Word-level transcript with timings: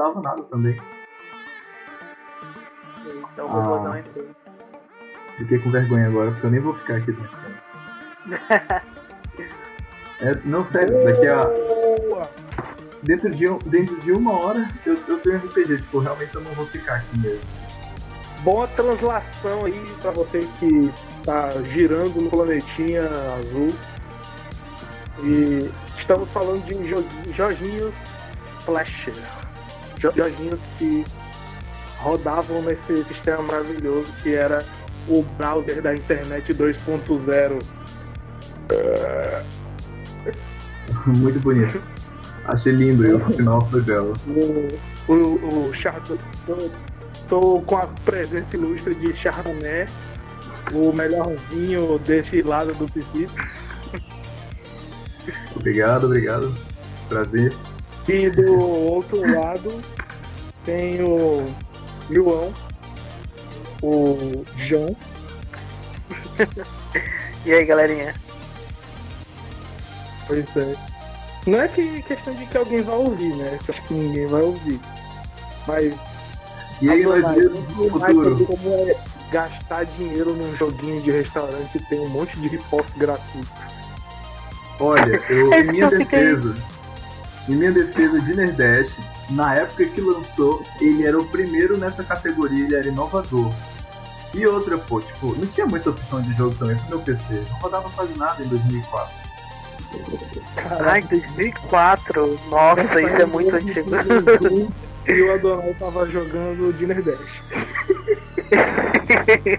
rodava 0.00 0.20
nada 0.22 0.42
também. 0.44 0.80
Então 3.32 3.46
o 3.46 3.48
robôzão 3.48 3.96
entrou. 3.98 4.26
Fiquei 5.38 5.58
com 5.58 5.70
vergonha 5.70 6.06
agora, 6.08 6.30
porque 6.32 6.46
eu 6.46 6.50
nem 6.50 6.60
vou 6.60 6.74
ficar 6.74 6.96
aqui 6.96 7.12
dentro. 7.12 7.38
É, 10.22 10.32
não, 10.44 10.66
sério, 10.66 11.02
daqui 11.02 11.26
a. 11.26 11.40
Dentro 13.02 13.30
de, 13.30 13.48
um- 13.48 13.56
dentro 13.64 13.98
de 14.02 14.12
uma 14.12 14.38
hora 14.38 14.68
eu, 14.84 14.98
eu 15.08 15.18
tenho 15.18 15.38
RPG, 15.38 15.78
tipo, 15.78 15.98
realmente 16.00 16.34
eu 16.34 16.42
não 16.42 16.50
vou 16.52 16.66
ficar 16.66 16.96
aqui 16.96 17.18
mesmo. 17.20 17.40
Boa 18.42 18.68
translação 18.68 19.64
aí 19.64 19.82
pra 20.02 20.10
você 20.10 20.40
que 20.40 20.92
tá 21.24 21.48
girando 21.72 22.20
no 22.20 22.28
planetinha 22.28 23.04
azul. 23.38 23.68
E 25.22 25.70
estamos 25.96 26.30
falando 26.32 26.62
de 26.66 26.86
jogu- 26.86 27.32
joguinhos 27.32 27.94
Flasher. 28.58 29.14
Jo- 30.00 30.12
Joguinhos 30.16 30.60
que 30.78 31.04
rodavam 31.98 32.62
nesse 32.62 33.04
sistema 33.04 33.42
maravilhoso 33.42 34.12
que 34.22 34.34
era 34.34 34.64
o 35.08 35.22
browser 35.38 35.82
da 35.82 35.94
internet 35.94 36.52
2.0. 36.54 37.58
Muito 41.06 41.40
bonito. 41.40 41.82
Achei 42.46 42.72
lindo 42.72 43.06
e 43.06 43.12
o 43.12 43.20
final 43.32 43.60
foi 43.70 43.80
belo. 43.82 44.12
O, 45.06 45.12
o, 45.12 45.68
o 45.68 45.74
Chardon- 45.74 46.16
tô, 47.28 47.60
com 47.62 47.76
a 47.76 47.86
presença 48.04 48.56
ilustre 48.56 48.94
de 48.94 49.14
Chardonnay, 49.14 49.86
o 50.72 50.92
melhor 50.92 51.34
vinho 51.50 51.98
deste 51.98 52.42
lado 52.42 52.72
do 52.74 52.88
Sicílio. 52.90 53.30
Obrigado, 55.54 56.04
obrigado. 56.06 56.52
Prazer. 57.08 57.52
E 58.08 58.28
do 58.30 58.58
outro 58.58 59.20
lado 59.20 59.80
tem 60.64 61.02
o 61.02 61.44
João, 62.10 62.52
o 63.82 64.44
João. 64.56 64.96
E 67.46 67.52
aí, 67.54 67.64
galerinha? 67.64 68.14
Pois 70.26 70.44
é. 70.58 70.74
Não 71.46 71.58
é 71.58 71.68
que 71.68 72.02
questão 72.02 72.34
de 72.34 72.44
que 72.44 72.56
alguém 72.58 72.82
vai 72.82 72.96
ouvir, 72.96 73.34
né? 73.34 73.54
Eu 73.66 73.74
acho 73.74 73.82
que 73.86 73.94
ninguém 73.94 74.26
vai 74.26 74.42
ouvir. 74.42 74.78
Mas 75.66 75.94
E 76.82 76.90
aí, 76.90 77.02
nós 77.02 77.24
vemos 77.34 77.60
no 77.76 77.88
futuro. 77.90 78.44
como 78.46 78.74
é 78.74 78.94
gastar 79.32 79.84
dinheiro 79.86 80.34
num 80.34 80.54
joguinho 80.54 81.00
de 81.00 81.10
restaurante 81.10 81.76
e 81.78 81.84
tem 81.86 82.00
um 82.00 82.08
monte 82.10 82.38
de 82.38 82.48
riposte 82.48 82.92
gratuito. 82.98 83.48
Olha, 84.78 85.18
eu, 85.30 85.54
em 85.64 85.64
minha 85.72 85.88
fiquei- 85.88 86.24
defesa, 86.36 86.56
em 87.50 87.56
minha 87.56 87.72
defesa 87.72 88.20
de 88.20 88.34
Nerdeste, 88.34 89.00
na 89.30 89.56
época 89.56 89.84
que 89.86 90.00
lançou, 90.00 90.62
ele 90.80 91.04
era 91.04 91.18
o 91.18 91.24
primeiro 91.26 91.76
nessa 91.76 92.04
categoria, 92.04 92.64
ele 92.64 92.76
era 92.76 92.88
inovador. 92.88 93.52
E 94.32 94.46
outra, 94.46 94.78
pô, 94.78 95.00
tipo, 95.00 95.34
não 95.34 95.46
tinha 95.48 95.66
muita 95.66 95.90
opção 95.90 96.22
de 96.22 96.32
jogo 96.34 96.54
também 96.54 96.76
pro 96.76 96.88
meu 96.90 97.00
PC. 97.00 97.44
Não 97.50 97.58
rodava 97.58 97.90
quase 97.90 98.16
nada 98.16 98.42
em 98.42 98.48
2004. 98.48 99.14
Ai, 100.86 101.02
2004. 101.02 102.40
Nossa, 102.48 103.02
isso 103.02 103.16
é 103.16 103.26
muito 103.26 103.54
antigo. 103.54 103.90
E 105.08 105.22
o 105.22 105.32
Adonai 105.32 105.74
tava 105.74 106.06
jogando 106.08 106.76
Dinner 106.76 107.02
Dash. 107.02 107.42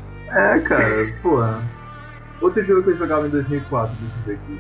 É, 0.34 0.60
cara, 0.62 1.14
porra. 1.22 1.62
Outro 2.40 2.64
jogo 2.64 2.84
que 2.84 2.92
eu 2.92 2.98
jogava 2.98 3.28
em 3.28 3.32
2004, 3.32 3.94
deixa 4.00 4.16
eu 4.16 4.24
ver 4.24 4.34
aqui. 4.36 4.60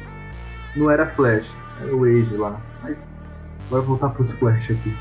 Não 0.75 0.91
era 0.91 1.07
Flash, 1.15 1.47
era 1.81 1.95
o 1.95 2.03
Age 2.03 2.35
lá. 2.35 2.59
Mas, 2.83 2.97
bora 3.69 3.81
voltar 3.81 4.09
pros 4.09 4.31
Flash 4.31 4.71
aqui. 4.71 4.95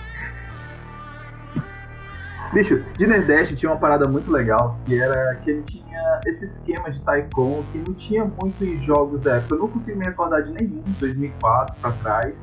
Bicho, 2.53 2.83
Dinner 2.99 3.25
Dash 3.25 3.53
tinha 3.53 3.71
uma 3.71 3.79
parada 3.79 4.09
muito 4.09 4.31
legal, 4.31 4.77
que 4.85 5.01
era 5.01 5.37
que 5.37 5.51
ele 5.51 5.63
tinha 5.63 6.21
esse 6.27 6.47
esquema 6.47 6.91
de 6.91 7.01
Taikon 7.01 7.63
que 7.71 7.79
não 7.79 7.95
tinha 7.95 8.25
muito 8.25 8.65
em 8.65 8.81
jogos 8.81 9.21
da 9.21 9.37
época. 9.37 9.55
Eu 9.55 9.61
não 9.61 9.69
consigo 9.69 9.97
me 9.97 10.05
recordar 10.05 10.43
de 10.43 10.53
nenhum, 10.53 10.83
de 10.83 10.91
2004 10.95 11.77
pra 11.81 11.93
trás, 11.93 12.35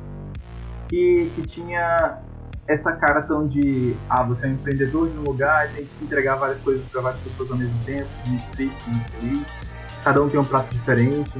que, 0.88 1.30
que 1.34 1.42
tinha 1.42 2.18
essa 2.66 2.92
cara 2.92 3.22
tão 3.22 3.46
de 3.46 3.94
ah, 4.08 4.22
você 4.22 4.46
é 4.46 4.48
um 4.48 4.52
empreendedor 4.52 5.10
de 5.10 5.18
um 5.18 5.22
lugar 5.22 5.68
tem 5.72 5.84
que 5.84 6.04
entregar 6.04 6.36
várias 6.36 6.60
coisas 6.60 6.86
para 6.88 7.00
várias 7.00 7.20
pessoas 7.20 7.50
ao 7.50 7.56
mesmo 7.58 7.78
tempo, 7.84 8.08
de 8.24 8.38
triste, 8.52 8.90
infeliz. 8.90 9.46
Cada 10.04 10.22
um 10.22 10.28
tem 10.28 10.40
um 10.40 10.44
prato 10.44 10.74
diferente. 10.74 11.30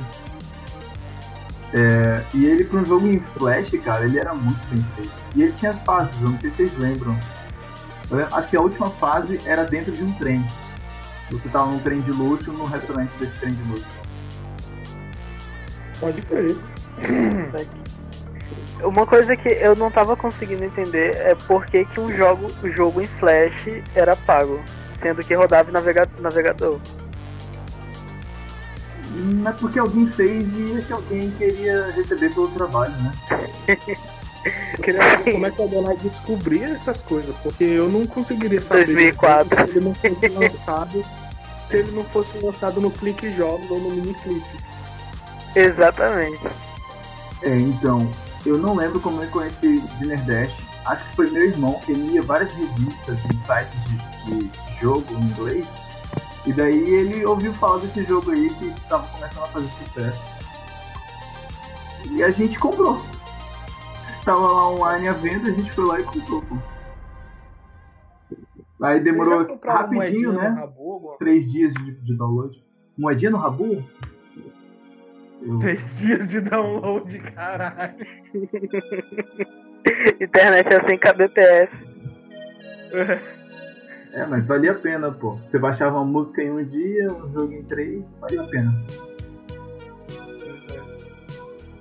É, 1.75 2.23
e 2.35 2.47
ele, 2.47 2.65
para 2.65 2.81
um 2.81 2.85
jogo 2.85 3.07
em 3.07 3.21
Flash, 3.37 3.71
cara, 3.85 4.05
ele 4.05 4.19
era 4.19 4.35
muito 4.35 4.61
bem 4.69 4.83
feito. 4.95 5.15
E 5.35 5.43
ele 5.43 5.53
tinha 5.53 5.73
as 5.73 5.81
fases, 5.83 6.21
eu 6.23 6.31
não 6.31 6.39
sei 6.39 6.51
se 6.51 6.57
vocês 6.57 6.79
lembram. 6.79 7.19
Acho 8.33 8.49
que 8.49 8.57
a 8.57 8.61
última 8.61 8.89
fase 8.89 9.39
era 9.45 9.65
dentro 9.65 9.93
de 9.93 10.03
um 10.03 10.13
trem. 10.13 10.47
Você 11.31 11.47
tava 11.51 11.67
num 11.67 11.79
trem 11.81 12.01
de 12.01 12.11
luxo, 12.11 12.51
num 12.53 12.65
restaurante 12.65 13.11
desse 13.21 13.33
trem 13.39 13.53
de 13.53 13.63
luxo. 13.65 13.87
Pode 16.01 16.23
crer. 16.23 16.57
Uma 18.83 19.05
coisa 19.07 19.37
que 19.37 19.49
eu 19.49 19.77
não 19.77 19.91
tava 19.91 20.17
conseguindo 20.17 20.65
entender 20.65 21.15
é 21.17 21.35
por 21.35 21.67
que, 21.67 21.85
que 21.85 22.01
um 22.01 22.11
jogo, 22.17 22.47
o 22.63 22.71
jogo 22.71 23.01
em 23.03 23.05
Flash 23.07 23.69
era 23.95 24.17
pago, 24.17 24.59
sendo 25.03 25.21
que 25.21 25.35
rodava 25.35 25.69
em 25.69 25.73
navega- 25.73 26.09
navegador. 26.21 26.81
Não 29.19 29.51
é 29.51 29.53
porque 29.53 29.79
alguém 29.79 30.07
fez 30.07 30.47
e 30.55 30.79
esse 30.79 30.93
alguém 30.93 31.31
queria 31.33 31.91
receber 31.91 32.33
pelo 32.33 32.49
trabalho, 32.49 32.95
né? 33.03 33.13
Eu 33.67 34.79
queria 34.83 35.03
saber 35.03 35.33
como 35.33 35.47
é 35.47 35.51
que 35.51 35.61
o 35.61 35.65
Adonai 35.65 35.97
descobria 35.97 36.67
essas 36.67 37.01
coisas, 37.03 37.35
porque 37.43 37.65
eu 37.65 37.89
não 37.89 38.07
conseguiria 38.07 38.63
saber 38.63 38.87
2004. 38.87 39.67
se 39.67 39.71
ele 39.71 39.81
não 39.81 39.95
fosse 39.95 40.29
lançado, 40.29 41.05
se 41.69 41.77
ele 41.77 41.91
não 41.93 42.05
fosse 42.05 42.39
lançado 42.39 42.81
no 42.81 42.91
Clique 42.91 43.35
Jogos 43.37 43.69
ou 43.71 43.81
no 43.81 43.91
Mini 43.91 44.15
Clique. 44.15 44.59
Exatamente. 45.57 46.47
É, 47.43 47.57
então, 47.57 48.11
eu 48.47 48.57
não 48.57 48.77
lembro 48.77 49.01
como 49.01 49.23
eu 49.23 49.29
conheci 49.31 49.81
Dinner 49.99 50.23
Dash. 50.25 50.53
Acho 50.87 51.05
que 51.05 51.17
foi 51.17 51.31
meu 51.31 51.43
irmão 51.43 51.81
que 51.85 51.93
lia 51.93 52.23
várias 52.23 52.53
revistas 52.55 53.19
em 53.27 53.45
sites 53.45 54.25
de, 54.25 54.45
de 54.45 54.81
jogo 54.81 55.05
em 55.11 55.23
inglês. 55.23 55.67
E 56.49 56.53
daí 56.55 56.79
ele 56.89 57.27
ouviu 57.27 57.53
falar 57.53 57.79
desse 57.81 58.05
jogo 58.05 58.31
aí 58.31 58.49
que 58.55 58.69
estava 58.69 59.07
começando 59.07 59.43
a 59.45 59.49
fazer 59.49 59.69
sucesso. 59.69 60.39
E 62.11 62.23
a 62.25 62.31
gente 62.31 62.59
comprou. 62.59 63.03
Tava 64.25 64.41
lá 64.41 64.71
online 64.71 65.09
à 65.09 65.13
venda, 65.13 65.51
a 65.51 65.53
gente 65.53 65.71
foi 65.73 65.85
lá 65.85 66.01
e 66.01 66.05
comprou. 66.05 66.41
Pô. 66.43 66.57
Aí 68.83 68.99
demorou 69.01 69.59
rapidinho, 69.63 70.33
né? 70.33 70.49
Rabu, 70.49 71.17
Três 71.19 71.51
dias 71.53 71.75
de, 71.75 71.93
de 72.01 72.17
download. 72.17 72.65
Moedinha 72.97 73.31
no 73.33 73.37
Rabu? 73.39 73.85
Eu- 75.43 75.59
Três 75.59 75.99
dias 75.99 76.29
de 76.31 76.41
download, 76.41 77.19
caralho. 77.33 77.95
Internet 80.21 80.73
é 80.73 80.83
sem 80.83 80.99
kbps. 80.99 81.71
É, 84.19 84.27
mas 84.27 84.47
valia 84.47 84.73
a 84.73 84.75
pena, 84.75 85.13
pô. 85.13 85.37
Você 85.49 85.61
baixava 85.61 85.97
uma 85.97 86.05
música 86.05 86.43
em 86.43 86.51
um 86.51 86.65
dia, 86.65 87.13
um 87.13 87.33
jogo 87.33 87.53
em 87.53 87.63
três, 87.63 88.11
valia 88.21 88.43
a 88.43 88.47
pena. 88.49 88.85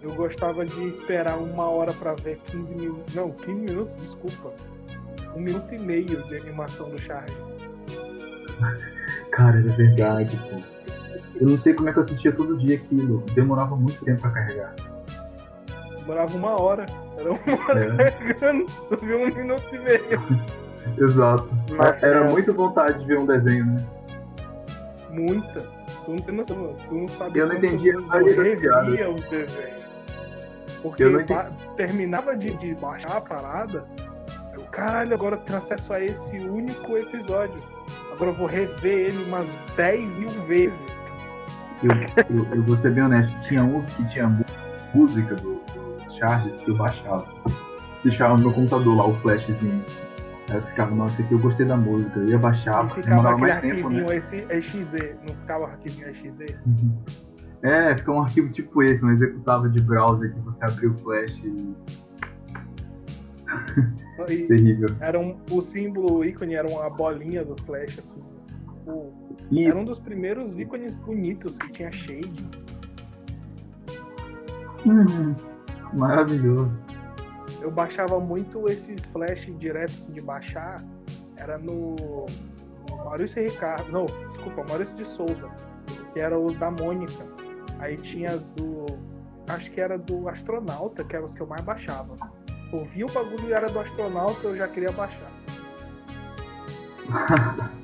Eu 0.04 0.14
gostava 0.14 0.64
de 0.64 0.88
esperar 0.88 1.36
uma 1.40 1.68
hora 1.68 1.92
pra 1.94 2.14
ver 2.14 2.40
15 2.46 2.76
minutos. 2.76 3.16
Não, 3.16 3.32
15 3.32 3.60
minutos, 3.60 3.96
desculpa. 3.96 4.54
Um 5.36 5.40
minuto 5.40 5.74
e 5.74 5.80
meio 5.80 6.06
de 6.06 6.36
animação 6.38 6.92
do 6.92 7.02
Charles. 7.02 7.36
Cara, 9.32 9.58
era 9.58 9.70
verdade, 9.70 10.38
pô. 10.38 10.62
Eu 11.42 11.48
não 11.50 11.58
sei 11.58 11.74
como 11.74 11.90
é 11.90 11.94
que 11.94 11.98
eu 11.98 12.04
assistia 12.04 12.32
todo 12.32 12.56
dia 12.58 12.78
aquilo. 12.78 13.24
Demorava 13.34 13.76
muito 13.76 14.06
tempo 14.06 14.22
pra 14.22 14.30
carregar. 14.30 14.76
Demorava 15.98 16.38
uma 16.38 16.62
hora. 16.62 16.86
Era 17.18 17.32
uma 17.32 17.68
hora 17.68 18.04
É, 18.04 18.12
carregando. 18.12 18.66
Tu 18.90 19.06
viu 19.06 19.22
um 19.22 19.34
minuto 19.34 19.64
e 19.74 19.80
meio. 19.80 20.58
exato. 20.98 21.50
Nossa, 21.72 22.06
era 22.06 22.26
é. 22.26 22.30
muita 22.30 22.54
vontade 22.54 23.00
de 23.00 23.06
ver 23.06 23.20
um 23.20 23.26
desenho, 23.26 23.66
né? 23.66 23.86
Muita. 25.10 25.62
Tu 26.06 26.12
não 26.12 26.18
tem 26.18 26.36
noção, 26.36 26.76
tu 26.88 26.96
não 26.96 27.08
sabe 27.08 27.40
Eu 27.40 27.48
não 27.48 27.56
quantas 27.56 27.72
entendi 27.72 27.90
a 27.90 27.94
vezes 27.94 28.08
maioria 28.08 28.36
eu 28.36 28.44
revia 28.44 29.10
os 29.10 29.22
desenhos. 29.22 29.88
Porque 30.82 31.04
Eu 31.04 31.12
não 31.12 31.22
entendi. 31.22 31.42
terminava 31.76 32.36
de, 32.36 32.56
de 32.56 32.76
baixar 32.76 33.18
a 33.18 33.22
parada, 33.22 33.84
eu, 34.54 34.64
caralho, 34.66 35.14
agora 35.14 35.36
eu 35.36 35.40
tenho 35.40 35.60
acesso 35.60 35.94
a 35.94 36.02
esse 36.02 36.38
único 36.38 36.98
episódio. 36.98 37.62
Agora 38.12 38.32
eu 38.32 38.36
vou 38.36 38.48
rever 38.48 39.10
ele 39.10 39.24
umas 39.24 39.48
10 39.76 40.18
mil 40.18 40.30
vezes. 40.48 40.80
Eu, 41.84 41.92
eu, 42.36 42.56
eu 42.56 42.64
vou 42.64 42.76
ser 42.78 42.92
bem 42.92 43.04
honesto. 43.04 43.40
Tinha 43.42 43.64
uns 43.64 43.86
que 43.94 44.08
tinha 44.10 44.28
música 44.94 45.36
do, 45.36 45.56
do 45.56 46.18
Charles 46.18 46.56
que 46.58 46.72
eu 46.72 46.76
baixava. 46.76 47.28
Deixava 48.04 48.36
no 48.36 48.44
meu 48.44 48.54
computador 48.54 48.98
lá 48.98 49.06
o 49.06 49.14
flashzinho. 49.16 49.84
Aí 50.50 50.56
eu 50.58 50.62
ficava, 50.62 50.96
nossa, 50.96 51.22
aqui 51.22 51.34
eu 51.34 51.40
gostei 51.40 51.66
da 51.66 51.76
música. 51.76 52.20
Eu 52.20 52.28
ia 52.30 52.38
baixar, 52.40 52.86
e 52.86 52.90
ficava 53.02 53.38
mais 53.38 53.60
tempo, 53.60 53.90
né? 53.90 54.02
arquivinho 54.02 54.14
esse 54.14 54.36
EXE, 54.50 55.16
não 55.28 55.36
ficava 55.36 55.66
arquivinho 55.66 56.10
EXE? 56.10 56.34
É, 57.64 57.98
fica 57.98 58.12
um 58.12 58.22
arquivo 58.22 58.50
tipo 58.52 58.82
esse, 58.84 59.04
um 59.04 59.12
executava 59.12 59.68
de 59.68 59.82
browser 59.82 60.34
que 60.34 60.40
você 60.42 60.64
abriu 60.64 60.92
o 60.92 60.98
flash 60.98 61.38
e. 61.44 61.76
E 64.30 64.44
Terrível. 64.48 64.90
era 65.00 65.20
um, 65.20 65.38
o 65.52 65.62
símbolo, 65.62 66.20
o 66.20 66.26
ícone 66.26 66.56
era 66.56 66.70
uma 66.70 66.90
bolinha 66.90 67.44
do 67.46 67.56
Flash, 67.64 67.98
assim. 68.00 68.22
O- 68.86 69.14
E 69.50 69.66
era 69.66 69.78
um 69.78 69.86
dos 69.86 70.00
primeiros 70.00 70.58
ícones 70.60 70.94
bonitos 70.96 71.58
que 71.58 71.72
tinha 71.72 71.92
shade. 71.92 72.50
Hum, 74.86 75.34
maravilhoso. 75.98 76.78
Eu 77.62 77.72
baixava 77.72 78.20
muito 78.20 78.68
esses 78.70 79.02
flash 79.12 79.48
diretos 79.58 80.06
de 80.14 80.22
baixar. 80.22 80.82
Era 81.36 81.58
no, 81.58 81.96
Maurício 83.04 83.42
Ricardo. 83.44 83.92
Não, 83.92 84.06
desculpa, 84.06 84.64
Maurício 84.70 84.96
de 84.96 85.06
Souza. 85.06 85.50
Que 86.14 86.20
era 86.20 86.38
os 86.38 86.58
da 86.58 86.72
Mônica. 86.72 87.26
Aí 87.80 87.96
tinha 87.98 88.38
do. 88.38 88.86
Acho 89.50 89.72
que 89.72 89.80
era 89.80 89.98
do 89.98 90.28
astronauta, 90.28 91.04
que 91.04 91.16
eram 91.16 91.26
os 91.26 91.32
que 91.32 91.42
eu 91.42 91.48
mais 91.48 91.62
baixava. 91.62 92.16
Eu 92.74 92.84
vi 92.86 93.04
o 93.04 93.08
bagulho 93.08 93.48
e 93.48 93.54
era 93.54 93.68
do 93.68 93.80
astronauta, 93.80 94.48
eu 94.48 94.58
já 94.58 94.68
queria 94.68 94.92
baixar. 94.92 95.32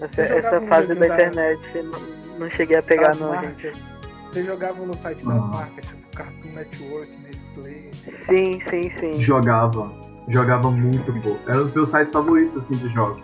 Essa, 0.00 0.22
essa 0.22 0.60
fase 0.62 0.94
da 0.96 1.06
internet 1.06 1.60
não, 1.82 2.38
não 2.40 2.50
cheguei 2.50 2.76
a 2.76 2.82
pegar 2.82 3.08
Das 3.10 3.20
não, 3.20 3.28
marcas. 3.28 3.56
gente. 3.62 3.91
Você 4.32 4.44
jogava 4.44 4.84
no 4.86 4.96
site 4.96 5.24
das 5.24 5.36
Ah. 5.36 5.40
marcas, 5.46 5.84
tipo 5.84 6.16
Cartoon 6.16 6.48
Network, 6.54 7.10
Nestlé. 7.22 7.90
Sim, 8.26 8.60
sim, 8.70 8.90
sim. 8.98 9.20
Jogava. 9.20 9.92
Jogava 10.28 10.70
muito 10.70 11.12
pouco. 11.20 11.38
Era 11.50 11.60
um 11.60 11.64
dos 11.64 11.74
meus 11.74 11.90
sites 11.90 12.12
favoritos, 12.12 12.62
assim, 12.64 12.76
de 12.76 12.88
jogos. 12.94 13.22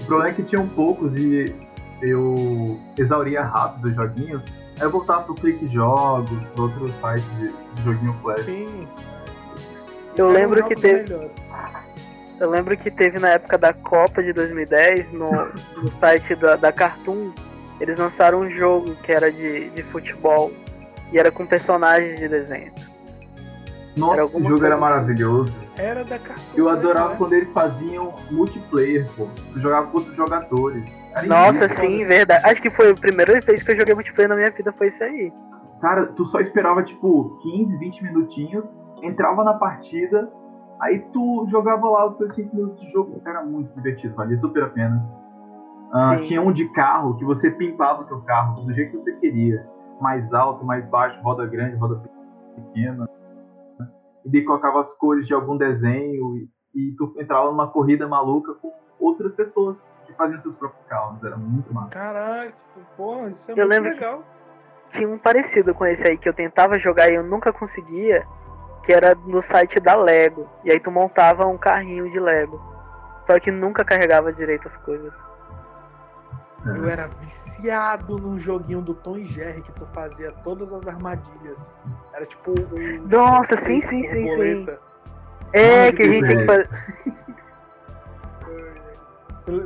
O 0.00 0.04
problema 0.04 0.30
é 0.30 0.34
que 0.34 0.42
tinham 0.42 0.68
poucos 0.68 1.16
e 1.18 1.54
eu 2.02 2.78
exauria 2.98 3.42
rápido 3.42 3.86
os 3.88 3.94
joguinhos. 3.94 4.44
Aí 4.78 4.82
eu 4.82 4.90
voltava 4.90 5.22
pro 5.22 5.34
Clique 5.34 5.66
Jogos, 5.68 6.42
pro 6.54 6.64
outros 6.64 6.92
sites 6.96 7.24
de, 7.38 7.82
joguinho 7.82 8.12
flash. 8.20 8.44
Sim. 8.44 8.86
Eu 10.18 10.28
lembro 10.30 10.56
que 10.64 10.74
jogos 10.74 10.82
teve- 10.82 11.02
melhores. 11.14 11.30
Eu 12.38 12.50
lembro 12.50 12.76
que 12.76 12.90
teve 12.90 13.18
na 13.18 13.28
época 13.30 13.56
da 13.56 13.72
Copa 13.72 14.22
de 14.22 14.34
2010, 14.34 15.10
no, 15.12 15.30
no 15.30 15.90
site 15.98 16.34
da, 16.34 16.56
da 16.56 16.70
Cartoon, 16.70 17.30
eles 17.80 17.98
lançaram 17.98 18.40
um 18.40 18.50
jogo 18.50 18.94
que 19.02 19.12
era 19.12 19.30
de, 19.30 19.70
de 19.70 19.82
futebol 19.84 20.52
e 21.12 21.18
era 21.18 21.30
com 21.30 21.46
personagens 21.46 22.18
de 22.18 22.28
desenho. 22.28 22.72
Nossa, 23.96 24.14
Era 24.14 24.24
esse 24.24 24.34
alguma 24.34 24.50
jogo 24.50 24.66
era 24.66 24.76
coisa 24.76 24.90
maravilhoso. 24.92 25.54
Era 25.78 26.04
da 26.04 26.18
Cartoon. 26.18 26.42
Eu 26.54 26.68
adorava 26.68 27.10
né? 27.10 27.14
quando 27.16 27.32
eles 27.32 27.50
faziam 27.50 28.14
multiplayer, 28.30 29.08
pô. 29.16 29.28
Eu 29.54 29.60
jogava 29.60 29.86
com 29.86 29.98
outros 29.98 30.14
jogadores. 30.16 30.84
Era 31.14 31.26
Nossa, 31.26 31.64
incrível. 31.64 31.76
sim, 31.76 32.04
verdade. 32.04 32.46
Acho 32.46 32.60
que 32.62 32.70
foi 32.70 32.90
a 32.90 32.94
primeira 32.94 33.40
vez 33.40 33.62
que 33.62 33.72
eu 33.72 33.78
joguei 33.78 33.94
multiplayer 33.94 34.28
na 34.28 34.36
minha 34.36 34.50
vida, 34.50 34.72
foi 34.72 34.88
isso 34.88 35.02
aí. 35.02 35.32
Cara, 35.80 36.06
tu 36.06 36.26
só 36.26 36.40
esperava 36.40 36.82
tipo 36.82 37.38
15, 37.42 37.76
20 37.78 38.02
minutinhos, 38.04 38.74
entrava 39.02 39.44
na 39.44 39.54
partida, 39.54 40.30
aí 40.80 40.98
tu 41.12 41.46
jogava 41.50 41.88
lá 41.88 42.06
os 42.06 42.16
teus 42.16 42.34
5 42.34 42.54
minutos 42.54 42.80
de 42.80 42.90
jogo. 42.92 43.20
Era 43.24 43.42
muito 43.42 43.74
divertido, 43.74 44.14
valia 44.14 44.38
super 44.38 44.62
a 44.64 44.68
pena. 44.68 45.02
Ah, 45.92 46.16
tinha 46.22 46.42
um 46.42 46.52
de 46.52 46.68
carro 46.72 47.16
que 47.16 47.24
você 47.24 47.50
pimpava 47.50 48.02
o 48.02 48.04
teu 48.06 48.20
carro 48.22 48.62
do 48.64 48.72
jeito 48.74 48.92
que 48.92 48.98
você 48.98 49.12
queria. 49.16 49.66
Mais 50.00 50.32
alto, 50.34 50.64
mais 50.64 50.84
baixo, 50.88 51.20
roda 51.22 51.46
grande, 51.46 51.76
roda 51.76 52.02
pequena. 52.54 53.08
E 54.24 54.30
daí 54.30 54.44
colocava 54.44 54.80
as 54.80 54.92
cores 54.94 55.26
de 55.26 55.32
algum 55.32 55.56
desenho 55.56 56.36
e, 56.36 56.48
e 56.74 56.92
tu 56.96 57.14
entrava 57.18 57.46
numa 57.50 57.68
corrida 57.68 58.06
maluca 58.08 58.54
com 58.54 58.72
outras 58.98 59.32
pessoas 59.34 59.82
que 60.04 60.12
faziam 60.14 60.38
seus 60.40 60.56
próprios 60.56 60.84
carros. 60.86 61.22
Era 61.24 61.36
muito 61.36 61.72
massa. 61.72 61.90
Caralho, 61.90 62.52
porra, 62.96 63.28
isso 63.30 63.50
é 63.50 63.54
Eu 63.54 63.56
muito 63.58 63.70
lembro 63.70 63.90
que- 63.90 63.94
legal. 63.96 64.22
Tinha 64.90 65.08
um 65.08 65.18
parecido 65.18 65.74
com 65.74 65.84
esse 65.86 66.06
aí 66.06 66.16
que 66.16 66.28
eu 66.28 66.34
tentava 66.34 66.78
jogar 66.78 67.10
e 67.10 67.14
eu 67.14 67.24
nunca 67.24 67.52
conseguia, 67.52 68.24
que 68.84 68.92
era 68.92 69.14
no 69.14 69.42
site 69.42 69.80
da 69.80 69.96
Lego. 69.96 70.46
E 70.64 70.70
aí 70.70 70.78
tu 70.78 70.90
montava 70.92 71.44
um 71.46 71.56
carrinho 71.58 72.08
de 72.10 72.20
Lego. 72.20 72.60
Só 73.26 73.38
que 73.40 73.50
nunca 73.50 73.84
carregava 73.84 74.32
direito 74.32 74.68
as 74.68 74.76
coisas. 74.78 75.12
Eu 76.66 76.88
era 76.88 77.08
viciado 77.08 78.18
num 78.18 78.38
joguinho 78.38 78.80
do 78.82 78.94
Tom 78.94 79.16
e 79.18 79.24
Jerry 79.24 79.62
que 79.62 79.72
tu 79.72 79.86
fazia 79.94 80.32
todas 80.44 80.72
as 80.72 80.86
armadilhas. 80.86 81.74
Era 82.12 82.26
tipo 82.26 82.52
um. 82.52 83.06
Nossa, 83.08 83.56
sim, 83.64 83.80
sim, 83.82 84.02
sim, 84.10 84.24
borboleta. 84.24 84.80
É, 85.52 85.92
que 85.92 86.02
a 86.02 86.06
gente 86.06 86.24
tinha 86.26 86.38
que 86.40 86.46
fazer. 86.46 86.68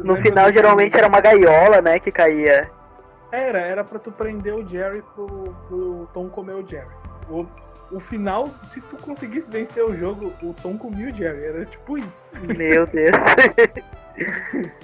No 0.05 0.17
final 0.17 0.53
geralmente 0.53 0.97
era 0.97 1.09
uma 1.09 1.21
gaiola, 1.21 1.81
né, 1.81 1.99
que 1.99 2.13
caía. 2.13 2.71
Era, 3.33 3.61
era 3.61 3.83
pra 3.85 3.99
tu 3.99 4.13
prender 4.13 4.55
o 4.55 4.67
Jerry 4.69 5.03
pro, 5.15 5.55
pro 5.69 6.09
Tom 6.13 6.29
comer 6.29 6.55
o 6.57 6.67
Jerry. 6.69 6.89
O, 7.31 7.47
o 7.93 8.01
final, 8.01 8.51
se 8.65 8.81
tu 8.83 8.97
conseguisse 8.99 9.51
vencer 9.51 9.83
o 9.85 9.97
jogo, 9.97 10.33
o 10.43 10.53
Tom 10.53 10.77
comia 10.77 11.11
o 11.11 11.15
Jerry. 11.15 11.45
Era 11.45 11.65
tipo 11.65 11.97
isso. 11.97 12.27
Meu 12.57 12.87
Deus. 12.87 13.11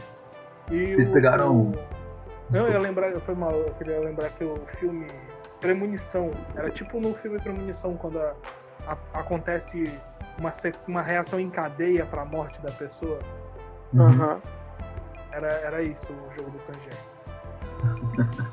E 0.69 0.97
Vocês 0.97 1.09
o- 1.09 1.13
pegaram- 1.13 1.57
o- 1.57 1.79
Não, 2.51 2.67
eu 2.67 2.73
ia 2.73 2.79
lembrar, 2.79 3.19
foi 3.21 3.35
mal, 3.35 3.53
eu 3.53 3.75
queria 3.75 3.99
lembrar 4.01 4.31
que 4.31 4.45
o 4.45 4.57
filme 4.79 5.11
Premonição 5.61 6.31
era 6.55 6.71
tipo 6.71 7.01
no 7.01 7.15
filme 7.15 7.39
Premonição, 7.41 7.97
quando 7.97 8.19
a- 8.21 8.35
a- 8.87 9.19
acontece 9.21 9.93
uma, 10.39 10.53
uma 10.87 11.03
reação 11.03 11.41
em 11.41 11.51
cadeia 11.51 12.07
pra 12.07 12.25
morte 12.25 12.61
da 12.63 12.71
pessoa. 12.73 13.19
Uhum. 13.93 14.41
Era, 15.33 15.49
era 15.49 15.83
isso 15.83 16.13
o 16.13 16.35
jogo 16.35 16.51
do 16.51 16.59
Tangente. 16.61 17.17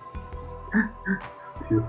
Deus. 1.69 1.83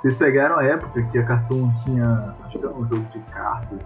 Vocês 0.00 0.14
pegaram 0.16 0.58
a 0.58 0.64
época 0.64 1.02
que 1.02 1.18
a 1.18 1.24
Cartoon 1.26 1.70
tinha. 1.84 2.34
Acho 2.44 2.58
que 2.58 2.64
era 2.64 2.74
um 2.74 2.86
jogo 2.88 3.04
de 3.10 3.18
cartas, 3.32 3.80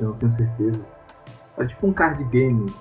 eu 0.00 0.08
não 0.08 0.16
tenho 0.16 0.32
certeza. 0.32 0.80
Era 1.58 1.66
tipo 1.66 1.86
um 1.86 1.92
card 1.92 2.24
game, 2.24 2.74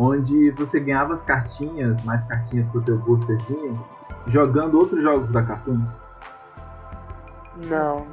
onde 0.00 0.50
você 0.52 0.80
ganhava 0.80 1.12
as 1.12 1.20
cartinhas, 1.20 2.02
mais 2.04 2.24
cartinhas 2.24 2.66
pro 2.68 2.80
teu 2.80 2.96
boosterzinho, 2.96 3.78
jogando 4.28 4.78
outros 4.78 5.02
jogos 5.02 5.30
da 5.30 5.42
Cartoon. 5.42 5.78
Não. 7.68 8.06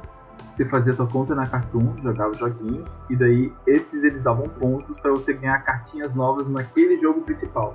Você 0.52 0.66
fazia 0.66 0.94
tua 0.94 1.06
conta 1.06 1.34
na 1.34 1.46
Cartoon, 1.46 1.96
jogava 2.02 2.34
joguinhos, 2.34 2.94
e 3.08 3.16
daí 3.16 3.52
esses 3.66 4.04
eles 4.04 4.22
davam 4.22 4.48
pontos 4.50 5.00
pra 5.00 5.12
você 5.12 5.32
ganhar 5.32 5.58
cartinhas 5.60 6.14
novas 6.14 6.46
naquele 6.46 7.00
jogo 7.00 7.22
principal. 7.22 7.74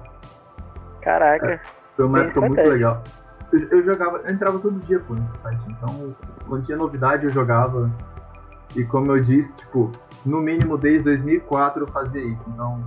Caraca. 1.01 1.59
Foi 1.95 2.05
uma 2.05 2.19
época 2.19 2.41
muito 2.41 2.69
legal. 2.69 3.03
Eu, 3.51 3.59
eu 3.69 3.83
jogava, 3.83 4.17
eu 4.19 4.31
entrava 4.31 4.59
todo 4.59 4.79
dia 4.81 4.99
pô, 4.99 5.15
nesse 5.15 5.37
site, 5.39 5.63
então 5.69 6.15
quando 6.47 6.65
tinha 6.65 6.77
novidade 6.77 7.25
eu 7.25 7.31
jogava. 7.31 7.89
E 8.75 8.83
como 8.85 9.11
eu 9.11 9.23
disse, 9.23 9.55
tipo, 9.55 9.91
no 10.23 10.39
mínimo 10.39 10.77
desde 10.77 11.03
2004 11.03 11.83
eu 11.83 11.87
fazia 11.87 12.21
isso, 12.21 12.47
então. 12.49 12.83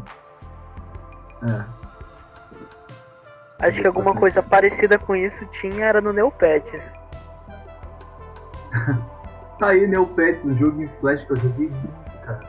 É. 1.43 1.65
Acho 3.59 3.81
que 3.81 3.87
alguma 3.87 4.15
coisa 4.15 4.43
parecida 4.43 4.99
com 4.99 5.17
isso 5.17 5.45
tinha 5.61 5.87
era 5.87 6.01
no 6.01 6.13
Neopets. 6.13 6.83
Tá 9.59 9.69
aí 9.69 9.87
Neopets, 9.87 10.45
um 10.45 10.55
jogo 10.59 10.83
em 10.83 10.89
flash 11.01 11.25
que 11.25 11.33
eu 11.33 11.37
joguei 11.39 11.73
cara. 12.27 12.41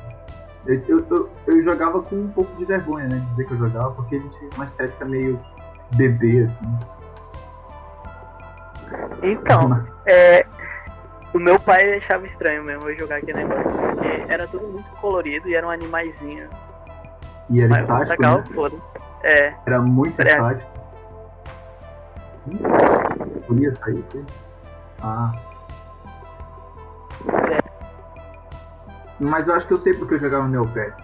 Eu, 0.66 0.84
eu, 0.90 1.06
eu, 1.10 1.30
eu 1.48 1.64
jogava 1.64 2.02
com 2.02 2.16
um 2.18 2.28
pouco 2.30 2.54
de 2.58 2.66
vergonha, 2.66 3.08
né? 3.08 3.26
Dizer 3.30 3.46
que 3.46 3.54
eu 3.54 3.58
jogava, 3.58 3.92
porque 3.92 4.16
ele 4.16 4.30
tinha 4.38 4.50
uma 4.56 4.66
estética 4.66 5.06
meio 5.06 5.40
bebê, 5.96 6.44
assim. 6.44 6.80
Então, 9.24 9.86
é, 10.06 10.46
o 11.34 11.40
meu 11.40 11.60
pai 11.60 11.98
achava 11.98 12.28
estranho 12.28 12.64
mesmo 12.64 12.90
eu 12.90 12.98
jogar 12.98 13.18
aquele 13.18 13.46
negócio, 13.46 13.72
porque 13.72 14.32
era 14.32 14.48
tudo 14.48 14.68
muito 14.68 14.90
colorido 15.00 15.48
e 15.48 15.56
eram 15.56 15.70
animaizinhos. 15.70 16.50
E 17.50 17.62
era 17.62 17.70
Mas 17.70 17.82
estático, 17.82 18.22
né? 18.22 18.44
foda. 18.56 18.76
É, 19.24 19.54
Era 19.66 19.82
muito 19.82 20.20
É. 20.22 20.26
estático. 20.26 20.72
Hum, 22.48 22.58
Podia 23.48 23.76
sair, 23.76 24.04
foi? 24.12 24.26
Ah. 25.02 25.32
Mas 29.20 29.48
eu 29.48 29.56
acho 29.56 29.66
que 29.68 29.74
eu 29.74 29.78
sei 29.80 29.94
porque 29.94 30.16
eu 30.16 30.20
jogava 30.20 30.48
Neopets. 30.48 31.04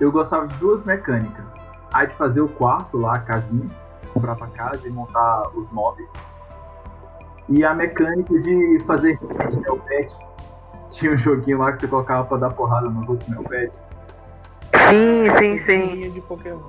Eu 0.00 0.10
gostava 0.12 0.46
de 0.48 0.54
duas 0.56 0.84
mecânicas. 0.84 1.44
A 1.92 2.04
de 2.04 2.14
fazer 2.14 2.40
o 2.40 2.48
quarto 2.48 2.98
lá, 2.98 3.16
a 3.16 3.18
casinha, 3.20 3.70
comprar 4.12 4.34
pra 4.36 4.46
casa 4.48 4.86
e 4.86 4.90
montar 4.90 5.48
os 5.54 5.70
móveis. 5.70 6.10
E 7.48 7.64
a 7.64 7.74
mecânica 7.74 8.38
de 8.40 8.82
fazer 8.86 9.18
hit 9.20 9.56
Neopet. 9.60 10.14
Tinha 10.90 11.12
um 11.12 11.16
joguinho 11.18 11.58
lá 11.58 11.72
que 11.72 11.80
você 11.80 11.88
colocava 11.88 12.24
pra 12.26 12.36
dar 12.38 12.50
porrada 12.50 12.88
nos 12.88 13.08
outros 13.08 13.28
Neopets. 13.28 13.74
Sim, 14.92 15.36
sim, 15.38 15.58
sim. 15.58 16.10
De 16.10 16.20
Pokémon. 16.22 16.60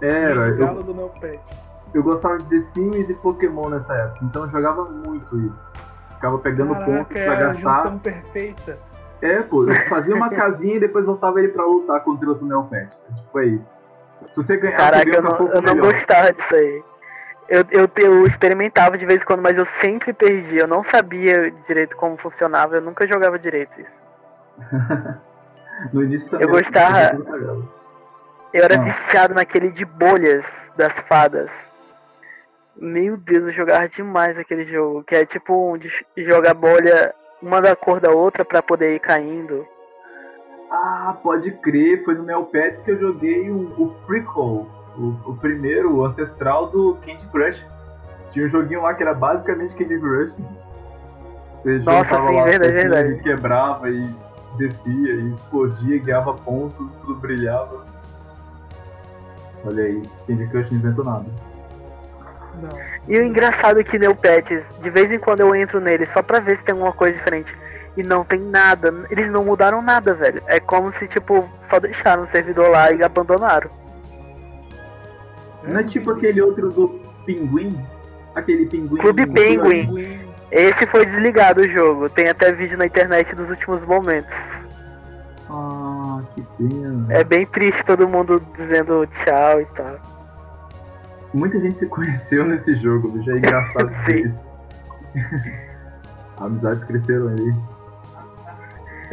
Era, 0.00 0.48
Linha 0.48 0.68
de 0.68 0.76
eu, 0.76 0.82
do 0.82 0.94
Neopet. 0.94 1.40
eu 1.92 2.02
gostava 2.02 2.38
de 2.38 2.44
The 2.60 2.68
Sims 2.70 3.10
e 3.10 3.14
Pokémon 3.14 3.68
nessa 3.70 3.92
época, 3.94 4.24
então 4.24 4.44
eu 4.44 4.50
jogava 4.50 4.84
muito 4.84 5.40
isso. 5.40 5.68
Ficava 6.14 6.38
pegando 6.38 6.74
pontos 6.84 7.12
pra 7.12 7.20
é 7.20 7.28
a 7.28 7.34
gastar. 7.52 7.82
junção 7.82 7.98
perfeita. 7.98 8.78
É, 9.20 9.42
pô, 9.42 9.64
eu 9.64 9.74
fazia 9.88 10.14
uma 10.14 10.30
casinha 10.34 10.76
e 10.76 10.80
depois 10.80 11.04
voltava 11.04 11.40
ele 11.40 11.48
pra 11.48 11.64
lutar 11.64 12.00
contra 12.04 12.28
outro 12.28 12.46
Neopet. 12.46 12.88
Tipo, 13.16 13.40
é 13.40 13.46
isso. 13.46 13.70
Se 14.28 14.36
você 14.36 14.56
ganhar, 14.56 14.76
Caraca, 14.76 15.04
você 15.04 15.10
ganha 15.10 15.16
eu 15.16 15.20
um 15.20 15.24
não, 15.30 15.36
pouco 15.36 15.54
eu 15.56 15.62
não 15.62 15.76
gostava 15.78 16.32
disso 16.32 16.54
aí. 16.54 16.82
Eu, 17.48 17.64
eu, 17.70 17.90
eu 17.96 18.26
experimentava 18.26 18.98
de 18.98 19.06
vez 19.06 19.22
em 19.22 19.24
quando, 19.24 19.42
mas 19.42 19.56
eu 19.56 19.64
sempre 19.80 20.12
perdia. 20.12 20.60
Eu 20.62 20.68
não 20.68 20.84
sabia 20.84 21.50
direito 21.66 21.96
como 21.96 22.16
funcionava, 22.18 22.76
eu 22.76 22.82
nunca 22.82 23.06
jogava 23.06 23.38
direito 23.38 23.80
isso. 23.80 23.98
no 25.92 26.02
início 26.04 26.28
também 26.28 26.46
Eu 26.46 26.52
gostava- 26.52 27.16
eu 28.52 28.64
era 28.64 28.76
Ah. 28.76 28.82
viciado 28.84 29.34
naquele 29.34 29.70
de 29.70 29.84
bolhas 29.84 30.44
das 30.76 30.92
fadas. 31.08 31.50
Meu 32.76 33.16
Deus, 33.16 33.44
eu 33.48 33.52
jogava 33.52 33.88
demais 33.88 34.38
aquele 34.38 34.64
jogo. 34.64 35.02
Que 35.04 35.16
é 35.16 35.26
tipo 35.26 35.72
um 35.72 35.76
de 35.76 35.90
jogar 36.16 36.54
bolha 36.54 37.14
uma 37.42 37.60
da 37.60 37.74
cor 37.74 38.00
da 38.00 38.10
outra 38.10 38.44
pra 38.44 38.62
poder 38.62 38.94
ir 38.94 39.00
caindo. 39.00 39.66
Ah, 40.70 41.16
pode 41.22 41.50
crer, 41.52 42.04
foi 42.04 42.14
no 42.14 42.24
Neopets 42.24 42.82
que 42.82 42.90
eu 42.90 42.98
joguei 42.98 43.50
o, 43.50 43.72
o 43.82 43.94
prequel, 44.06 44.66
o, 44.96 45.30
o 45.30 45.36
primeiro, 45.40 45.96
o 45.96 46.04
ancestral 46.04 46.66
do 46.68 46.96
Candy 47.04 47.26
Crush. 47.28 47.64
Tinha 48.30 48.44
um 48.46 48.48
joguinho 48.50 48.82
lá 48.82 48.92
que 48.94 49.02
era 49.02 49.14
basicamente 49.14 49.74
Candy 49.74 49.98
Crush. 49.98 50.36
Você 51.62 51.78
Nossa, 51.78 52.14
sim, 52.14 52.36
lá 52.36 52.44
verdade, 52.44 52.72
verdade. 52.72 53.22
Quebrava 53.22 53.88
e 53.90 54.14
descia 54.58 55.14
e 55.14 55.32
explodia, 55.32 55.96
e 55.96 56.00
ganhava 56.00 56.34
pontos, 56.34 56.94
tudo 56.96 57.14
brilhava. 57.16 57.86
Olha 59.64 59.84
aí, 59.84 60.02
Candy 60.26 60.46
Crush 60.48 60.70
não 60.70 60.78
inventou 60.78 61.04
nada. 61.04 61.26
Não. 62.60 62.78
E 63.08 63.18
o 63.18 63.24
engraçado 63.24 63.80
é 63.80 63.84
que 63.84 63.98
Neopets, 63.98 64.62
de 64.82 64.90
vez 64.90 65.10
em 65.10 65.18
quando 65.18 65.40
eu 65.40 65.54
entro 65.54 65.80
nele 65.80 66.06
só 66.12 66.22
pra 66.22 66.40
ver 66.40 66.58
se 66.58 66.64
tem 66.64 66.72
alguma 66.72 66.92
coisa 66.92 67.16
diferente. 67.16 67.56
E 67.96 68.02
não 68.02 68.24
tem 68.24 68.40
nada. 68.40 68.94
Eles 69.10 69.30
não 69.30 69.44
mudaram 69.44 69.82
nada, 69.82 70.14
velho. 70.14 70.42
É 70.46 70.60
como 70.60 70.92
se, 70.94 71.08
tipo, 71.08 71.48
só 71.68 71.80
deixaram 71.80 72.24
o 72.24 72.28
servidor 72.28 72.68
lá 72.68 72.92
e 72.92 73.02
abandonaram. 73.02 73.70
Não 75.64 75.80
é 75.80 75.82
tipo 75.82 76.12
aquele 76.12 76.40
outro 76.40 76.70
do 76.70 77.00
Pinguim? 77.24 77.78
Aquele 78.34 78.66
pinguim. 78.66 79.00
Clube. 79.00 79.26
Pinguim. 79.26 80.27
Esse 80.50 80.86
foi 80.86 81.04
desligado 81.04 81.60
o 81.60 81.68
jogo. 81.68 82.08
Tem 82.08 82.28
até 82.28 82.52
vídeo 82.52 82.78
na 82.78 82.86
internet 82.86 83.34
dos 83.34 83.50
últimos 83.50 83.84
momentos. 83.84 84.32
Ah, 85.50 86.20
que 86.34 86.42
pena. 86.56 87.06
É 87.10 87.22
bem 87.24 87.46
triste 87.46 87.82
todo 87.84 88.08
mundo 88.08 88.42
dizendo 88.56 89.06
tchau 89.24 89.60
e 89.60 89.66
tal. 89.66 89.96
Muita 91.34 91.60
gente 91.60 91.78
se 91.78 91.86
conheceu 91.86 92.46
nesse 92.46 92.74
jogo, 92.76 93.10
bicho. 93.10 93.30
É 93.30 93.36
engraçado 93.36 93.90
isso. 94.12 94.34
Amizades 96.38 96.84
cresceram 96.84 97.28
aí. 97.28 97.54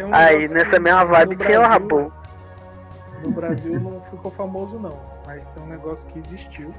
Um 0.03 0.13
Aí, 0.13 0.47
negócio 0.47 0.53
nessa 0.55 0.79
mesma 0.79 1.05
vibe 1.05 1.35
tinha 1.37 1.59
o 1.59 1.63
Rapou. 1.63 2.11
No 3.23 3.31
Brasil 3.31 3.79
não 3.79 4.01
ficou 4.11 4.31
famoso 4.31 4.77
não, 4.77 4.99
mas 5.25 5.43
tem 5.45 5.63
um 5.63 5.67
negócio 5.67 6.05
que 6.07 6.19
existiu, 6.19 6.73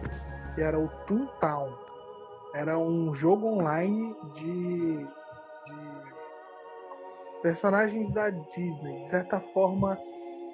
que 0.55 0.63
era 0.63 0.79
o 0.79 0.87
Toontown. 1.07 1.86
Era 2.57 2.79
um 2.79 3.13
jogo 3.15 3.47
online 3.49 4.17
de, 4.35 4.97
de 4.99 5.07
personagens 7.43 8.11
da 8.13 8.31
Disney. 8.31 9.03
De 9.05 9.11
certa 9.11 9.39
forma, 9.53 9.99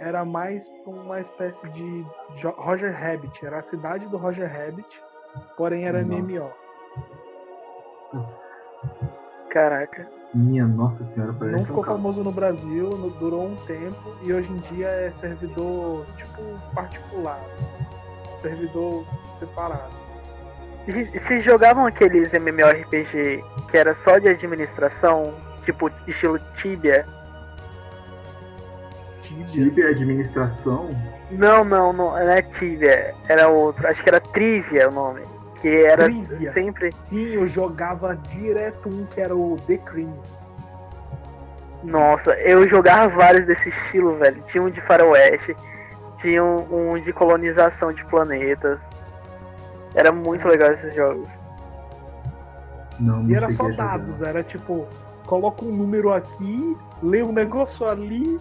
era 0.00 0.24
mais 0.24 0.68
uma 0.84 1.20
espécie 1.20 1.68
de 1.70 2.04
Roger 2.56 2.92
Rabbit. 2.92 3.46
Era 3.46 3.58
a 3.58 3.62
cidade 3.62 4.06
do 4.08 4.16
Roger 4.16 4.50
Rabbit, 4.50 5.00
porém 5.56 5.84
era 5.86 6.02
Nossa. 6.02 6.22
MMO. 6.22 6.50
Caraca. 9.50 10.08
Minha 10.34 10.66
nossa 10.66 11.04
senhora, 11.04 11.32
parece 11.34 11.54
Não 11.56 11.62
um 11.62 11.66
ficou 11.66 11.84
carro. 11.84 11.96
famoso 11.98 12.24
no 12.24 12.32
Brasil, 12.32 12.88
no- 12.88 13.10
durou 13.10 13.44
um 13.46 13.56
tempo 13.66 14.16
e 14.22 14.32
hoje 14.32 14.50
em 14.50 14.56
dia 14.74 14.88
é 14.88 15.10
servidor 15.10 16.06
tipo 16.16 16.42
particular, 16.74 17.38
assim. 17.46 18.36
servidor 18.36 19.04
separado. 19.38 20.01
E 20.86 21.20
Vocês 21.20 21.44
jogavam 21.44 21.86
aqueles 21.86 22.32
MMORPG 22.32 23.44
que 23.70 23.76
era 23.76 23.94
só 23.96 24.18
de 24.18 24.28
administração? 24.28 25.34
Tipo, 25.64 25.90
estilo 26.08 26.40
Tibia? 26.56 27.06
Tibia. 29.22 29.46
Tibia 29.46 29.88
administração? 29.88 30.90
Não, 31.30 31.64
não, 31.64 31.92
não, 31.92 32.10
não 32.12 32.18
é 32.18 32.42
Tibia. 32.42 33.14
Era 33.28 33.48
outro. 33.48 33.86
Acho 33.86 34.02
que 34.02 34.10
era 34.10 34.20
Trivia 34.20 34.88
o 34.88 34.92
nome. 34.92 35.22
Que 35.60 35.68
era 35.86 36.04
Trivia. 36.04 36.52
sempre. 36.52 36.92
Sim, 36.92 37.34
eu 37.34 37.46
jogava 37.46 38.16
direto 38.28 38.88
um 38.88 39.06
que 39.06 39.20
era 39.20 39.34
o 39.34 39.56
The 39.66 39.78
Creams. 39.78 40.42
Nossa, 41.84 42.32
eu 42.40 42.68
jogava 42.68 43.08
vários 43.14 43.46
desse 43.46 43.68
estilo, 43.68 44.16
velho. 44.16 44.42
Tinha 44.50 44.62
um 44.62 44.70
de 44.70 44.80
faroeste, 44.82 45.56
tinha 46.20 46.42
um, 46.42 46.92
um 46.92 47.00
de 47.00 47.12
colonização 47.12 47.92
de 47.92 48.04
planetas. 48.06 48.78
Era 49.94 50.10
muito 50.12 50.46
legal 50.48 50.72
esses 50.72 50.94
jogos. 50.94 51.28
Não, 52.98 53.22
não 53.22 53.30
E 53.30 53.34
era 53.34 53.50
só 53.50 53.66
a 53.66 53.70
jogar. 53.70 53.98
dados, 53.98 54.22
era 54.22 54.42
tipo, 54.42 54.86
coloca 55.26 55.64
um 55.64 55.74
número 55.74 56.12
aqui, 56.12 56.76
lê 57.02 57.22
um 57.22 57.32
negócio 57.32 57.86
ali. 57.88 58.40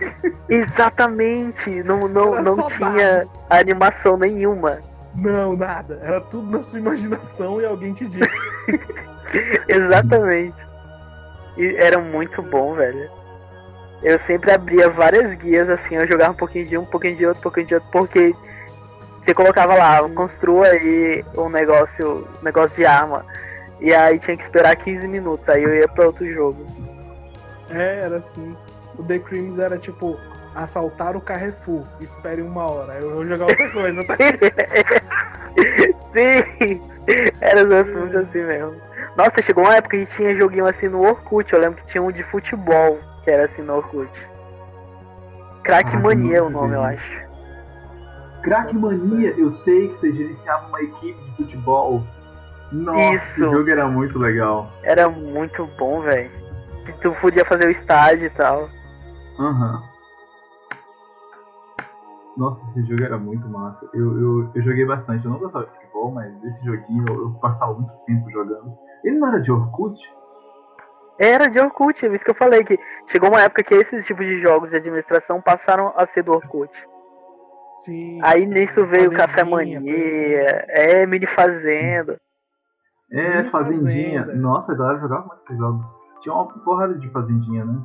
Exatamente! 0.48 1.82
Não, 1.84 2.00
não, 2.08 2.34
Era 2.34 2.42
não 2.42 2.66
tinha 2.68 2.90
dados. 3.18 3.44
animação 3.50 4.16
nenhuma. 4.16 4.80
Não, 5.14 5.56
nada. 5.56 5.98
Era 6.02 6.20
tudo 6.22 6.50
na 6.50 6.62
sua 6.62 6.78
imaginação 6.78 7.60
e 7.60 7.64
alguém 7.66 7.92
te 7.92 8.06
disse. 8.06 8.30
Exatamente. 9.68 10.56
E 11.56 11.76
era 11.76 11.98
muito 11.98 12.42
bom, 12.42 12.74
velho. 12.74 13.10
Eu 14.02 14.18
sempre 14.20 14.50
abria 14.50 14.88
várias 14.90 15.32
guias 15.38 15.68
assim, 15.68 15.94
eu 15.96 16.10
jogava 16.10 16.32
um 16.32 16.36
pouquinho 16.36 16.66
de 16.66 16.76
um, 16.78 16.82
um 16.82 16.86
pouquinho 16.86 17.16
de 17.16 17.26
outro, 17.26 17.38
um 17.40 17.42
pouquinho 17.42 17.66
de 17.66 17.74
outro, 17.74 17.88
porque 17.92 18.34
você 19.24 19.34
colocava 19.34 19.74
lá, 19.74 20.08
construa 20.10 20.66
aí 20.66 21.24
um 21.36 21.48
negócio, 21.48 22.28
um 22.40 22.44
negócio 22.44 22.76
de 22.76 22.84
arma. 22.84 23.24
E 23.80 23.92
aí 23.92 24.18
tinha 24.20 24.36
que 24.36 24.44
esperar 24.44 24.76
15 24.76 25.06
minutos, 25.08 25.48
aí 25.48 25.62
eu 25.62 25.74
ia 25.74 25.88
pra 25.88 26.06
outro 26.06 26.26
jogo. 26.32 26.64
É, 27.70 28.00
era 28.04 28.16
assim. 28.16 28.56
O 28.98 29.02
The 29.02 29.18
Creams 29.20 29.58
era 29.58 29.78
tipo, 29.78 30.18
assaltar 30.54 31.16
o 31.16 31.20
Carrefour, 31.20 31.84
espere 32.00 32.42
uma 32.42 32.70
hora. 32.70 32.94
Eu 33.00 33.14
vou 33.14 33.26
jogar 33.26 33.46
outra 33.46 33.70
coisa, 33.70 34.04
tá? 34.04 34.16
Sim! 36.12 36.80
Era 37.40 37.64
os 37.64 37.72
assuntos 37.72 38.16
assim 38.16 38.44
mesmo. 38.44 38.74
Nossa, 39.16 39.42
chegou 39.42 39.64
uma 39.64 39.74
época 39.74 39.98
que 39.98 40.06
tinha 40.16 40.36
joguinho 40.36 40.66
assim 40.66 40.88
no 40.88 41.02
Orkut, 41.02 41.52
eu 41.52 41.60
lembro 41.60 41.82
que 41.82 41.90
tinha 41.90 42.02
um 42.02 42.12
de 42.12 42.22
futebol, 42.24 42.98
que 43.24 43.30
era 43.30 43.46
assim 43.46 43.62
no 43.62 43.76
Orkut. 43.76 44.10
Crack 45.64 45.88
Ah, 45.94 45.98
Mania 46.00 46.38
é 46.38 46.42
o 46.42 46.50
nunca 46.50 46.60
nome, 46.60 46.74
eu 46.74 46.82
acho. 46.82 47.31
Crack 48.42 48.74
Mania, 48.74 49.34
eu 49.38 49.52
sei 49.52 49.88
que 49.88 49.98
você 49.98 50.12
gerenciava 50.12 50.66
uma 50.68 50.82
equipe 50.82 51.20
de 51.22 51.36
futebol. 51.36 52.02
Nossa, 52.72 53.14
Isso. 53.14 53.24
esse 53.24 53.40
jogo 53.40 53.70
era 53.70 53.86
muito 53.86 54.18
legal. 54.18 54.70
Era 54.82 55.08
muito 55.08 55.66
bom, 55.78 56.00
velho. 56.00 56.30
Tu 57.00 57.12
podia 57.20 57.44
fazer 57.44 57.68
o 57.68 57.70
estágio 57.70 58.26
e 58.26 58.30
tal. 58.30 58.68
Aham. 59.38 59.82
Nossa, 62.36 62.64
esse 62.70 62.82
jogo 62.88 63.04
era 63.04 63.18
muito 63.18 63.46
massa. 63.48 63.86
Eu, 63.92 64.18
eu, 64.18 64.50
eu 64.54 64.62
joguei 64.62 64.86
bastante. 64.86 65.24
Eu 65.24 65.32
não 65.32 65.38
gostava 65.38 65.66
de 65.66 65.72
futebol, 65.72 66.10
mas 66.10 66.32
esse 66.44 66.64
joguinho 66.64 67.04
eu, 67.08 67.22
eu 67.26 67.30
passava 67.40 67.74
muito 67.74 67.92
tempo 68.06 68.30
jogando. 68.30 68.76
Ele 69.04 69.18
não 69.18 69.28
era 69.28 69.40
de 69.40 69.52
Orkut? 69.52 70.00
Era 71.18 71.46
de 71.46 71.60
Orkut, 71.60 72.04
é 72.04 72.14
isso 72.14 72.24
que 72.24 72.30
eu 72.30 72.34
falei, 72.34 72.64
que 72.64 72.78
chegou 73.08 73.28
uma 73.28 73.42
época 73.42 73.62
que 73.62 73.74
esses 73.74 74.04
tipos 74.06 74.24
de 74.24 74.40
jogos 74.40 74.70
de 74.70 74.76
administração 74.76 75.40
passaram 75.40 75.92
a 75.94 76.06
ser 76.06 76.22
do 76.22 76.32
Orkut. 76.32 76.72
Sim. 77.84 78.20
Aí 78.22 78.46
nisso 78.46 78.86
veio 78.86 79.10
o 79.10 79.14
Café 79.14 79.42
Mania, 79.44 79.80
é, 80.68 81.06
Mini 81.06 81.26
Fazenda. 81.26 82.20
É, 83.10 83.38
Mini 83.38 83.50
Fazendinha. 83.50 84.20
Fazenda. 84.24 84.40
Nossa, 84.40 84.72
a 84.72 84.74
galera 84.74 84.98
jogava 85.00 85.26
muito 85.26 85.40
esses 85.42 85.56
jogos. 85.58 85.86
Tinha 86.20 86.34
uma 86.34 86.46
porrada 86.46 86.94
de 86.94 87.08
Fazendinha, 87.10 87.64
né? 87.64 87.80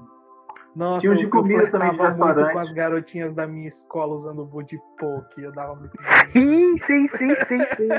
Nossa, 0.75 0.99
Tinha 1.01 1.11
um 1.11 1.15
de 1.15 1.23
eu 1.23 1.29
comida 1.31 1.67
também, 1.71 1.89
de 1.89 1.97
restaurante. 1.97 2.53
com 2.53 2.59
as 2.59 2.71
garotinhas 2.71 3.33
da 3.33 3.47
minha 3.47 3.67
escola 3.67 4.13
usando 4.13 4.45
Bud 4.45 4.79
Poke. 4.99 5.41
Eu 5.41 5.51
dava 5.51 5.73
muito 5.73 5.97
Sim, 6.31 6.77
sim, 6.85 7.07
sim, 7.17 7.29
sim, 7.47 7.59
sim. 7.75 7.89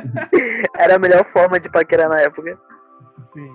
Era 0.78 0.94
a 0.94 0.98
melhor 0.98 1.24
forma 1.32 1.58
de 1.58 1.68
paquerar 1.68 2.08
na 2.08 2.20
época. 2.20 2.56
Sim. 3.18 3.52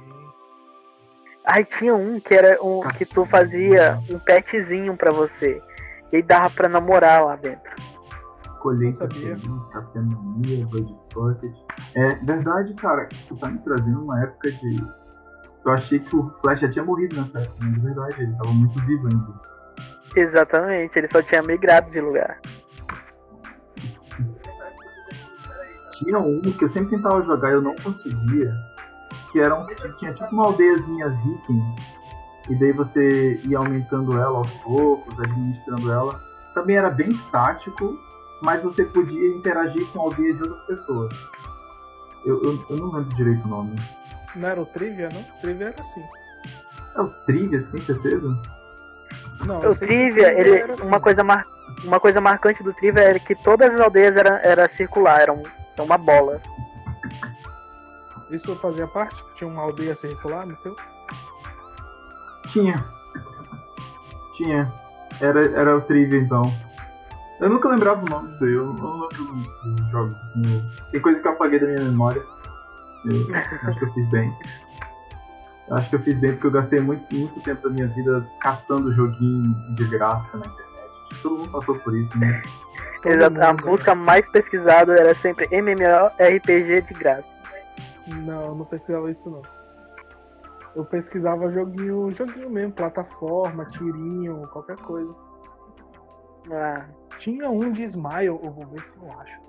Aí 1.45 1.63
tinha 1.63 1.95
um 1.95 2.19
que 2.19 2.33
era 2.33 2.61
um 2.61 2.81
que 2.97 3.05
tu 3.05 3.25
fazia 3.25 3.97
um 4.09 4.19
petzinho 4.19 4.97
pra 4.97 5.11
você. 5.13 5.61
E 6.11 6.17
aí 6.17 6.21
dava 6.21 6.49
pra 6.49 6.67
namorar 6.67 7.23
lá 7.23 7.35
dentro. 7.37 7.71
Colheita 8.63 9.09
Café 9.73 9.99
Mania, 9.99 10.65
Bud 10.67 10.95
Pocket. 11.13 11.53
É 11.95 12.15
verdade, 12.15 12.73
cara. 12.75 13.09
Você 13.11 13.35
tá 13.35 13.49
me 13.49 13.59
trazendo 13.59 14.01
uma 14.01 14.23
época 14.23 14.51
de. 14.51 14.77
Eu 15.65 15.71
achei 15.73 15.99
que 15.99 16.15
o 16.15 16.29
Flash 16.41 16.61
já 16.61 16.69
tinha 16.69 16.85
morrido 16.85 17.17
nessa 17.17 17.39
época, 17.39 17.57
mas 17.59 17.77
é 17.77 17.79
verdade, 17.81 18.23
ele 18.23 18.33
tava 18.37 18.53
muito 18.53 18.85
vivo 18.85 19.07
ainda. 19.07 19.33
Exatamente, 20.15 20.97
ele 20.97 21.09
só 21.11 21.21
tinha 21.21 21.41
migrado 21.41 21.91
de 21.91 21.99
lugar. 21.99 22.39
Tinha 25.97 26.19
um 26.19 26.41
que 26.41 26.63
eu 26.63 26.69
sempre 26.69 26.95
tentava 26.95 27.21
jogar 27.23 27.49
e 27.49 27.53
eu 27.53 27.61
não 27.61 27.75
conseguia, 27.75 28.53
que 29.31 29.39
era 29.39 29.55
um 29.55 29.65
que 29.65 29.75
tinha 29.97 30.13
tipo 30.13 30.33
uma 30.33 30.45
aldeiazinha 30.45 31.09
viking, 31.09 31.75
e 32.49 32.55
daí 32.59 32.71
você 32.73 33.41
ia 33.45 33.57
aumentando 33.57 34.17
ela 34.17 34.37
aos 34.37 34.51
poucos, 34.61 35.19
administrando 35.19 35.91
ela. 35.91 36.19
Também 36.53 36.75
era 36.77 36.89
bem 36.89 37.09
estático, 37.09 37.97
mas 38.43 38.61
você 38.61 38.83
podia 38.83 39.27
interagir 39.29 39.87
com 39.91 40.01
aldeias 40.01 40.35
de 40.35 40.43
outras 40.43 40.61
pessoas. 40.67 41.15
Eu, 42.25 42.43
eu, 42.43 42.65
eu 42.69 42.77
não 42.77 42.91
lembro 42.91 43.15
direito 43.15 43.45
o 43.45 43.47
nome. 43.47 43.75
Não 44.35 44.49
era 44.49 44.61
o 44.61 44.65
Trivia, 44.65 45.09
não? 45.09 45.23
Trivia 45.41 45.67
era 45.67 45.79
assim. 45.79 46.03
É 46.95 47.01
o 47.01 47.07
Trivia, 47.25 47.61
você 47.61 47.71
tem 47.71 47.81
certeza? 47.81 48.41
Não, 49.45 49.59
O 49.59 49.75
Trivia, 49.75 50.39
ele, 50.39 50.61
assim. 50.61 50.83
uma, 50.83 50.99
coisa 50.99 51.23
mar, 51.23 51.45
uma 51.85 51.99
coisa 51.99 52.19
marcante 52.19 52.61
do 52.63 52.73
Trivia 52.73 53.03
era 53.03 53.19
que 53.19 53.33
todas 53.35 53.69
as 53.73 53.79
aldeias 53.79 54.15
eram 54.15 54.35
era 54.37 54.69
circular, 54.75 55.21
eram 55.21 55.41
era 55.73 55.83
uma 55.83 55.97
bola. 55.97 56.41
Isso 58.29 58.55
fazia 58.57 58.87
parte? 58.87 59.23
Tinha 59.35 59.49
uma 59.49 59.61
aldeia 59.61 59.95
circular 59.95 60.45
no 60.45 60.55
teu? 60.57 60.75
Tinha. 62.47 62.85
Tinha. 64.35 64.71
Era, 65.21 65.45
era 65.59 65.77
o 65.77 65.81
Trivia 65.81 66.19
então. 66.19 66.53
Eu 67.43 67.49
nunca 67.49 67.67
lembrava 67.67 68.05
o 68.05 68.09
nome 68.09 68.29
disso 68.29 68.43
aí, 68.45 68.53
eu 68.53 68.65
não 68.73 69.01
lembro 69.01 69.21
o 69.21 69.25
nome 69.27 69.41
desses 69.43 69.91
jogos 69.91 70.15
assim. 70.21 70.41
eu- 70.55 70.91
Tem 70.91 71.01
coisa 71.01 71.19
que 71.19 71.27
eu 71.27 71.31
apaguei 71.33 71.59
da 71.59 71.67
minha 71.67 71.83
memória. 71.83 72.23
Eu 73.05 73.27
acho 73.69 73.79
que 73.79 73.85
eu 73.85 73.93
fiz 73.93 74.09
bem. 74.09 74.33
Eu 75.67 75.75
acho 75.77 75.89
que 75.89 75.95
eu 75.95 75.99
fiz 76.03 76.17
bem 76.19 76.31
porque 76.33 76.47
eu 76.47 76.51
gastei 76.51 76.79
muito, 76.79 77.13
muito 77.13 77.41
tempo 77.41 77.61
da 77.67 77.69
minha 77.69 77.87
vida 77.89 78.25
caçando 78.39 78.93
joguinho 78.93 79.53
de 79.75 79.85
graça 79.89 80.37
na 80.37 80.45
internet. 80.45 81.21
Todo 81.21 81.37
mundo 81.37 81.51
passou 81.51 81.75
por 81.79 81.93
isso, 81.97 82.17
né? 82.17 82.41
Exato, 83.05 83.41
a 83.41 83.53
busca 83.53 83.93
mais 83.93 84.25
pesquisada 84.31 84.93
era 84.93 85.13
sempre 85.15 85.45
MMORPG 85.51 86.81
de 86.83 86.93
graça. 86.93 87.25
Não, 88.07 88.41
eu 88.47 88.55
não 88.55 88.65
pesquisava 88.65 89.11
isso 89.11 89.29
não. 89.29 89.41
Eu 90.75 90.85
pesquisava 90.85 91.51
joguinho, 91.51 92.09
joguinho 92.13 92.49
mesmo, 92.49 92.71
plataforma, 92.71 93.65
tirinho, 93.65 94.47
qualquer 94.47 94.77
coisa. 94.77 95.13
Ah, 96.51 96.85
Tinha 97.17 97.49
um 97.49 97.71
de 97.71 97.83
Smile, 97.83 98.27
eu 98.27 98.51
vou 98.51 98.65
ver 98.67 98.83
se 98.83 98.93
eu 98.97 99.11
acho. 99.11 99.41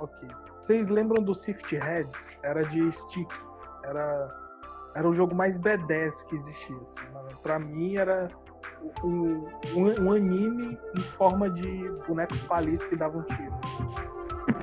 Ok. 0.00 0.28
Vocês 0.60 0.88
lembram 0.88 1.22
do 1.22 1.34
Sift 1.34 1.76
Heads? 1.76 2.36
Era 2.42 2.64
de 2.64 2.90
stick. 2.92 3.30
Era, 3.84 4.28
era 4.94 5.08
o 5.08 5.12
jogo 5.12 5.34
mais 5.34 5.58
B10 5.58 6.24
que 6.26 6.36
existia. 6.36 6.76
Assim, 6.76 7.12
mano. 7.12 7.28
Pra 7.42 7.58
mim 7.58 7.96
era 7.96 8.28
um, 9.02 9.46
um, 9.74 10.04
um 10.04 10.12
anime 10.12 10.78
em 10.96 11.02
forma 11.16 11.50
de 11.50 11.88
bonecos 12.06 12.40
palitos 12.42 12.86
que 12.88 12.96
davam 12.96 13.22
tiro. 13.22 13.52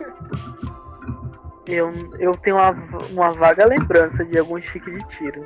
eu, 1.67 1.91
eu 2.19 2.31
tenho 2.37 2.57
uma, 2.57 2.71
uma 3.11 3.31
vaga 3.33 3.65
lembrança 3.65 4.23
de 4.25 4.37
algum 4.37 4.59
chique 4.61 4.91
de 4.91 5.07
tiro. 5.09 5.45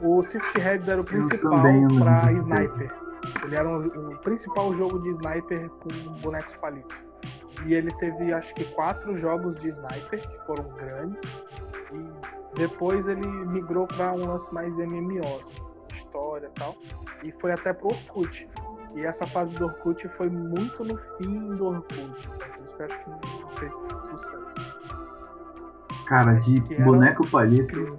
O 0.00 0.22
Sift 0.22 0.58
Heads 0.58 0.88
era 0.88 1.00
o 1.00 1.04
principal 1.04 1.62
também 1.62 1.98
pra 2.00 2.32
sniper. 2.32 3.01
Ele 3.42 3.56
era 3.56 3.68
um- 3.68 4.12
o 4.12 4.18
principal 4.18 4.72
jogo 4.74 5.00
de 5.00 5.10
sniper 5.10 5.68
com 5.68 5.88
bonecos 6.20 6.56
palitos. 6.56 6.96
E 7.66 7.74
ele 7.74 7.92
teve 7.98 8.32
acho 8.32 8.54
que 8.54 8.64
quatro 8.72 9.16
jogos 9.18 9.54
de 9.60 9.68
sniper 9.68 10.20
que 10.20 10.46
foram 10.46 10.68
grandes. 10.70 11.20
E 11.92 12.56
depois 12.58 13.06
ele 13.06 13.26
migrou 13.26 13.86
para 13.86 14.12
um 14.12 14.26
lance 14.26 14.52
mais 14.52 14.76
MMO, 14.78 15.38
assim, 15.38 15.62
história 15.94 16.46
e 16.46 16.58
tal. 16.58 16.74
E 17.22 17.32
foi 17.40 17.52
até 17.52 17.72
pro 17.72 17.88
Orkut. 17.88 18.48
E 18.94 19.04
essa 19.04 19.26
fase 19.26 19.54
do 19.54 19.64
Orkut 19.66 20.06
foi 20.16 20.28
muito 20.28 20.84
no 20.84 20.96
fim 21.16 21.48
do 21.56 21.66
Orkut. 21.66 21.98
Então, 21.98 22.48
por 22.48 22.64
isso 22.64 22.76
que 22.76 22.82
eu 22.82 22.86
acho 22.86 23.04
que 23.04 23.10
não 23.10 23.50
fez 23.58 23.72
sucesso. 24.10 24.54
Cara, 26.06 26.34
de 26.34 26.74
era 26.74 26.84
boneco 26.84 27.26
palito. 27.30 27.98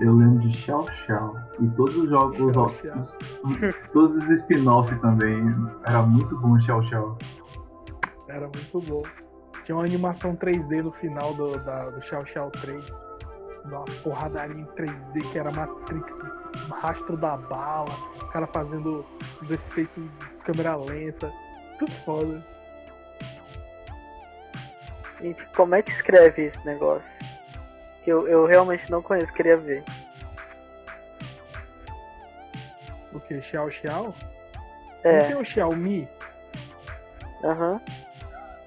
Eu 0.00 0.14
lembro 0.14 0.40
de 0.40 0.52
Xiao 0.56 0.86
Xiao. 0.90 1.34
E 1.60 1.68
todos 1.70 1.96
os 1.96 2.08
jogos, 2.10 2.36
Xiao 2.36 2.96
os- 2.96 3.16
todos 3.92 4.16
os 4.16 4.30
spin-off 4.30 4.94
também. 5.00 5.42
Era 5.84 6.02
muito 6.02 6.36
bom 6.38 6.58
Xiao 6.60 6.82
Xiao. 6.82 7.18
Era 8.28 8.46
muito 8.48 8.80
bom. 8.82 9.02
Tinha 9.64 9.76
uma 9.76 9.84
animação 9.84 10.36
3D 10.36 10.82
no 10.82 10.92
final 10.92 11.34
do, 11.34 11.58
da, 11.58 11.90
do 11.90 12.00
Xiao 12.02 12.24
Xiao 12.26 12.50
3. 12.50 12.84
Uma 13.64 13.84
porradaria 14.04 14.60
em 14.60 14.64
3D 14.76 15.32
que 15.32 15.38
era 15.38 15.50
Matrix, 15.50 16.16
rastro 16.80 17.16
da 17.16 17.36
bala, 17.36 17.90
o 18.22 18.26
cara 18.28 18.46
fazendo 18.46 19.04
os 19.42 19.50
efeitos 19.50 20.04
de 20.04 20.26
câmera 20.44 20.76
lenta. 20.76 21.32
Tudo 21.80 21.90
foda. 22.04 22.44
Gente, 25.20 25.44
como 25.56 25.74
é 25.74 25.82
que 25.82 25.90
escreve 25.90 26.42
esse 26.46 26.64
negócio? 26.66 27.02
Eu, 28.06 28.26
eu 28.28 28.46
realmente 28.46 28.90
não 28.90 29.02
conheço, 29.02 29.32
queria 29.32 29.56
ver. 29.56 29.82
O 33.12 33.20
que? 33.20 33.40
Xiao 33.42 33.70
Xiao? 33.70 34.14
Não 35.08 35.10
É, 35.12 35.20
tem 35.22 35.36
o 35.36 35.44
Xiaomi? 35.44 36.08
aham. 37.44 37.80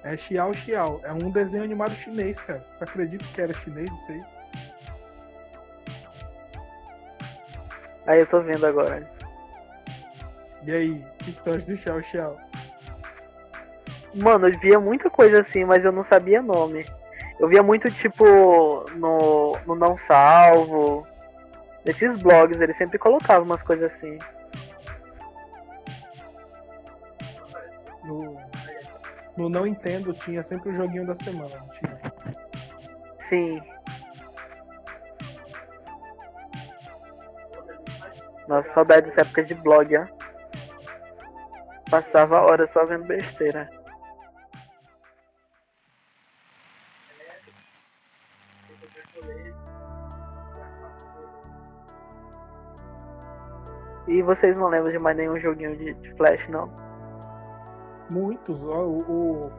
É 0.03 0.15
Xiao 0.17 0.53
Xiao. 0.53 1.01
É 1.03 1.11
um 1.13 1.29
desenho 1.31 1.63
animado 1.63 1.93
chinês, 1.95 2.41
cara. 2.41 2.63
Você 2.77 2.83
acredita 2.83 3.25
que 3.33 3.41
era 3.41 3.53
chinês 3.53 3.89
isso 3.91 4.11
aí? 4.11 4.23
Aí 8.07 8.19
eu 8.19 8.27
tô 8.27 8.41
vendo 8.41 8.65
agora. 8.65 9.07
E 10.63 10.71
aí, 10.71 10.91
o 10.91 11.23
que 11.23 11.31
tu 11.33 11.49
acha 11.51 11.65
do 11.65 11.77
Xiao 11.77 12.01
Xiao? 12.03 12.37
Mano, 14.13 14.47
eu 14.47 14.59
via 14.59 14.79
muita 14.79 15.09
coisa 15.09 15.41
assim, 15.41 15.63
mas 15.65 15.83
eu 15.85 15.91
não 15.91 16.03
sabia 16.03 16.41
nome. 16.41 16.85
Eu 17.39 17.47
via 17.47 17.63
muito 17.63 17.89
tipo 17.89 18.25
no, 18.95 19.57
no 19.65 19.75
Não 19.75 19.97
Salvo. 19.97 21.07
Nesses 21.85 22.21
blogs, 22.21 22.59
eles 22.59 22.77
sempre 22.77 22.99
colocavam 22.99 23.45
umas 23.45 23.61
coisas 23.63 23.89
assim. 23.93 24.19
No, 28.03 28.37
no 29.37 29.49
Não 29.49 29.65
Entendo 29.65 30.13
tinha 30.13 30.43
sempre 30.43 30.69
o 30.69 30.75
joguinho 30.75 31.07
da 31.07 31.15
semana, 31.15 31.55
não 31.55 31.69
tinha? 31.69 31.99
Sim. 33.29 33.61
Nossa, 38.49 38.73
saudade 38.73 39.07
dessa 39.07 39.21
época 39.21 39.43
de 39.43 39.53
blog, 39.53 39.93
ó. 39.97 40.07
Passava 41.89 42.41
horas 42.41 42.69
só 42.71 42.85
vendo 42.85 43.05
besteira. 43.05 43.69
E 54.09 54.21
vocês 54.21 54.57
não 54.57 54.67
lembram 54.67 54.91
de 54.91 54.99
mais 54.99 55.15
nenhum 55.15 55.39
joguinho 55.39 55.75
de, 55.77 55.93
de 55.93 56.13
Flash, 56.15 56.47
não? 56.49 56.69
Muitos, 58.11 58.61
ó, 58.63 58.81
o, 58.85 58.97
o- 59.09 59.51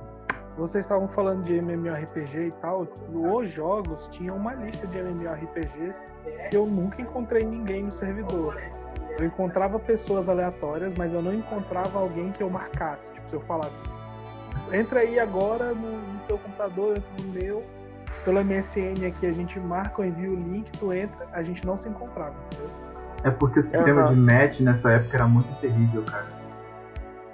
vocês 0.56 0.84
estavam 0.84 1.06
falando 1.08 1.44
de 1.44 1.54
MMORPG 1.54 2.48
e 2.48 2.50
tal. 2.60 2.86
Os 3.14 3.48
jogos 3.48 4.08
tinham 4.08 4.36
uma 4.36 4.52
lista 4.54 4.86
de 4.88 4.98
MMORPGs 4.98 6.02
que 6.50 6.56
eu 6.56 6.66
nunca 6.66 7.00
encontrei 7.00 7.44
ninguém 7.44 7.84
no 7.84 7.92
servidor. 7.92 8.60
Eu 9.18 9.26
encontrava 9.26 9.78
pessoas 9.78 10.28
aleatórias, 10.28 10.92
mas 10.98 11.12
eu 11.14 11.22
não 11.22 11.32
encontrava 11.32 11.98
alguém 11.98 12.32
que 12.32 12.42
eu 12.42 12.50
marcasse. 12.50 13.08
Tipo, 13.12 13.28
se 13.30 13.34
eu 13.36 13.40
falasse, 13.42 13.78
entra 14.72 15.00
aí 15.00 15.18
agora 15.20 15.72
no, 15.72 15.92
no 15.92 16.18
teu 16.26 16.36
computador, 16.38 16.96
entra 16.96 17.24
no 17.24 17.32
meu, 17.32 17.62
pelo 18.24 18.44
MSN 18.44 19.06
aqui 19.06 19.26
a 19.26 19.32
gente 19.32 19.58
marca, 19.60 20.02
eu 20.02 20.06
envio 20.06 20.32
o 20.32 20.36
link, 20.36 20.70
tu 20.78 20.92
entra, 20.92 21.26
a 21.32 21.42
gente 21.42 21.64
não 21.64 21.76
se 21.76 21.88
encontrava, 21.88 22.34
entendeu? 22.46 22.70
É 23.22 23.30
porque 23.30 23.60
o 23.60 23.62
sistema 23.62 24.02
Aham. 24.02 24.14
de 24.14 24.20
match 24.20 24.60
nessa 24.60 24.90
época 24.90 25.16
era 25.16 25.26
muito 25.26 25.52
terrível, 25.60 26.02
cara. 26.02 26.26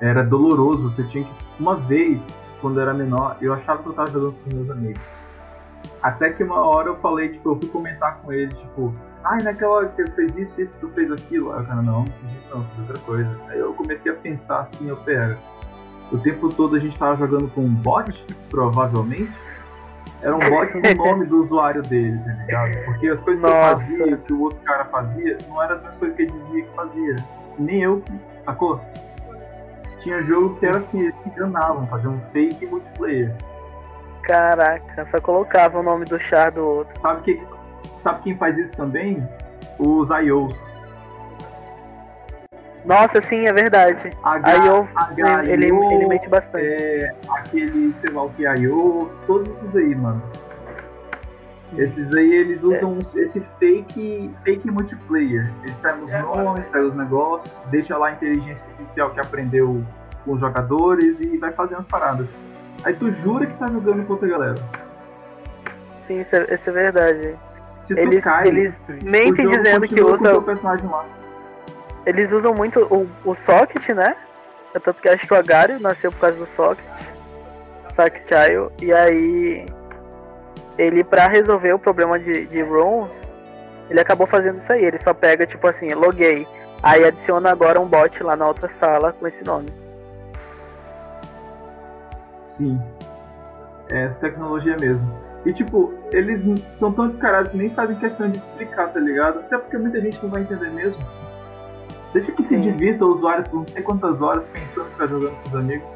Era 0.01 0.22
doloroso, 0.22 0.90
você 0.90 1.05
tinha 1.05 1.25
que. 1.25 1.31
Uma 1.59 1.77
vez, 1.77 2.20
quando 2.61 2.79
eu 2.79 2.83
era 2.83 2.94
menor, 2.94 3.37
eu 3.40 3.55
achava 3.55 3.83
que 3.83 3.88
eu 3.88 3.92
tava 3.92 4.11
jogando 4.11 4.35
com 4.42 4.55
meus 4.55 4.70
amigos. 4.70 5.03
Até 6.03 6.31
que 6.31 6.42
uma 6.42 6.61
hora 6.61 6.88
eu 6.88 6.96
falei, 6.96 7.31
tipo, 7.31 7.51
eu 7.51 7.57
fui 7.59 7.68
comentar 7.68 8.18
com 8.18 8.33
ele, 8.33 8.53
tipo, 8.53 8.94
ai, 9.25 9.42
naquela 9.42 9.72
hora 9.72 9.88
que 9.88 10.03
ele 10.03 10.11
fez 10.11 10.37
isso, 10.37 10.61
isso, 10.61 10.75
tu 10.81 10.88
fez 10.90 11.11
aquilo. 11.11 11.53
Aí 11.53 11.62
o 11.62 11.66
cara, 11.66 11.83
não, 11.83 12.01
não 12.01 12.05
fiz 12.05 12.31
isso 12.31 12.55
não, 12.55 12.64
fiz 12.64 12.79
outra 12.81 12.99
coisa. 12.99 13.31
Aí 13.49 13.59
eu 13.59 13.72
comecei 13.75 14.12
a 14.12 14.14
pensar 14.14 14.61
assim, 14.61 14.88
eu, 14.88 14.96
pera, 14.96 15.38
o 16.12 16.18
tempo 16.18 16.53
todo 16.53 16.77
a 16.77 16.79
gente 16.79 16.99
tava 16.99 17.16
jogando 17.16 17.49
com 17.49 17.62
um 17.62 17.75
bot, 17.75 18.25
provavelmente. 18.51 19.33
Era 20.27 20.35
um 20.35 20.41
bot 20.41 20.73
com 20.73 21.05
o 21.05 21.07
nome 21.07 21.27
do 21.27 21.45
usuário 21.45 21.83
dele, 21.83 22.19
tá 22.19 22.33
ligado? 22.33 22.85
Porque 22.85 23.09
as 23.09 23.21
coisas 23.21 23.41
que 23.41 23.47
eu 23.47 23.55
Nossa. 23.55 23.77
fazia, 23.77 24.17
que 24.17 24.33
o 24.33 24.41
outro 24.41 24.59
cara 24.65 24.85
fazia, 24.87 25.39
não 25.49 25.62
eram 25.62 25.77
as 25.77 25.83
mesmas 25.83 25.97
coisas 25.99 26.17
que 26.17 26.23
ele 26.25 26.33
dizia 26.33 26.62
que 26.65 26.75
fazia. 26.75 27.17
Nem 27.61 27.83
eu, 27.83 28.03
sacou? 28.43 28.81
Tinha 30.01 30.21
jogo 30.23 30.57
que 30.57 30.67
era 30.67 30.79
assim, 30.79 31.01
eles 31.01 31.15
enganavam, 31.25 31.87
faziam 31.87 32.15
um 32.15 32.21
fake 32.33 32.67
multiplayer. 32.67 33.33
Caraca, 34.25 35.07
só 35.12 35.21
colocava 35.21 35.79
o 35.79 35.83
nome 35.85 36.05
do 36.07 36.19
char 36.19 36.51
do 36.51 36.61
outro. 36.61 37.01
Sabe, 37.01 37.23
que, 37.23 37.47
sabe 37.99 38.23
quem 38.23 38.37
faz 38.37 38.59
isso 38.59 38.73
também? 38.73 39.25
Os 39.79 40.09
IOs. 40.11 40.59
Nossa, 42.87 43.20
sim, 43.22 43.44
é 43.46 43.53
verdade. 43.53 44.11
Aí 44.22 44.66
eu, 44.66 44.88
H- 44.94 45.44
ele, 45.44 45.66
ele 45.66 46.07
mente 46.07 46.29
bastante. 46.29 46.64
é, 46.64 47.12
aquele, 47.29 47.92
sei 47.94 48.11
lá 48.11 48.22
o 48.25 48.31
que, 48.31 48.44
IO, 48.44 49.11
todos 49.27 49.49
esses 49.57 49.75
aí, 49.77 49.94
mano. 49.94 50.22
Sim. 51.62 51.81
Esses 51.83 52.14
aí 52.16 52.33
eles 52.33 52.62
usam 52.62 52.96
esse 53.16 53.40
fake, 53.59 54.31
fake 54.44 54.70
multiplayer. 54.70 55.51
Eles 55.64 55.75
pegam 55.83 56.05
os 56.05 56.12
nomes, 56.12 56.64
pegam 56.66 56.88
os 56.88 56.96
negócios, 56.96 57.53
deixa 57.70 57.99
lá 57.99 58.07
a 58.09 58.12
inteligência 58.12 58.64
artificial 58.70 59.11
que 59.11 59.20
aprendeu 59.20 59.85
com 60.25 60.33
os 60.35 60.40
jogadores 60.40 61.18
e 61.20 61.37
vai 61.38 61.51
fazendo 61.53 61.81
as 61.81 61.87
paradas. 61.87 62.29
Aí 62.85 62.94
tu 62.94 63.11
jura 63.11 63.46
que 63.46 63.55
tá 63.55 63.66
jogando 63.66 64.07
com 64.07 64.12
outra 64.12 64.29
galera. 64.29 64.55
Sim, 66.07 66.20
isso 66.20 66.37
é, 66.37 66.55
isso 66.55 66.70
é 66.70 66.72
verdade. 66.72 67.35
Se 67.85 67.94
tu 67.96 68.01
Eles, 68.01 68.22
cai, 68.22 68.46
eles 68.46 68.72
mentem 69.03 69.49
dizendo 69.51 69.88
que 69.88 70.01
o 70.01 70.14
usa. 70.14 70.18
teu 70.18 70.42
personagem 70.42 70.87
lá. 70.88 71.05
Eles 72.07 72.31
usam 72.31 72.55
muito 72.55 72.81
o, 72.85 73.09
o 73.29 73.35
socket, 73.35 73.88
né? 73.88 74.16
É 74.73 74.79
Tanto 74.79 75.03
que 75.03 75.09
acho 75.09 75.27
que 75.27 75.35
o 75.35 75.37
Agario 75.37 75.81
nasceu 75.81 76.12
por 76.12 76.21
causa 76.21 76.37
do 76.37 76.47
socket. 76.55 76.85
Socket. 77.97 78.31
E 78.81 78.92
aí. 78.92 79.66
Ele, 80.79 81.03
pra 81.03 81.27
resolver 81.27 81.73
o 81.73 81.79
problema 81.79 82.19
de, 82.19 82.47
de 82.47 82.62
runs, 82.62 83.11
ele 83.90 83.99
acabou 83.99 84.27
fazendo 84.27 84.59
isso 84.59 84.73
aí. 84.73 84.85
Ele 84.85 84.99
só 85.01 85.12
pega, 85.12 85.47
tipo 85.47 85.66
assim, 85.66 85.92
loguei. 85.95 86.47
Aí 86.83 87.05
adiciona 87.05 87.51
agora 87.51 87.81
um 87.81 87.87
bot 87.87 88.23
lá 88.23 88.37
na 88.37 88.47
outra 88.47 88.71
sala 88.79 89.12
com 89.12 89.27
esse 89.27 89.42
nome. 89.42 89.73
Sim. 92.47 92.81
É 93.90 94.05
essa 94.05 94.14
tecnologia 94.21 94.77
mesmo. 94.79 95.27
E 95.45 95.53
tipo, 95.53 95.95
eles 96.11 96.42
são 96.75 96.92
tão 96.92 97.09
descarados 97.09 97.51
que 97.51 97.57
nem 97.57 97.71
fazem 97.71 97.97
questão 97.97 98.29
de 98.29 98.38
explicar, 98.38 98.92
tá 98.92 99.01
ligado? 99.01 99.38
Até 99.40 99.57
porque 99.57 99.79
muita 99.79 100.01
gente 100.01 100.23
não 100.23 100.31
vai 100.31 100.42
entender 100.42 100.71
mesmo. 100.71 101.01
Deixa 102.12 102.33
que 102.33 102.42
se 102.42 102.49
Sim. 102.51 102.61
divirta 102.61 103.05
o 103.05 103.09
usuário 103.14 103.45
por 103.51 103.57
não 103.61 103.66
sei 103.69 103.83
quantas 103.83 104.23
horas 104.23 104.45
pensando 104.53 104.88
que 104.90 104.97
tá 104.97 105.07
jogando 105.07 105.35
com 105.42 105.49
os 105.49 105.55
amigos. 105.55 105.88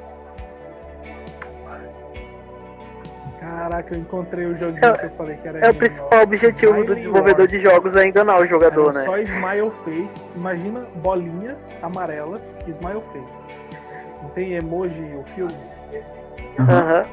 Caraca, 3.40 3.94
eu 3.94 4.00
encontrei 4.00 4.46
o 4.46 4.56
joguinho 4.58 4.84
É- 4.84 4.98
que 4.98 5.06
eu 5.06 5.10
falei 5.12 5.36
que 5.38 5.48
era 5.48 5.58
É 5.60 5.70
o 5.70 5.74
principal 5.74 6.22
objetivo 6.22 6.72
do 6.74 6.78
Smiley 6.82 6.94
desenvolvedor 6.96 7.38
Wars. 7.40 7.50
de 7.50 7.60
jogos 7.62 7.96
é 7.96 8.06
enganar 8.06 8.40
o 8.40 8.46
jogador, 8.46 8.90
Eram 8.90 8.92
né? 8.92 9.02
só 9.04 9.18
smile 9.18 9.72
face. 9.84 10.28
Imagina 10.36 10.80
bolinhas 10.96 11.76
amarelas, 11.82 12.44
smile 12.68 13.02
face. 13.12 13.44
Não 14.22 14.28
tem 14.30 14.52
emoji 14.52 15.14
o 15.16 15.24
filme? 15.34 15.56
Aham. 16.58 17.04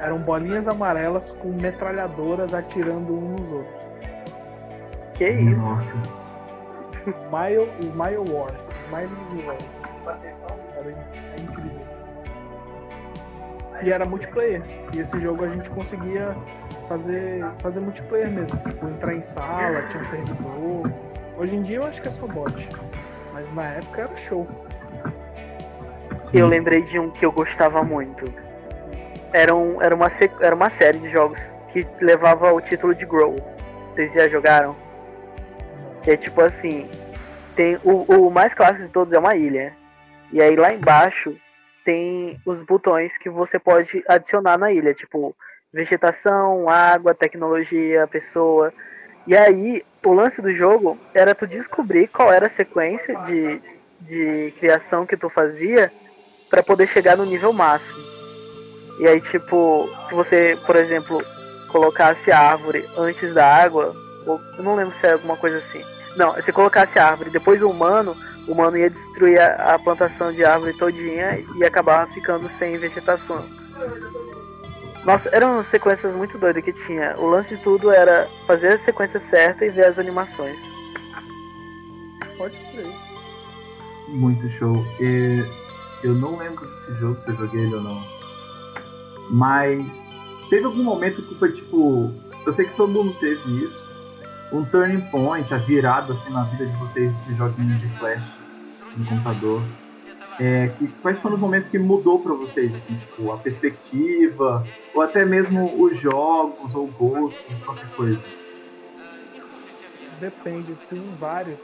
Eram 0.00 0.18
bolinhas 0.18 0.66
amarelas 0.66 1.30
com 1.38 1.48
metralhadoras 1.62 2.52
atirando 2.52 3.12
um 3.16 3.30
nos 3.30 3.52
outros. 3.52 3.86
Que 5.14 5.28
isso. 5.30 5.56
Nossa. 5.60 5.92
Smile, 7.12 7.68
Smile 7.80 8.24
Wars. 8.30 8.68
Smile 8.86 9.46
Wars. 9.46 9.64
Era 10.76 10.90
é 10.90 11.40
incrível. 11.40 11.86
E 13.82 13.92
era 13.92 14.04
multiplayer. 14.04 14.62
E 14.94 15.00
esse 15.00 15.20
jogo 15.20 15.44
a 15.44 15.48
gente 15.48 15.68
conseguia 15.70 16.34
fazer, 16.88 17.44
fazer 17.58 17.80
multiplayer 17.80 18.30
mesmo. 18.30 18.58
Tipo, 18.58 18.88
entrar 18.88 19.14
em 19.14 19.22
sala, 19.22 19.82
tinha 19.88 20.04
servidor. 20.04 20.90
Hoje 21.36 21.56
em 21.56 21.62
dia 21.62 21.76
eu 21.76 21.84
acho 21.84 22.00
que 22.00 22.08
é 22.08 22.10
só 22.10 22.26
bot. 22.26 22.68
Mas 23.32 23.54
na 23.54 23.64
época 23.64 24.02
era 24.02 24.16
show. 24.16 24.46
Sim. 26.20 26.38
Eu 26.38 26.46
lembrei 26.46 26.82
de 26.82 26.98
um 26.98 27.10
que 27.10 27.24
eu 27.24 27.32
gostava 27.32 27.82
muito. 27.82 28.24
Era, 29.32 29.54
um, 29.54 29.82
era, 29.82 29.94
uma, 29.94 30.10
era 30.40 30.54
uma 30.54 30.70
série 30.70 30.98
de 30.98 31.10
jogos 31.10 31.38
que 31.72 31.86
levava 32.00 32.52
o 32.52 32.60
título 32.60 32.94
de 32.94 33.04
Grow. 33.04 33.36
Vocês 33.94 34.12
já 34.14 34.28
jogaram? 34.28 34.74
Que 36.06 36.12
é 36.12 36.16
tipo 36.16 36.40
assim: 36.40 36.88
tem 37.56 37.80
o, 37.82 38.02
o 38.28 38.30
mais 38.30 38.54
clássico 38.54 38.84
de 38.84 38.92
todos 38.92 39.12
é 39.12 39.18
uma 39.18 39.34
ilha. 39.34 39.74
E 40.32 40.40
aí 40.40 40.54
lá 40.54 40.72
embaixo 40.72 41.36
tem 41.84 42.40
os 42.46 42.60
botões 42.60 43.10
que 43.18 43.28
você 43.28 43.58
pode 43.58 44.04
adicionar 44.06 44.56
na 44.56 44.72
ilha, 44.72 44.94
tipo 44.94 45.34
vegetação, 45.72 46.70
água, 46.70 47.12
tecnologia, 47.12 48.06
pessoa. 48.06 48.72
E 49.26 49.36
aí 49.36 49.84
o 50.04 50.12
lance 50.12 50.40
do 50.40 50.54
jogo 50.54 50.96
era 51.12 51.34
tu 51.34 51.44
descobrir 51.44 52.06
qual 52.06 52.32
era 52.32 52.46
a 52.46 52.50
sequência 52.50 53.16
de, 53.24 53.60
de 54.02 54.54
criação 54.60 55.04
que 55.04 55.16
tu 55.16 55.28
fazia 55.28 55.92
para 56.48 56.62
poder 56.62 56.86
chegar 56.86 57.16
no 57.16 57.26
nível 57.26 57.52
máximo. 57.52 57.98
E 59.00 59.08
aí, 59.08 59.20
tipo, 59.22 59.88
se 60.08 60.14
você, 60.14 60.56
por 60.64 60.76
exemplo, 60.76 61.20
colocasse 61.72 62.30
a 62.30 62.38
árvore 62.38 62.88
antes 62.96 63.34
da 63.34 63.44
água, 63.44 63.92
ou 64.24 64.40
eu 64.56 64.62
não 64.62 64.76
lembro 64.76 64.94
se 65.00 65.06
é 65.08 65.12
alguma 65.12 65.36
coisa 65.36 65.58
assim. 65.58 65.95
Não, 66.16 66.34
se 66.42 66.52
colocasse 66.52 66.98
a 66.98 67.10
árvore 67.10 67.30
depois 67.30 67.60
o 67.60 67.68
humano, 67.68 68.16
o 68.48 68.52
humano 68.52 68.76
ia 68.76 68.90
destruir 68.90 69.38
a, 69.38 69.74
a 69.74 69.78
plantação 69.78 70.32
de 70.32 70.44
árvore 70.44 70.72
todinha 70.74 71.44
e 71.54 71.64
acabava 71.64 72.10
ficando 72.12 72.50
sem 72.58 72.78
vegetação. 72.78 73.44
Nossa, 75.04 75.28
eram 75.32 75.62
sequências 75.66 76.12
muito 76.16 76.36
doidas 76.36 76.64
que 76.64 76.72
tinha. 76.72 77.14
O 77.16 77.28
lance 77.28 77.54
de 77.54 77.62
tudo 77.62 77.92
era 77.92 78.28
fazer 78.46 78.74
a 78.74 78.84
sequência 78.84 79.22
certa 79.30 79.64
e 79.64 79.68
ver 79.68 79.86
as 79.86 79.98
animações. 79.98 80.58
Pode 82.36 82.56
crer. 82.72 82.92
Muito 84.08 84.48
show. 84.58 84.84
E 84.98 85.44
eu 86.02 86.12
não 86.12 86.36
lembro 86.36 86.66
desse 86.66 86.94
jogo, 86.98 87.20
se 87.20 87.28
eu 87.28 87.36
joguei 87.36 87.62
ele 87.62 87.76
ou 87.76 87.82
não. 87.82 88.02
Mas 89.30 90.08
teve 90.50 90.64
algum 90.64 90.82
momento 90.82 91.22
que 91.22 91.34
foi 91.36 91.52
tipo. 91.52 92.12
Eu 92.44 92.52
sei 92.52 92.64
que 92.64 92.74
todo 92.74 92.92
mundo 92.92 93.14
teve 93.20 93.64
isso. 93.64 93.85
Um 94.56 94.64
turning 94.64 95.02
point, 95.10 95.52
a 95.52 95.58
virada 95.58 96.14
assim 96.14 96.30
na 96.30 96.44
vida 96.44 96.64
de 96.64 96.76
vocês 96.78 97.12
desse 97.12 97.34
joguinho 97.34 97.76
de 97.76 97.88
flash 97.98 98.24
no 98.96 99.04
computador. 99.04 99.62
É, 100.40 100.68
que, 100.68 100.88
quais 101.02 101.20
foram 101.20 101.34
os 101.34 101.40
momentos 101.42 101.68
que 101.68 101.78
mudou 101.78 102.20
pra 102.20 102.32
vocês, 102.32 102.74
assim, 102.74 102.96
tipo, 102.96 103.30
a 103.32 103.36
perspectiva, 103.36 104.66
ou 104.94 105.02
até 105.02 105.26
mesmo 105.26 105.82
os 105.82 105.98
jogos, 105.98 106.74
ou 106.74 106.84
o 106.84 106.92
gosto, 106.92 107.36
qualquer 107.66 107.90
coisa. 107.96 108.22
Depende, 110.20 110.74
tem 110.88 111.02
vários. 111.20 111.58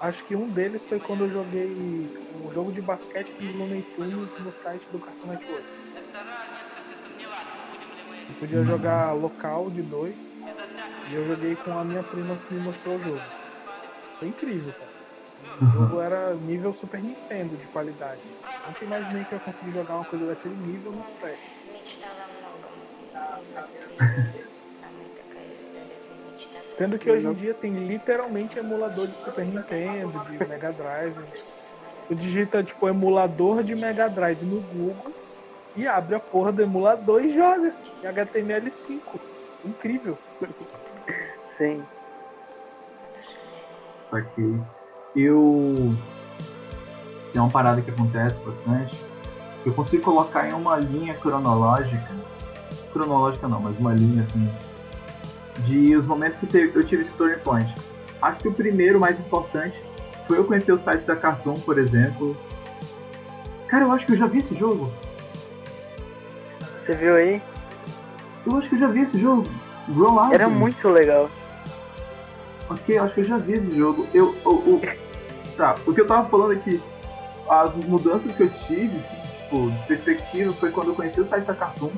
Acho 0.00 0.24
que 0.24 0.34
um 0.34 0.48
deles 0.48 0.82
foi 0.84 0.98
quando 1.00 1.24
eu 1.24 1.30
joguei 1.30 2.08
um 2.42 2.50
jogo 2.54 2.72
de 2.72 2.80
basquete 2.80 3.30
dos 3.38 3.54
Looney 3.54 3.84
Tunes 3.94 4.30
no 4.42 4.50
site 4.52 4.86
do 4.90 4.98
Cartoon 4.98 5.28
Network. 5.28 5.64
Você 8.26 8.32
podia 8.40 8.64
jogar 8.64 9.12
local 9.12 9.70
de 9.70 9.82
dois 9.82 10.31
e 11.08 11.14
eu 11.14 11.26
joguei 11.26 11.56
com 11.56 11.76
a 11.78 11.84
minha 11.84 12.02
prima 12.02 12.36
que 12.36 12.54
me 12.54 12.60
mostrou 12.60 12.96
o 12.96 13.00
jogo. 13.00 13.22
Foi 14.18 14.28
incrível, 14.28 14.72
cara. 14.72 15.02
O 15.60 15.66
jogo 15.66 16.00
era 16.00 16.34
nível 16.34 16.72
Super 16.72 17.02
Nintendo 17.02 17.56
de 17.56 17.66
qualidade. 17.68 18.22
Nunca 18.66 18.84
imaginei 18.84 19.24
que 19.24 19.34
eu 19.34 19.40
consegui 19.40 19.72
jogar 19.72 19.96
uma 19.96 20.04
coisa 20.04 20.26
daquele 20.26 20.56
nível 20.56 20.92
no 20.92 21.02
Flash. 21.18 21.40
Sendo 26.70 26.98
que 26.98 27.10
hoje 27.10 27.26
em 27.26 27.34
dia 27.34 27.54
tem 27.54 27.86
literalmente 27.86 28.58
emulador 28.58 29.08
de 29.08 29.14
Super 29.24 29.46
Nintendo, 29.46 30.24
de 30.24 30.38
Mega 30.46 30.72
Drive. 30.72 31.16
Tu 32.08 32.14
digita 32.14 32.62
tipo 32.62 32.88
emulador 32.88 33.62
de 33.62 33.74
Mega 33.74 34.08
Drive 34.08 34.44
no 34.44 34.60
Google 34.60 35.12
e 35.76 35.86
abre 35.86 36.14
a 36.14 36.20
porra 36.20 36.52
do 36.52 36.62
emulador 36.62 37.24
e 37.24 37.32
joga 37.32 37.74
em 38.02 38.06
HTML5. 38.06 39.20
Incrível. 39.64 40.18
Sim. 41.58 41.82
Saquei. 44.02 44.60
Eu. 45.14 45.96
Tem 47.32 47.40
uma 47.40 47.50
parada 47.50 47.80
que 47.80 47.90
acontece 47.90 48.38
bastante. 48.40 48.96
Eu 49.64 49.72
consigo 49.72 50.02
colocar 50.02 50.48
em 50.48 50.52
uma 50.52 50.76
linha 50.76 51.14
cronológica. 51.14 52.10
Cronológica 52.92 53.48
não, 53.48 53.60
mas 53.60 53.78
uma 53.78 53.94
linha 53.94 54.24
assim. 54.24 54.50
De 55.60 55.96
os 55.96 56.04
momentos 56.04 56.38
que 56.38 56.56
eu 56.56 56.84
tive 56.84 57.02
esse 57.02 57.12
turning 57.12 57.38
point. 57.38 57.72
Acho 58.20 58.40
que 58.40 58.48
o 58.48 58.52
primeiro, 58.52 59.00
mais 59.00 59.18
importante, 59.18 59.82
foi 60.26 60.38
eu 60.38 60.44
conhecer 60.44 60.72
o 60.72 60.78
site 60.78 61.04
da 61.04 61.16
Cartoon, 61.16 61.54
por 61.54 61.78
exemplo. 61.78 62.36
Cara, 63.68 63.84
eu 63.84 63.92
acho 63.92 64.04
que 64.06 64.12
eu 64.12 64.16
já 64.16 64.26
vi 64.26 64.38
esse 64.38 64.54
jogo. 64.54 64.92
Você 66.84 66.92
viu 66.92 67.16
aí? 67.16 67.42
Eu 68.46 68.58
acho 68.58 68.68
que 68.68 68.74
eu 68.74 68.80
já 68.80 68.88
vi 68.88 69.00
esse 69.02 69.18
jogo. 69.18 69.44
Era 70.32 70.48
muito 70.48 70.88
legal. 70.88 71.30
Ok, 72.68 72.98
acho 72.98 73.14
que 73.14 73.20
eu 73.20 73.24
já 73.24 73.38
vi 73.38 73.52
esse 73.52 73.76
jogo. 73.76 74.06
Eu, 74.14 74.36
o, 74.44 74.80
tá, 75.56 75.74
o 75.86 75.92
que 75.92 76.00
eu 76.00 76.06
tava 76.06 76.28
falando 76.28 76.54
é 76.54 76.56
que 76.56 76.82
as 77.48 77.74
mudanças 77.74 78.34
que 78.34 78.42
eu 78.42 78.50
tive, 78.50 78.98
tipo, 78.98 79.70
de 79.70 79.86
perspectiva, 79.86 80.52
foi 80.52 80.70
quando 80.70 80.88
eu 80.88 80.94
conheci 80.94 81.20
o 81.20 81.26
site 81.26 81.44
da 81.44 81.54
Cartoon, 81.54 81.90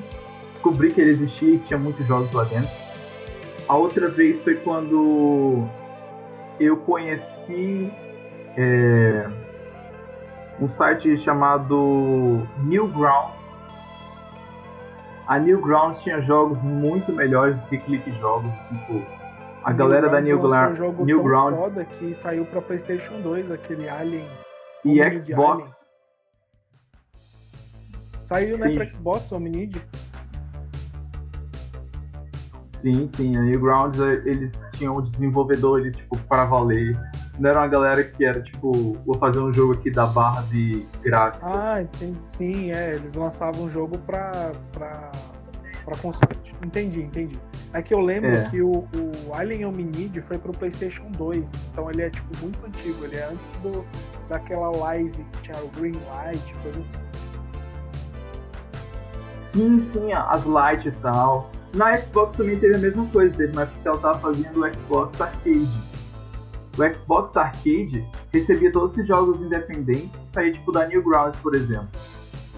descobri 0.53 0.91
que 0.91 1.01
ele 1.01 1.11
existia 1.11 1.55
e 1.55 1.59
tinha 1.59 1.79
muitos 1.79 2.05
jogos 2.05 2.31
lá 2.33 2.43
dentro. 2.43 2.71
A 3.67 3.75
outra 3.75 4.09
vez 4.09 4.41
foi 4.43 4.55
quando 4.55 5.67
eu 6.59 6.77
conheci 6.77 7.91
é, 8.57 9.27
um 10.59 10.67
site 10.69 11.17
chamado 11.17 12.47
Newgrounds. 12.63 13.43
A 15.27 15.39
Newgrounds 15.39 16.01
tinha 16.03 16.21
jogos 16.21 16.61
muito 16.61 17.11
melhores 17.11 17.55
do 17.57 17.67
que 17.67 17.77
Clique 17.79 18.11
Jogos, 18.19 18.51
tipo, 18.69 19.01
a 19.65 19.73
galera 19.73 20.07
da 20.07 20.21
Newgrounds 20.21 20.77
lançou 20.77 20.77
Newgrounds, 20.77 20.79
um 20.79 20.83
jogo 20.83 20.97
tão 20.97 21.05
Newgrounds 21.05 21.59
foda 21.59 21.85
que 21.85 22.15
saiu 22.15 22.45
pra 22.45 22.61
PlayStation 22.61 23.19
2, 23.21 23.51
aquele 23.51 23.89
Alien. 23.89 24.29
e 24.85 25.19
Xbox. 25.19 25.75
Saiu 28.25 28.57
né, 28.59 28.69
Sim. 28.69 28.75
pra 28.75 28.89
Xbox, 28.89 29.31
o 29.31 29.35
Hominid. 29.35 29.81
Sim, 32.67 33.09
sim, 33.15 33.35
a 33.35 33.41
Newgrounds 33.41 33.99
eles 33.99 34.51
tinham 34.73 35.01
desenvolvedores, 35.01 35.95
tipo, 35.95 36.15
para 36.29 36.45
valer. 36.45 36.95
Não 37.39 37.49
era 37.49 37.59
uma 37.59 37.67
galera 37.67 38.03
que 38.03 38.23
era, 38.23 38.41
tipo, 38.41 38.71
vou 39.03 39.15
fazer 39.17 39.39
um 39.39 39.51
jogo 39.51 39.73
aqui 39.73 39.89
da 39.89 40.05
barra 40.05 40.43
de 40.43 40.85
gráfico. 41.01 41.43
Ah, 41.43 41.81
entendi. 41.81 42.17
Sim, 42.27 42.71
é, 42.71 42.91
eles 42.95 43.15
lançavam 43.15 43.63
um 43.63 43.69
jogo 43.69 43.97
pra, 43.99 44.51
pra, 44.71 45.11
pra 45.83 45.97
console. 45.97 46.35
Entendi, 46.63 47.01
entendi. 47.01 47.39
É 47.75 47.81
que 47.81 47.93
eu 47.93 47.99
lembro 47.99 48.29
É. 48.29 48.49
que 48.49 48.61
o, 48.61 48.71
o 48.71 49.33
Alien 49.33 49.65
Hominid 49.65 50.21
foi 50.21 50.37
pro 50.37 50.53
PlayStation 50.53 51.11
2, 51.17 51.43
então 51.73 51.91
ele 51.91 52.03
é, 52.03 52.09
tipo, 52.09 52.29
muito 52.41 52.57
antigo. 52.65 53.03
Ele 53.03 53.17
é 53.17 53.25
antes 53.25 53.61
do, 53.61 53.85
daquela 54.29 54.69
live 54.77 55.11
que 55.11 55.41
tinha 55.41 55.57
o 55.61 55.67
Green 55.77 55.91
Light, 56.07 56.55
coisa 56.63 56.79
assim. 56.79 56.97
Sim, 59.51 59.79
sim, 59.91 60.13
as 60.13 60.45
light 60.45 60.87
e 60.87 60.91
tal. 60.91 61.51
Na 61.75 61.93
Xbox 61.97 62.37
também 62.37 62.57
teve 62.57 62.75
a 62.75 62.77
mesma 62.77 63.05
coisa, 63.07 63.35
teve 63.35 63.51
uma 63.51 63.63
época 63.63 63.77
que 63.81 63.87
ela 63.89 63.97
tava 63.97 64.19
fazendo 64.19 64.63
o 64.63 64.73
Xbox 64.73 65.19
Arcade. 65.19 65.69
O 66.77 66.95
Xbox 66.95 67.35
Arcade 67.35 68.05
recebia 68.31 68.71
todos 68.71 68.93
esses 68.93 69.05
jogos 69.07 69.41
independentes 69.41 70.11
que 70.11 70.31
saía 70.33 70.53
tipo 70.53 70.71
da 70.71 70.87
Newgrounds, 70.87 71.37
por 71.41 71.53
exemplo. 71.53 71.89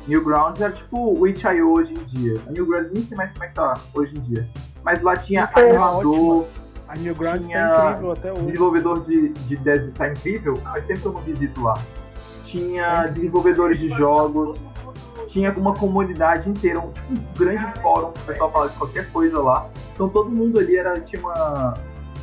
Newgrounds 0.08 0.62
era 0.62 0.72
tipo 0.74 1.20
o 1.20 1.28
itch.io 1.28 1.72
hoje 1.72 1.92
em 1.94 2.04
dia. 2.06 2.40
A 2.48 2.52
Newgrounds 2.52 2.92
nem 2.94 3.04
sei 3.04 3.18
mais 3.18 3.32
como 3.32 3.44
é 3.44 3.48
que 3.48 3.54
tá 3.56 3.74
hoje 3.96 4.14
em 4.16 4.22
dia. 4.22 4.48
Mas 4.88 5.02
lá 5.02 5.18
tinha 5.18 5.46
Foi 5.48 5.70
animador, 5.70 6.46
A 6.88 6.96
Newgrounds 6.96 7.46
Tinha 7.46 7.74
tá 7.74 7.90
incrível 7.90 8.12
até 8.14 8.32
hoje. 8.32 8.42
desenvolvedor 8.44 9.06
de, 9.06 9.30
de 9.34 9.58
desenho, 9.58 9.92
tá 9.92 10.08
incrível, 10.08 10.56
faz 10.56 10.86
tempo 10.86 11.02
que 11.02 11.06
eu 11.08 11.12
não 11.12 11.22
visito 11.24 11.62
lá. 11.62 11.74
Tinha 12.46 13.08
desenvolvedores 13.08 13.80
de 13.80 13.90
jogos, 13.90 14.58
tinha 15.28 15.52
uma 15.58 15.74
comunidade 15.74 16.50
inteira, 16.50 16.80
um, 16.80 16.94
tipo, 16.94 17.14
um 17.16 17.34
grande 17.38 17.82
fórum, 17.82 18.08
o 18.08 18.26
pessoal 18.26 18.50
falava 18.50 18.72
de 18.72 18.78
qualquer 18.78 19.12
coisa 19.12 19.42
lá. 19.42 19.70
Então 19.94 20.08
todo 20.08 20.30
mundo 20.30 20.58
ali 20.58 20.78
era, 20.78 20.98
tinha 21.02 21.22
uma, 21.22 21.74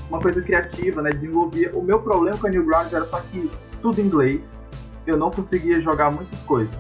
uma 0.09 0.19
coisa 0.19 0.41
criativa, 0.41 1.03
né? 1.03 1.11
Desenvolvia. 1.11 1.71
O 1.75 1.83
meu 1.83 1.99
problema 1.99 2.39
com 2.39 2.47
a 2.47 2.51
Newgrounds 2.51 2.95
era 2.95 3.05
só 3.05 3.21
que 3.21 3.51
tudo 3.83 4.01
em 4.01 4.05
inglês, 4.07 4.43
eu 5.07 5.19
não 5.19 5.31
conseguia 5.31 5.83
jogar 5.83 6.11
muitas 6.11 6.41
coisas. 6.45 6.75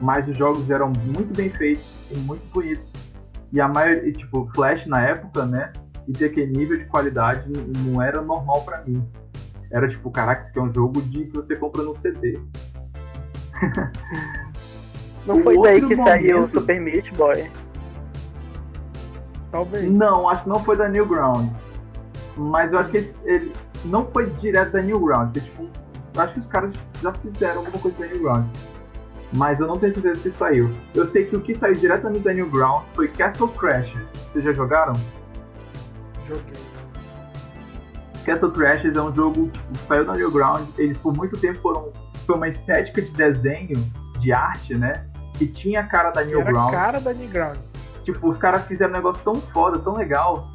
Mas 0.00 0.28
os 0.28 0.38
jogos 0.38 0.70
eram 0.70 0.92
muito 1.04 1.36
bem 1.36 1.50
feitos 1.50 1.84
e 2.12 2.16
muito 2.16 2.44
bonitos. 2.54 2.95
E 3.56 3.60
a 3.60 3.66
maioria, 3.68 4.12
tipo, 4.12 4.46
Flash 4.54 4.84
na 4.84 5.00
época, 5.00 5.46
né? 5.46 5.72
E 6.06 6.12
ter 6.12 6.26
aquele 6.26 6.52
nível 6.52 6.76
de 6.76 6.84
qualidade 6.84 7.50
não- 7.86 8.02
era 8.02 8.20
normal 8.20 8.60
pra 8.66 8.82
mim. 8.84 9.02
Era 9.72 9.88
tipo, 9.88 10.10
caraca, 10.10 10.42
isso 10.42 10.50
aqui 10.50 10.58
é 10.58 10.62
um 10.62 10.74
jogo 10.74 11.00
de 11.00 11.24
que 11.24 11.34
você 11.34 11.56
compra 11.56 11.82
no 11.82 11.96
CD. 11.96 12.38
Não 15.26 15.42
foi 15.42 15.58
daí 15.60 15.80
que 15.80 15.96
saiu 15.96 16.36
o 16.36 16.40
momento- 16.40 16.60
Super 16.60 16.80
Meat 16.82 17.14
Boy? 17.16 17.50
Talvez. 19.50 19.90
Não, 19.90 20.28
acho 20.28 20.42
que 20.42 20.48
não 20.50 20.62
foi 20.62 20.76
da 20.76 20.86
Newgrounds. 20.88 21.56
Mas 22.36 22.70
eu 22.72 22.78
acho 22.78 22.90
que 22.90 22.98
ele, 22.98 23.14
ele 23.24 23.52
não 23.86 24.04
foi 24.12 24.28
direto 24.34 24.72
da 24.72 24.82
Newgrounds. 24.82 25.32
porque, 25.32 25.40
Tipo, 25.64 25.68
eu 26.14 26.20
acho 26.22 26.32
que 26.34 26.38
os 26.40 26.46
caras 26.46 26.72
já 27.02 27.12
fizeram 27.14 27.60
alguma 27.60 27.78
coisa 27.78 27.96
da 27.98 28.06
Newgrounds. 28.06 28.50
Mas 29.36 29.60
eu 29.60 29.66
não 29.66 29.76
tenho 29.76 29.92
certeza 29.92 30.20
se 30.20 30.32
saiu. 30.32 30.74
Eu 30.94 31.06
sei 31.08 31.26
que 31.26 31.36
o 31.36 31.40
que 31.40 31.54
saiu 31.54 31.74
diretamente 31.74 32.20
da 32.24 32.32
Newgrounds 32.32 32.88
foi 32.94 33.06
Castle 33.08 33.48
Crashers. 33.48 34.06
Vocês 34.32 34.42
já 34.42 34.52
jogaram? 34.52 34.94
Joguei. 36.26 36.54
Castle 38.24 38.50
Crashers 38.50 38.96
é 38.96 39.02
um 39.02 39.14
jogo 39.14 39.48
que 39.48 39.78
saiu 39.86 40.06
da 40.06 40.14
Newgrounds. 40.14 40.66
Eles 40.78 40.96
por 40.96 41.14
muito 41.14 41.38
tempo 41.38 41.60
foram. 41.60 41.92
Foi 42.26 42.34
uma 42.34 42.48
estética 42.48 43.02
de 43.02 43.10
desenho, 43.10 43.76
de 44.20 44.32
arte, 44.32 44.74
né? 44.74 45.06
Que 45.34 45.46
tinha 45.46 45.80
a 45.80 45.84
cara 45.84 46.10
da 46.10 46.24
Que 46.24 46.30
era 46.30 46.40
a 46.40 46.44
Newgrounds. 46.44 46.74
cara 46.74 47.00
da 47.00 47.12
Newgrounds. 47.12 47.70
Tipo, 48.04 48.30
os 48.30 48.38
caras 48.38 48.64
fizeram 48.66 48.92
um 48.92 48.96
negócio 48.96 49.22
tão 49.22 49.34
foda, 49.34 49.78
tão 49.78 49.96
legal, 49.96 50.48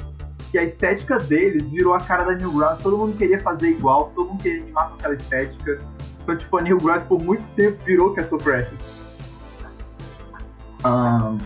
que 0.52 0.58
a 0.58 0.64
estética 0.64 1.18
deles 1.18 1.64
virou 1.70 1.94
a 1.94 2.00
cara 2.00 2.24
da 2.24 2.34
Newgrounds. 2.34 2.82
Todo 2.82 2.98
mundo 2.98 3.16
queria 3.16 3.40
fazer 3.40 3.70
igual, 3.70 4.12
todo 4.16 4.30
mundo 4.30 4.42
queria 4.42 4.64
animar 4.64 4.90
com 4.90 4.96
aquela 4.96 5.14
estética. 5.14 5.80
Então, 6.24 6.38
tipo, 6.38 6.58
a 6.58 6.62
Newgrounds 6.62 7.08
por 7.08 7.22
muito 7.22 7.44
tempo 7.56 7.82
virou 7.84 8.14
Castle 8.14 8.38
Crashers. 8.38 9.02
Ahn, 10.84 11.38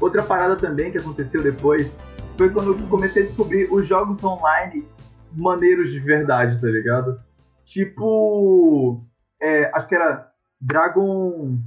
outra 0.00 0.22
parada 0.22 0.56
também 0.56 0.90
que 0.90 0.98
aconteceu 0.98 1.42
depois 1.42 1.90
foi 2.36 2.50
quando 2.50 2.72
eu 2.72 2.88
comecei 2.88 3.22
a 3.22 3.26
descobrir 3.26 3.72
os 3.72 3.86
jogos 3.86 4.22
online 4.24 4.86
maneiros 5.36 5.90
de 5.90 6.00
verdade, 6.00 6.60
tá 6.60 6.66
ligado? 6.66 7.20
Tipo, 7.64 9.04
é, 9.40 9.70
acho 9.74 9.86
que 9.86 9.94
era 9.94 10.30
Dragon 10.60 11.58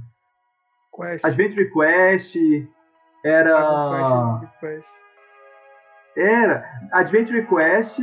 Quest. 0.94 1.24
Adventure 1.24 1.70
Quest, 1.70 2.36
era. 3.24 3.50
Dragon 3.50 4.40
Quest, 4.40 4.60
Quest. 4.60 4.88
Era. 6.16 6.88
Adventure 6.92 7.46
Quest. 7.46 7.98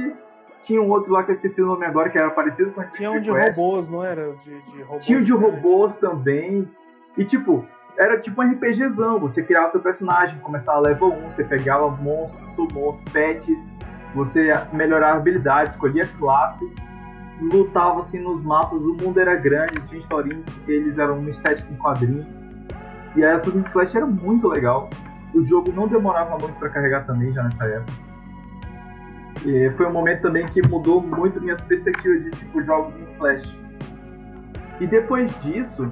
Tinha 0.61 0.81
um 0.81 0.89
outro 0.89 1.11
lá 1.11 1.23
que 1.23 1.31
eu 1.31 1.33
esqueci 1.33 1.61
o 1.61 1.65
nome 1.65 1.85
agora, 1.85 2.09
que 2.09 2.17
era 2.17 2.29
parecido 2.29 2.71
com 2.71 2.81
Adventure 2.81 2.97
Tinha 2.97 3.11
um 3.11 3.21
de 3.21 3.31
Quest. 3.31 3.57
robôs, 3.57 3.89
não 3.89 4.03
era? 4.03 4.33
De, 4.43 4.61
de 4.61 4.81
robôs. 4.83 5.05
Tinha 5.05 5.19
o 5.19 5.23
de 5.23 5.31
robôs 5.31 5.95
também. 5.95 6.67
E 7.17 7.25
tipo, 7.25 7.65
era 7.97 8.19
tipo 8.19 8.41
um 8.41 8.51
RPGzão. 8.51 9.19
Você 9.19 9.41
criava 9.43 9.71
seu 9.71 9.81
personagem, 9.81 10.39
começava 10.39 10.79
level 10.79 11.09
1, 11.09 11.29
você 11.31 11.43
pegava 11.43 11.89
monstros, 11.89 12.55
summons, 12.55 12.97
pets, 13.11 13.59
você 14.13 14.53
melhorava 14.71 15.17
habilidades, 15.17 15.73
escolhia 15.73 16.07
classe, 16.19 16.65
lutava 17.41 18.01
assim 18.01 18.19
nos 18.19 18.43
mapas, 18.43 18.81
o 18.83 18.93
mundo 18.93 19.19
era 19.19 19.35
grande, 19.35 19.79
tinha 19.87 20.01
historinha, 20.01 20.43
eles 20.67 20.97
eram 20.97 21.19
uma 21.19 21.29
estética 21.29 21.71
em 21.71 21.77
quadrinho. 21.77 22.25
E 23.15 23.23
aí 23.23 23.39
tudo 23.39 23.59
em 23.59 23.63
Flash 23.71 23.95
era 23.95 24.05
muito 24.05 24.47
legal. 24.47 24.89
O 25.33 25.43
jogo 25.43 25.71
não 25.71 25.87
demorava 25.87 26.37
muito 26.37 26.57
pra 26.59 26.69
carregar 26.69 27.05
também 27.05 27.31
já 27.33 27.43
nessa 27.43 27.65
época. 27.65 28.10
E 29.45 29.69
foi 29.75 29.87
um 29.87 29.91
momento 29.93 30.21
também 30.21 30.45
que 30.47 30.61
mudou 30.67 31.01
muito 31.01 31.41
minha 31.41 31.55
perspectiva 31.57 32.19
de 32.19 32.29
tipo 32.31 32.61
jogos 32.63 32.93
em 32.95 33.05
Flash. 33.17 33.55
E 34.79 34.87
depois 34.87 35.31
disso, 35.41 35.91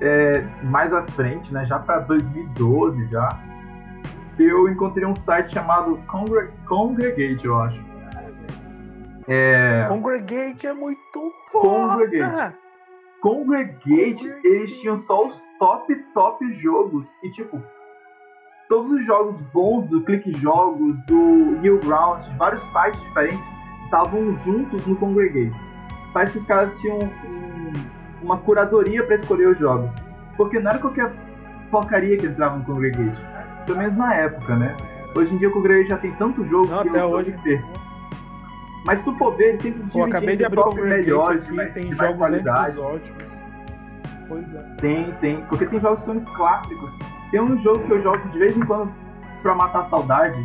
é, 0.00 0.42
mais 0.64 0.92
à 0.92 1.02
frente, 1.08 1.52
né, 1.52 1.64
já 1.66 1.78
para 1.78 2.00
2012 2.00 3.06
já, 3.08 3.38
eu 4.38 4.68
encontrei 4.68 5.06
um 5.06 5.14
site 5.16 5.52
chamado 5.52 5.98
Congre- 6.08 6.50
Congregate, 6.66 7.44
eu 7.44 7.60
acho. 7.60 7.80
É, 9.28 9.86
Congregate 9.88 10.66
é 10.66 10.72
muito 10.72 11.32
foda. 11.50 11.94
Congregate. 12.04 12.56
Congregate, 13.20 14.26
eles 14.44 14.78
tinham 14.80 15.00
só 15.00 15.26
os 15.26 15.42
top, 15.58 15.94
top 16.12 16.52
jogos. 16.54 17.10
E 17.22 17.30
tipo, 17.30 17.62
todos 18.68 18.90
os 18.92 19.04
jogos 19.06 19.40
bons 19.52 19.86
do 19.86 20.00
Click 20.02 20.32
Jogos, 20.40 20.98
do 21.06 21.56
Newgrounds, 21.60 22.26
de 22.28 22.36
vários 22.36 22.62
sites 22.62 23.00
diferentes, 23.02 23.44
estavam 23.84 24.36
juntos 24.38 24.84
no 24.86 24.96
Congregate. 24.96 25.58
Parece 26.12 26.32
que 26.32 26.38
os 26.38 26.44
caras 26.46 26.72
tinham 26.80 26.98
um- 26.98 27.72
uma 28.22 28.38
curadoria 28.38 29.04
para 29.04 29.16
escolher 29.16 29.48
os 29.48 29.58
jogos. 29.58 29.94
Porque 30.36 30.58
não 30.58 30.70
era 30.70 30.78
qualquer 30.80 31.12
porcaria 31.70 32.16
que 32.16 32.26
entrava 32.26 32.56
no 32.56 32.64
Congregate. 32.64 33.20
Pelo 33.66 33.78
menos 33.78 33.96
na 33.96 34.14
época, 34.14 34.56
né? 34.56 34.76
Hoje 35.14 35.34
em 35.34 35.38
dia 35.38 35.48
o 35.48 35.52
Congregate 35.52 35.88
já 35.90 35.98
tem 35.98 36.12
tanto 36.12 36.44
jogo 36.46 36.68
Não, 36.68 36.82
que 36.82 36.88
até 36.88 37.04
hoje. 37.04 37.34
ter. 37.44 37.64
Mas 38.86 38.98
se 38.98 39.04
tu 39.04 39.14
for 39.16 39.34
ver, 39.36 39.54
ele 39.54 39.62
sempre 39.62 39.80
Pô, 39.80 39.84
dividindo 39.86 40.06
acabei 40.16 40.36
de 40.36 40.44
abrir 40.44 40.60
o 40.60 40.74
melhores, 40.74 41.38
aqui, 41.42 41.50
de 41.50 41.56
mais, 41.56 41.72
tem 41.72 41.82
de 41.84 41.96
mais 41.96 41.98
jogos 42.00 42.18
qualidade. 42.18 42.78
ótimos. 42.78 43.24
Pois 44.28 44.54
é. 44.54 44.62
Tem, 44.80 45.12
tem. 45.20 45.40
Porque 45.46 45.66
tem 45.66 45.80
jogos 45.80 46.00
que 46.00 46.04
são 46.06 46.20
clássicos. 46.20 46.94
Tem 47.30 47.40
um 47.40 47.58
jogo 47.58 47.84
que 47.84 47.92
eu 47.92 48.02
jogo 48.02 48.28
de 48.28 48.38
vez 48.38 48.56
em 48.56 48.64
quando 48.64 48.92
pra 49.42 49.54
matar 49.54 49.80
a 49.82 49.84
saudade, 49.86 50.38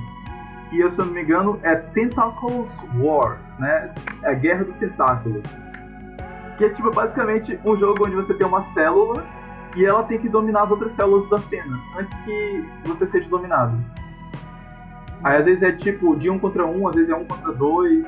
que 0.69 0.79
eu, 0.79 0.89
se 0.91 0.99
eu 0.99 1.05
não 1.05 1.13
me 1.13 1.21
engano, 1.21 1.59
é 1.63 1.75
Tentacles 1.75 2.69
Wars, 2.97 3.39
né? 3.59 3.93
É 4.23 4.35
Guerra 4.35 4.63
dos 4.65 4.75
Tentáculos. 4.75 5.43
Que 6.57 6.65
é 6.65 6.69
tipo 6.69 6.91
basicamente 6.91 7.59
um 7.63 7.75
jogo 7.77 8.05
onde 8.05 8.15
você 8.15 8.33
tem 8.33 8.45
uma 8.45 8.61
célula 8.73 9.25
e 9.75 9.85
ela 9.85 10.03
tem 10.03 10.17
que 10.19 10.27
dominar 10.27 10.63
as 10.63 10.71
outras 10.71 10.91
células 10.93 11.29
da 11.29 11.39
cena, 11.39 11.79
antes 11.97 12.13
que 12.25 12.65
você 12.85 13.07
seja 13.07 13.29
dominado. 13.29 13.77
Aí 15.23 15.37
às 15.37 15.45
vezes 15.45 15.63
é 15.63 15.71
tipo 15.71 16.15
de 16.15 16.29
um 16.29 16.39
contra 16.39 16.65
um, 16.65 16.87
às 16.87 16.95
vezes 16.95 17.09
é 17.09 17.15
um 17.15 17.25
contra 17.25 17.53
dois. 17.53 18.05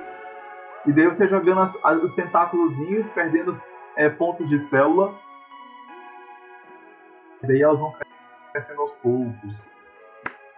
E 0.85 0.91
daí 0.91 1.07
você 1.07 1.27
jogando 1.27 1.61
as- 1.61 1.75
as- 1.83 2.03
os 2.03 2.13
tentáculozinhos, 2.15 3.07
perdendo 3.09 3.55
é, 3.95 4.09
pontos 4.09 4.47
de 4.49 4.59
célula. 4.69 5.13
E 7.43 7.47
daí 7.47 7.61
elas 7.61 7.77
vão 7.79 7.93
crescendo 8.51 8.81
aos 8.81 8.91
poucos. 8.95 9.53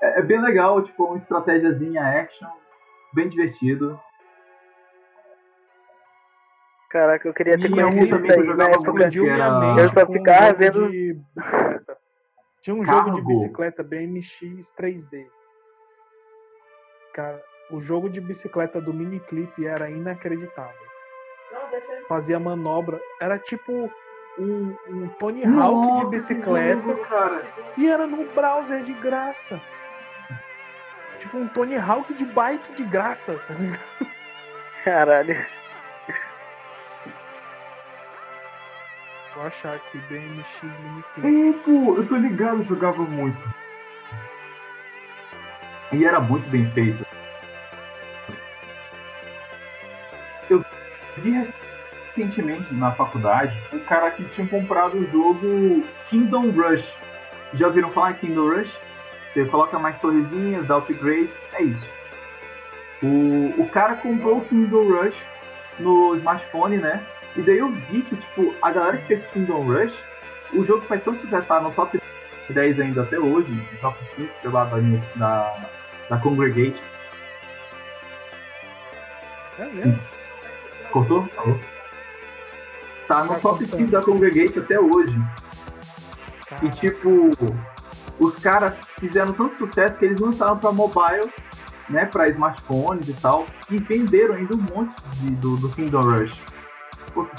É, 0.01 0.19
é 0.19 0.21
bem 0.21 0.41
legal, 0.41 0.81
tipo, 0.83 1.05
uma 1.05 1.17
estratégiazinha 1.17 2.01
action, 2.03 2.49
bem 3.13 3.29
divertido. 3.29 3.99
Caraca, 6.89 7.27
eu 7.27 7.33
queria 7.33 7.57
ter 7.57 7.67
Tinha 7.69 7.87
um 7.87 7.91
conhecido 7.91 8.17
também 8.17 8.29
isso 8.31 8.51
aí 8.51 8.57
na 8.57 8.63
época. 8.65 9.03
era- 9.25 9.59
mente 9.59 9.81
Eu 9.81 9.89
só 9.89 10.03
um 10.03 10.13
ficava 10.13 10.53
vendo- 10.53 10.91
de 10.91 11.13
bicicleta. 11.35 11.97
Tinha 12.61 12.75
um 12.75 12.85
jogo 12.85 13.03
de 13.09 13.11
Cargo. 13.17 13.27
bicicleta 13.27 13.83
BMX 13.83 14.71
3D. 14.77 15.27
Cara, 17.13 17.43
o 17.71 17.81
jogo 17.81 18.09
de 18.09 18.21
bicicleta 18.21 18.79
do 18.79 18.93
miniclip 18.93 19.65
era 19.67 19.89
inacreditável. 19.89 20.81
Fazia 22.07 22.39
manobra, 22.39 22.99
era 23.19 23.37
tipo 23.39 23.91
um, 24.37 24.75
um 24.89 25.07
Tony 25.19 25.45
Hawk 25.45 25.55
Nossa, 25.55 26.05
de 26.05 26.17
bicicleta 26.17 26.95
cara. 27.07 27.43
e 27.77 27.87
era 27.87 28.07
no 28.07 28.25
browser 28.33 28.83
de 28.83 28.93
graça. 28.93 29.61
tipo 31.19 31.37
um 31.37 31.47
Tony 31.49 31.77
Hawk 31.77 32.13
de 32.13 32.25
bike 32.25 32.73
de 32.73 32.83
graça. 32.83 33.39
tá 33.47 33.53
ligado? 33.53 33.79
Caralho. 34.83 35.45
Vou 39.35 39.47
achar 39.47 39.75
aqui 39.75 39.97
BMX 40.09 40.61
Limited. 40.61 41.59
É, 41.59 41.63
pô, 41.63 41.95
eu 41.97 42.07
tô 42.07 42.15
ligado, 42.15 42.59
eu 42.59 42.65
jogava 42.65 43.01
muito. 43.01 43.37
E 45.91 46.05
era 46.05 46.19
muito 46.19 46.47
bem 46.49 46.69
feito. 46.71 47.05
Eu 50.49 50.63
vi 51.17 51.53
recentemente 52.15 52.73
na 52.73 52.91
faculdade 52.91 53.57
um 53.71 53.79
cara 53.79 54.11
que 54.11 54.23
tinha 54.25 54.47
comprado 54.47 54.97
o 54.97 55.11
jogo 55.11 55.83
Kingdom 56.09 56.51
Rush. 56.51 56.87
Já 57.53 57.67
ouviram 57.67 57.91
falar 57.91 58.11
em 58.11 58.15
Kingdom 58.15 58.49
Rush? 58.49 58.79
Você 59.33 59.45
coloca 59.45 59.79
mais 59.79 59.99
torrezinhas, 59.99 60.67
dá 60.67 60.77
upgrade, 60.77 61.29
é 61.53 61.63
isso. 61.63 61.87
O, 63.01 63.61
o 63.61 63.69
cara 63.69 63.95
comprou 63.95 64.37
o 64.37 64.45
Kingdom 64.45 64.87
Rush 64.89 65.17
no 65.79 66.15
smartphone, 66.17 66.77
né? 66.77 67.03
E 67.35 67.41
daí 67.41 67.57
eu 67.57 67.71
vi 67.71 68.03
que, 68.03 68.15
tipo, 68.15 68.53
a 68.61 68.71
galera 68.71 68.97
que 68.97 69.07
fez 69.07 69.25
Kingdom 69.27 69.63
Rush, 69.63 69.93
o 70.53 70.63
jogo 70.63 70.83
faz 70.83 71.03
tanto 71.03 71.19
sucesso, 71.19 71.47
tá 71.47 71.59
no 71.59 71.71
top 71.71 71.99
10 72.47 72.79
ainda 72.79 73.01
até 73.01 73.17
hoje, 73.17 73.51
no 73.51 73.77
top 73.79 73.97
5, 74.09 74.31
sei 74.39 74.51
lá, 74.51 74.65
da, 74.65 74.77
da, 75.15 75.67
da 76.09 76.17
Congregate. 76.19 76.79
É 79.57 79.65
mesmo? 79.65 79.99
Cortou? 80.91 81.27
Alô? 81.37 81.59
Tá 83.07 83.23
no 83.23 83.33
Tá 83.33 83.39
top 83.39 83.59
cortando. 83.59 83.79
5 83.79 83.91
da 83.91 84.01
Congregate 84.01 84.59
até 84.59 84.79
hoje. 84.79 85.15
E 86.61 86.69
tipo, 86.69 87.31
os 88.19 88.35
caras 88.37 88.73
fizeram 88.99 89.33
tanto 89.33 89.57
sucesso 89.57 89.97
que 89.97 90.05
eles 90.05 90.19
lançaram 90.19 90.57
pra 90.57 90.71
mobile, 90.71 91.31
né, 91.89 92.05
pra 92.05 92.29
smartphones 92.29 93.07
e 93.09 93.13
tal, 93.13 93.45
e 93.69 93.77
venderam 93.77 94.35
ainda 94.35 94.55
um 94.55 94.61
monte 94.61 94.95
de, 95.15 95.31
do, 95.31 95.57
do 95.57 95.69
Kingdom 95.69 96.01
Rush. 96.01 96.41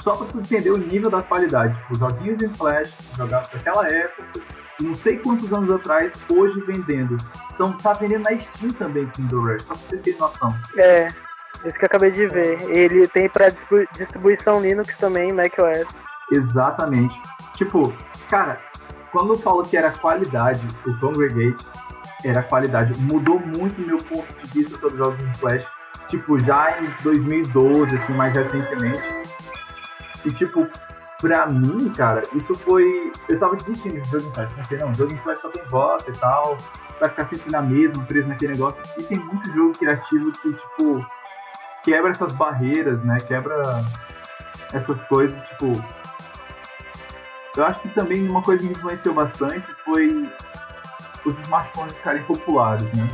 Só 0.01 0.15
pra 0.15 0.27
tu 0.27 0.39
entender 0.39 0.71
o 0.71 0.77
nível 0.77 1.09
da 1.09 1.21
qualidade. 1.21 1.75
Tipo, 1.81 1.97
joguinhos 1.99 2.41
em 2.41 2.49
flash, 2.49 2.93
jogados 3.17 3.49
naquela 3.53 3.87
época, 3.87 4.41
não 4.79 4.95
sei 4.95 5.17
quantos 5.17 5.51
anos 5.51 5.71
atrás, 5.71 6.13
hoje 6.29 6.59
vendendo. 6.61 7.17
Então 7.53 7.73
tá 7.77 7.93
vendendo 7.93 8.23
na 8.23 8.37
Steam 8.39 8.71
também 8.73 9.07
Kingdom 9.07 9.41
Rush, 9.41 9.63
só 9.63 9.73
pra 9.73 9.87
vocês 9.87 10.01
terem 10.01 10.19
noção. 10.19 10.55
É, 10.77 11.07
isso 11.63 11.77
que 11.77 11.85
eu 11.85 11.87
acabei 11.87 12.11
de 12.11 12.27
ver. 12.27 12.61
Ele 12.69 13.07
tem 13.07 13.29
distribu- 13.29 13.87
distribuição 13.97 14.61
Linux 14.61 14.95
também, 14.97 15.31
macOS. 15.31 15.87
Exatamente. 16.31 17.19
Tipo, 17.55 17.93
cara, 18.29 18.59
quando 19.11 19.33
eu 19.33 19.39
falo 19.39 19.63
que 19.63 19.77
era 19.77 19.91
qualidade, 19.91 20.65
o 20.85 20.97
Congregate 20.99 21.65
era 22.23 22.43
qualidade. 22.43 22.93
Mudou 22.99 23.39
muito 23.39 23.79
meu 23.81 23.97
ponto 23.99 24.27
de 24.43 24.47
vista 24.53 24.77
sobre 24.79 24.97
jogos 24.97 25.19
em 25.19 25.33
Flash. 25.35 25.65
Tipo, 26.09 26.37
já 26.39 26.79
em 26.81 26.89
2012, 27.03 27.95
assim, 27.95 28.13
mais 28.13 28.33
recentemente. 28.35 29.01
E 30.23 30.31
tipo, 30.31 30.67
pra 31.21 31.45
mim, 31.47 31.91
cara, 31.95 32.23
isso 32.33 32.55
foi. 32.55 33.11
Eu 33.29 33.39
tava 33.39 33.55
desistindo 33.55 34.01
de 34.01 34.09
jogo 34.09 34.27
em 34.27 34.33
Flash. 34.33 34.53
Pensei, 34.53 34.77
não, 34.79 34.93
jogo 34.95 35.13
em 35.13 35.17
Flash 35.17 35.39
só 35.39 35.49
tem 35.49 35.63
bosta 35.65 36.09
e 36.11 36.17
tal. 36.17 36.57
Vai 36.99 37.09
ficar 37.09 37.25
sempre 37.27 37.51
na 37.51 37.61
mesma, 37.61 38.03
preso 38.05 38.27
naquele 38.27 38.53
negócio. 38.53 38.81
E 38.97 39.03
tem 39.03 39.17
muito 39.19 39.51
jogo 39.51 39.77
criativo 39.77 40.31
que, 40.31 40.53
tipo, 40.53 41.05
quebra 41.85 42.11
essas 42.11 42.33
barreiras, 42.33 43.01
né? 43.03 43.19
Quebra 43.27 43.85
essas 44.73 45.01
coisas, 45.03 45.39
tipo. 45.49 45.81
Eu 47.55 47.65
acho 47.65 47.79
que 47.79 47.89
também 47.89 48.27
uma 48.27 48.41
coisa 48.41 48.61
que 48.61 48.67
me 48.67 48.75
influenciou 48.75 49.13
bastante 49.13 49.65
foi 49.85 50.29
os 51.23 51.37
smartphones 51.39 51.95
ficarem 51.95 52.23
populares, 52.23 52.91
né? 52.93 53.07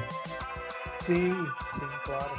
Sim, 1.05 1.33
sim, 1.33 1.87
claro. 2.05 2.31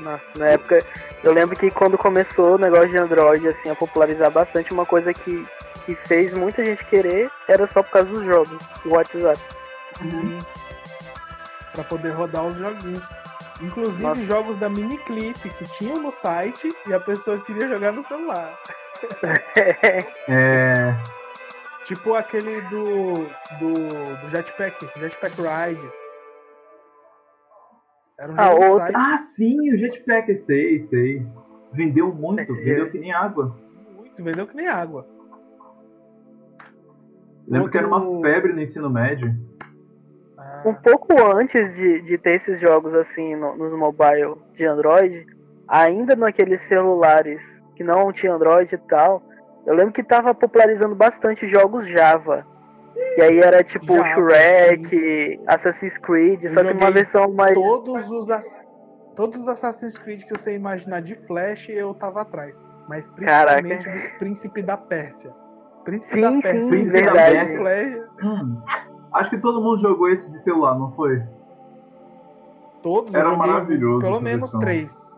Nossa, 0.00 0.24
na 0.36 0.46
época, 0.48 0.84
eu 1.24 1.32
lembro 1.32 1.56
que 1.56 1.70
quando 1.70 1.96
começou 1.96 2.56
o 2.56 2.58
negócio 2.58 2.90
de 2.90 2.98
Android, 2.98 3.48
assim, 3.48 3.70
a 3.70 3.74
popularizar 3.74 4.30
bastante, 4.30 4.72
uma 4.72 4.84
coisa 4.84 5.14
que, 5.14 5.46
que 5.86 5.94
fez 6.06 6.34
muita 6.34 6.62
gente 6.62 6.84
querer 6.84 7.30
era 7.48 7.66
só 7.66 7.82
por 7.82 7.90
causa 7.92 8.08
dos 8.10 8.24
jogos, 8.24 8.58
o 8.84 8.90
WhatsApp. 8.90 9.40
Sim. 9.98 10.38
Pra 11.72 11.84
poder 11.84 12.10
rodar 12.10 12.44
os 12.44 12.58
joguinhos. 12.58 13.02
Inclusive 13.62 14.02
Nossa. 14.02 14.22
jogos 14.22 14.58
da 14.58 14.68
Miniclip 14.68 15.38
que 15.38 15.64
tinham 15.78 15.96
no 16.02 16.10
site 16.10 16.70
e 16.86 16.92
a 16.92 17.00
pessoa 17.00 17.40
queria 17.40 17.66
jogar 17.68 17.92
no 17.92 18.04
celular. 18.04 18.58
É. 20.28 20.94
Tipo 21.84 22.14
aquele 22.14 22.62
do. 22.62 23.24
do. 23.58 23.72
do 24.22 24.28
Jetpack, 24.30 24.86
Jetpack 24.98 25.36
Ride. 25.36 25.88
Era 28.18 28.32
um 28.32 28.34
Ah, 28.38 28.50
outro-. 28.54 28.92
Ah, 28.96 29.18
sim, 29.18 29.72
o 29.72 29.76
Jetpack, 29.78 30.34
sei, 30.36 30.80
sei. 30.86 31.26
Vendeu 31.72 32.12
muito, 32.14 32.40
Esse 32.40 32.52
vendeu 32.64 32.90
que 32.90 32.98
nem 32.98 33.12
água. 33.12 33.54
Muito, 33.94 34.24
vendeu 34.24 34.46
que 34.46 34.56
nem 34.56 34.66
água. 34.66 35.06
Lembro 37.46 37.70
que 37.70 37.76
era 37.78 37.86
uma 37.86 38.02
Outro- 38.02 38.22
febre 38.32 38.52
no 38.54 38.60
ensino 38.62 38.88
médio. 38.90 39.34
Ah, 40.46 40.62
Um 40.64 40.74
pouco 40.74 41.14
antes 41.36 41.74
de, 41.74 42.02
de 42.02 42.18
ter 42.18 42.36
esses 42.36 42.60
jogos 42.60 42.94
assim 42.94 43.34
no- 43.36 43.56
nos 43.56 43.72
mobile 43.78 44.34
de 44.54 44.64
Android, 44.64 45.26
ainda 45.68 46.14
naqueles 46.16 46.62
celulares 46.64 47.40
que 47.74 47.82
não 47.84 48.12
tinha 48.12 48.32
Android 48.32 48.74
e 48.74 48.78
tal, 48.78 49.22
eu 49.66 49.74
lembro 49.74 49.92
que 49.92 50.02
tava 50.02 50.34
popularizando 50.34 50.94
bastante 50.94 51.46
jogos 51.48 51.86
Java. 51.88 52.46
E 53.18 53.22
aí 53.22 53.38
era 53.40 53.62
tipo 53.62 53.94
Java, 53.94 54.14
Shrek, 54.14 55.40
Assassin's 55.46 55.98
Creed, 55.98 56.44
Eu 56.44 56.50
só 56.50 56.64
que 56.64 56.72
uma 56.72 56.90
versão 56.90 57.30
mais. 57.32 57.52
todos 57.54 58.10
os 58.10 58.28
todos 59.14 59.40
os 59.40 59.48
Assassin's 59.48 59.96
Creed 59.98 60.22
que 60.24 60.30
você 60.38 60.54
imaginar 60.54 61.00
de 61.02 61.14
Flash 61.26 61.68
eu 61.70 61.92
tava 61.94 62.22
atrás, 62.22 62.62
mas 62.88 63.08
principalmente 63.10 63.84
Caraca. 63.84 63.98
dos 64.08 64.18
Príncipe 64.18 64.62
da 64.62 64.76
Pérsia. 64.76 65.30
Príncipe 65.84 66.14
Sim, 66.14 66.20
da 66.20 66.30
sim, 66.32 66.40
Pérsia. 66.42 66.68
Príncipe 66.70 67.02
da 67.02 67.12
verdade. 67.12 67.34
Pérsia. 67.36 67.58
Flash, 67.58 68.24
Hum, 68.24 68.62
acho 69.16 69.30
que 69.30 69.38
todo 69.38 69.60
mundo 69.60 69.78
jogou 69.80 70.08
esse 70.08 70.28
de 70.30 70.38
celular, 70.40 70.78
não 70.78 70.92
foi? 70.92 71.22
todos 72.82 73.12
Era 73.12 73.34
maravilhoso 73.36 74.00
Pelo 74.00 74.20
menos 74.20 74.42
versão. 74.52 74.60
três. 74.60 75.16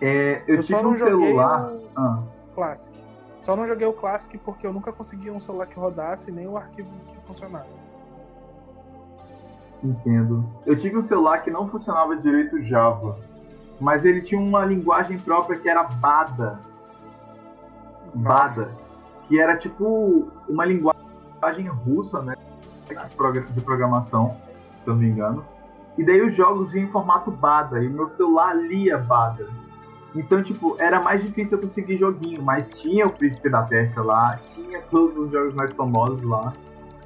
É, 0.00 0.42
eu, 0.46 0.56
Eu, 0.56 0.62
tive 0.62 0.86
um 0.86 0.94
celular. 0.94 1.72
o 1.72 1.80
Ah, 1.96 2.22
Classic. 2.54 2.96
Só 3.42 3.56
não 3.56 3.66
joguei 3.66 3.86
o 3.86 3.92
Classic 3.92 4.36
porque 4.38 4.66
eu 4.66 4.72
nunca 4.72 4.92
consegui 4.92 5.30
um 5.30 5.40
celular 5.40 5.66
que 5.66 5.78
rodasse 5.78 6.30
nem 6.30 6.46
o 6.46 6.56
arquivo 6.56 6.88
que 7.08 7.26
funcionasse. 7.26 7.74
entendo. 9.82 10.44
Eu 10.64 10.76
tive 10.76 10.96
um 10.98 11.02
celular 11.02 11.42
que 11.42 11.50
não 11.50 11.68
funcionava 11.68 12.16
direito 12.16 12.60
Java, 12.62 13.18
mas 13.80 14.04
ele 14.04 14.20
tinha 14.22 14.40
uma 14.40 14.64
linguagem 14.64 15.18
própria 15.18 15.58
que 15.58 15.68
era 15.68 15.82
Bada. 15.84 16.58
Bada. 18.14 18.70
Que 19.28 19.40
era 19.40 19.56
tipo 19.56 20.28
uma 20.48 20.64
linguagem 20.64 20.95
russa, 21.84 22.22
né? 22.22 22.34
De 22.88 22.94
progra- 23.16 23.40
de 23.42 23.60
programação, 23.60 24.36
se 24.82 24.88
eu 24.88 24.94
não 24.94 25.00
me 25.00 25.08
engano. 25.08 25.44
E 25.98 26.04
daí 26.04 26.20
os 26.20 26.34
jogos 26.34 26.70
vinham 26.72 26.88
em 26.88 26.90
formato 26.92 27.30
Bada, 27.30 27.82
e 27.82 27.86
o 27.88 27.90
meu 27.90 28.08
celular 28.10 28.54
lia 28.54 28.98
Bada. 28.98 29.46
Então, 30.14 30.42
tipo, 30.42 30.76
era 30.78 31.02
mais 31.02 31.22
difícil 31.22 31.58
eu 31.58 31.62
conseguir 31.62 31.98
joguinho, 31.98 32.42
mas 32.42 32.80
tinha 32.80 33.06
o 33.06 33.10
Príncipe 33.10 33.50
da 33.50 33.62
Pérsia 33.62 34.02
lá, 34.02 34.38
tinha 34.54 34.80
todos 34.90 35.16
os 35.16 35.30
jogos 35.30 35.54
mais 35.54 35.72
famosos 35.72 36.22
lá. 36.22 36.52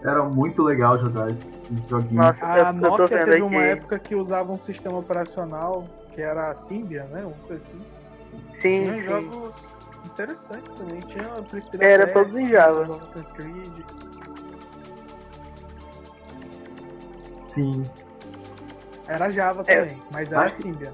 Era 0.03 0.23
muito 0.25 0.63
legal 0.63 0.99
jogar 0.99 1.31
esses 1.31 1.89
joguinhos. 1.89 2.25
Nossa, 2.27 2.45
eu, 2.45 2.67
A 2.67 2.71
eu 2.71 2.81
tô 2.81 2.89
Nokia 2.99 3.19
vendo 3.19 3.25
teve 3.31 3.43
uma 3.43 3.61
aqui. 3.61 3.69
época 3.71 3.99
que 3.99 4.15
usava 4.15 4.53
um 4.53 4.59
sistema 4.59 4.99
operacional 4.99 5.85
que 6.15 6.21
era 6.23 6.51
a 6.51 6.57
Symbian, 6.57 7.05
né? 7.05 7.23
Uma 7.25 7.47
coisa 7.47 7.63
assim. 7.63 7.81
Sim, 8.61 8.83
Tinha 8.85 8.95
sim. 8.95 9.03
jogos 9.03 9.53
interessantes 10.07 10.73
também. 10.73 10.99
Tinha 11.01 11.35
o 11.39 11.43
Príncipe 11.45 11.79
da 11.79 11.85
Era 11.85 12.07
Pérsia, 12.07 12.23
todos 12.25 12.39
em 12.41 12.47
Java. 12.49 12.83
Assassin's 12.83 13.31
Creed. 13.33 13.73
Sim. 17.55 17.83
Era 19.07 19.31
Java 19.31 19.63
É. 19.67 19.77
também, 19.83 20.03
mas 20.13 20.31
era 20.33 20.51
que- 20.51 20.63
Symbian. 20.63 20.93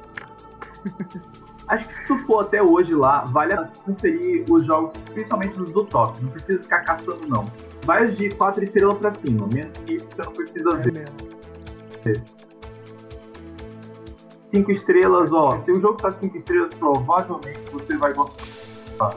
Acho 1.68 1.88
que 1.88 1.94
se 1.94 2.06
tu 2.06 2.18
for 2.26 2.40
até 2.44 2.62
hoje 2.62 2.94
lá, 2.94 3.24
vale 3.24 3.52
a 3.52 3.64
conferir 3.84 4.44
os 4.48 4.64
jogos, 4.64 4.96
principalmente 5.12 5.60
os 5.60 5.70
do 5.72 5.84
top. 5.84 6.22
Não 6.22 6.30
precisa 6.30 6.62
ficar 6.62 6.80
caçando, 6.80 7.26
não. 7.28 7.50
Vai 7.84 8.06
de 8.06 8.30
4 8.30 8.62
estrelas 8.64 8.96
pra 8.98 9.12
cima. 9.14 9.46
Menos 9.52 9.76
que 9.78 9.94
isso 9.94 10.08
você 10.14 10.22
não 10.22 10.32
precisa 10.32 10.70
É 10.70 10.76
ver. 10.76 10.92
mesmo. 10.92 12.26
5 14.42 14.70
estrelas, 14.70 15.32
ó. 15.32 15.60
Se 15.62 15.72
o 15.72 15.80
jogo 15.80 15.94
tá 16.00 16.10
5 16.10 16.36
estrelas, 16.36 16.72
provavelmente 16.74 17.58
você 17.72 17.96
vai 17.96 18.14
gostar. 18.14 19.14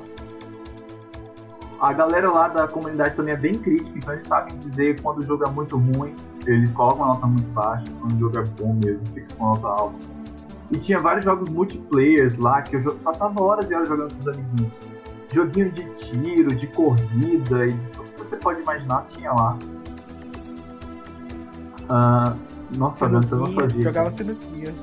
A 1.80 1.94
galera 1.94 2.30
lá 2.32 2.48
da 2.48 2.68
comunidade 2.68 3.16
também 3.16 3.34
é 3.34 3.38
bem 3.38 3.54
crítica, 3.54 3.92
então 3.98 4.14
eles 4.14 4.28
sabem 4.28 4.58
dizer 4.58 5.00
quando 5.02 5.20
o 5.20 5.22
jogo 5.22 5.46
é 5.46 5.50
muito 5.50 5.78
ruim, 5.78 6.14
eles 6.46 6.72
colocam 6.72 7.06
uma 7.06 7.14
nota 7.14 7.28
muito 7.28 7.50
baixa, 7.52 7.86
quando 8.00 8.16
o 8.16 8.20
jogo 8.20 8.38
é 8.38 8.44
bom 8.62 8.74
mesmo, 8.74 9.06
fica 9.08 9.36
com 9.36 9.46
nota 9.46 9.68
alta. 9.68 9.96
E 10.72 10.78
tinha 10.78 11.00
vários 11.00 11.26
jogos 11.26 11.50
multiplayers 11.50 12.38
lá 12.38 12.62
que 12.62 12.76
eu 12.76 12.96
passava 12.98 13.42
horas 13.42 13.70
e 13.70 13.74
horas 13.74 13.90
jogando 13.90 14.14
com 14.14 14.20
os 14.20 14.28
amiguinhos. 14.28 14.74
Joguinho 15.34 15.72
de 15.72 15.84
tiro, 15.96 16.56
de 16.56 16.68
corrida 16.68 17.68
e 17.68 17.74
tudo 17.92 18.10
que 18.12 18.20
você 18.22 18.36
pode 18.38 18.62
imaginar 18.62 19.06
tinha 19.10 19.32
lá. 19.32 19.58
Ah, 21.90 22.36
nossa, 22.76 23.08
você 23.08 23.36
não 23.36 23.54
sabia. 23.54 23.84
Jogava 23.84 24.12
sinuquinha. 24.12 24.74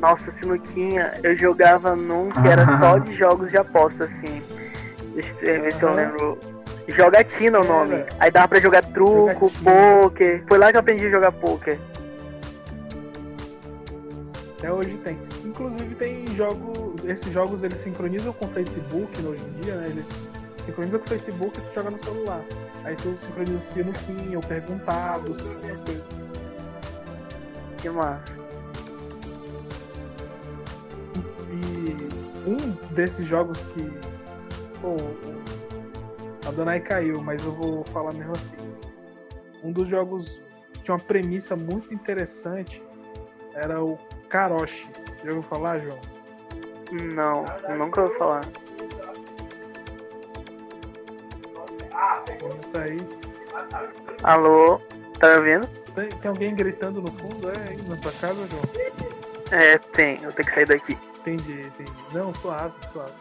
Nossa, 0.00 0.32
sinuquinha, 0.40 1.12
eu 1.22 1.36
jogava 1.36 1.96
num 1.96 2.30
que 2.30 2.48
era 2.48 2.78
só 2.78 2.98
de 2.98 3.16
jogos 3.16 3.50
de 3.50 3.56
aposta, 3.56 4.04
assim. 4.04 4.42
Deixa 5.14 5.32
eu 5.42 5.62
ver 5.62 5.72
se 5.74 5.82
eu 5.82 5.94
lembro. 5.94 6.38
Jogatina 6.88 7.60
o 7.60 7.64
nome. 7.64 7.94
Era. 7.94 8.08
Aí 8.18 8.30
dava 8.30 8.48
pra 8.48 8.60
jogar 8.60 8.84
truco, 8.84 9.50
Jogatina. 9.50 10.02
poker. 10.02 10.44
Foi 10.48 10.58
lá 10.58 10.70
que 10.70 10.76
eu 10.76 10.80
aprendi 10.80 11.06
a 11.06 11.10
jogar 11.10 11.32
poker. 11.32 11.78
Até 14.58 14.72
hoje 14.72 14.96
tem. 15.04 15.18
Inclusive 15.44 15.94
tem 15.96 16.26
jogo. 16.36 16.94
Esses 17.04 17.32
jogos 17.32 17.62
eles 17.62 17.82
sincronizam 17.82 18.32
com 18.32 18.46
o 18.46 18.48
Facebook 18.48 19.26
hoje 19.26 19.42
em 19.42 19.60
dia, 19.60 19.74
né? 19.74 19.88
Eles 19.90 20.06
sincronizam 20.64 21.00
com 21.00 21.06
o 21.06 21.08
Facebook 21.08 21.58
e 21.58 21.60
tu 21.60 21.74
joga 21.74 21.90
no 21.90 21.98
celular. 21.98 22.40
Aí 22.84 22.96
tu 22.96 23.16
sincroniza 23.18 23.58
o 23.58 23.74
sinuquinha, 23.74 24.38
o 24.38 24.46
perguntado, 24.46 25.36
essas 25.64 25.78
coisas. 25.80 26.04
Que 27.78 27.90
massa. 27.90 28.42
E 31.50 32.48
um 32.48 32.70
desses 32.94 33.26
jogos 33.26 33.58
que. 33.74 33.90
Pô, 34.80 34.96
a 36.46 36.50
Donai 36.50 36.80
caiu, 36.80 37.20
mas 37.20 37.44
eu 37.44 37.52
vou 37.52 37.84
falar 37.84 38.12
mesmo 38.12 38.32
assim. 38.32 38.56
Um 39.62 39.72
dos 39.72 39.88
jogos 39.88 40.40
tinha 40.82 40.94
uma 40.94 41.00
premissa 41.00 41.54
muito 41.54 41.92
interessante. 41.94 42.82
Era 43.54 43.82
o 43.82 43.98
Karoshi. 44.28 44.88
Já 45.22 45.28
ouviu 45.28 45.42
falar, 45.42 45.78
João? 45.78 45.98
Não, 47.14 47.44
nunca 47.76 48.02
ouvi 48.02 48.18
falar. 48.18 48.42
Isso 52.60 52.78
aí. 52.78 52.98
Alô? 54.22 54.80
Tá 55.18 55.28
me 55.28 55.36
ouvindo? 55.36 55.66
Tem, 55.94 56.08
tem 56.08 56.28
alguém 56.28 56.54
gritando 56.54 57.00
no 57.00 57.12
fundo? 57.12 57.50
É 57.50 57.70
aí 57.70 57.82
na 57.82 57.96
tua 57.96 58.12
casa, 58.12 58.46
João? 58.46 58.62
É, 59.52 59.78
tem. 59.78 60.22
Eu 60.22 60.32
tenho 60.32 60.48
que 60.48 60.54
sair 60.54 60.66
daqui. 60.66 60.98
Entendi, 61.20 61.60
entendi. 61.66 61.92
Não, 62.12 62.34
suave, 62.34 62.74
suave. 62.92 63.12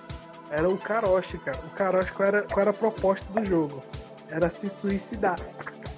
Era 0.51 0.69
o 0.69 0.77
Karoshi, 0.77 1.37
cara. 1.37 1.57
O 1.65 1.69
Karoshi, 1.69 2.11
qual 2.11 2.27
era, 2.27 2.41
qual 2.43 2.59
era 2.59 2.69
a 2.71 2.73
proposta 2.73 3.25
do 3.33 3.45
jogo? 3.45 3.81
Era 4.29 4.49
se 4.49 4.69
suicidar. 4.69 5.39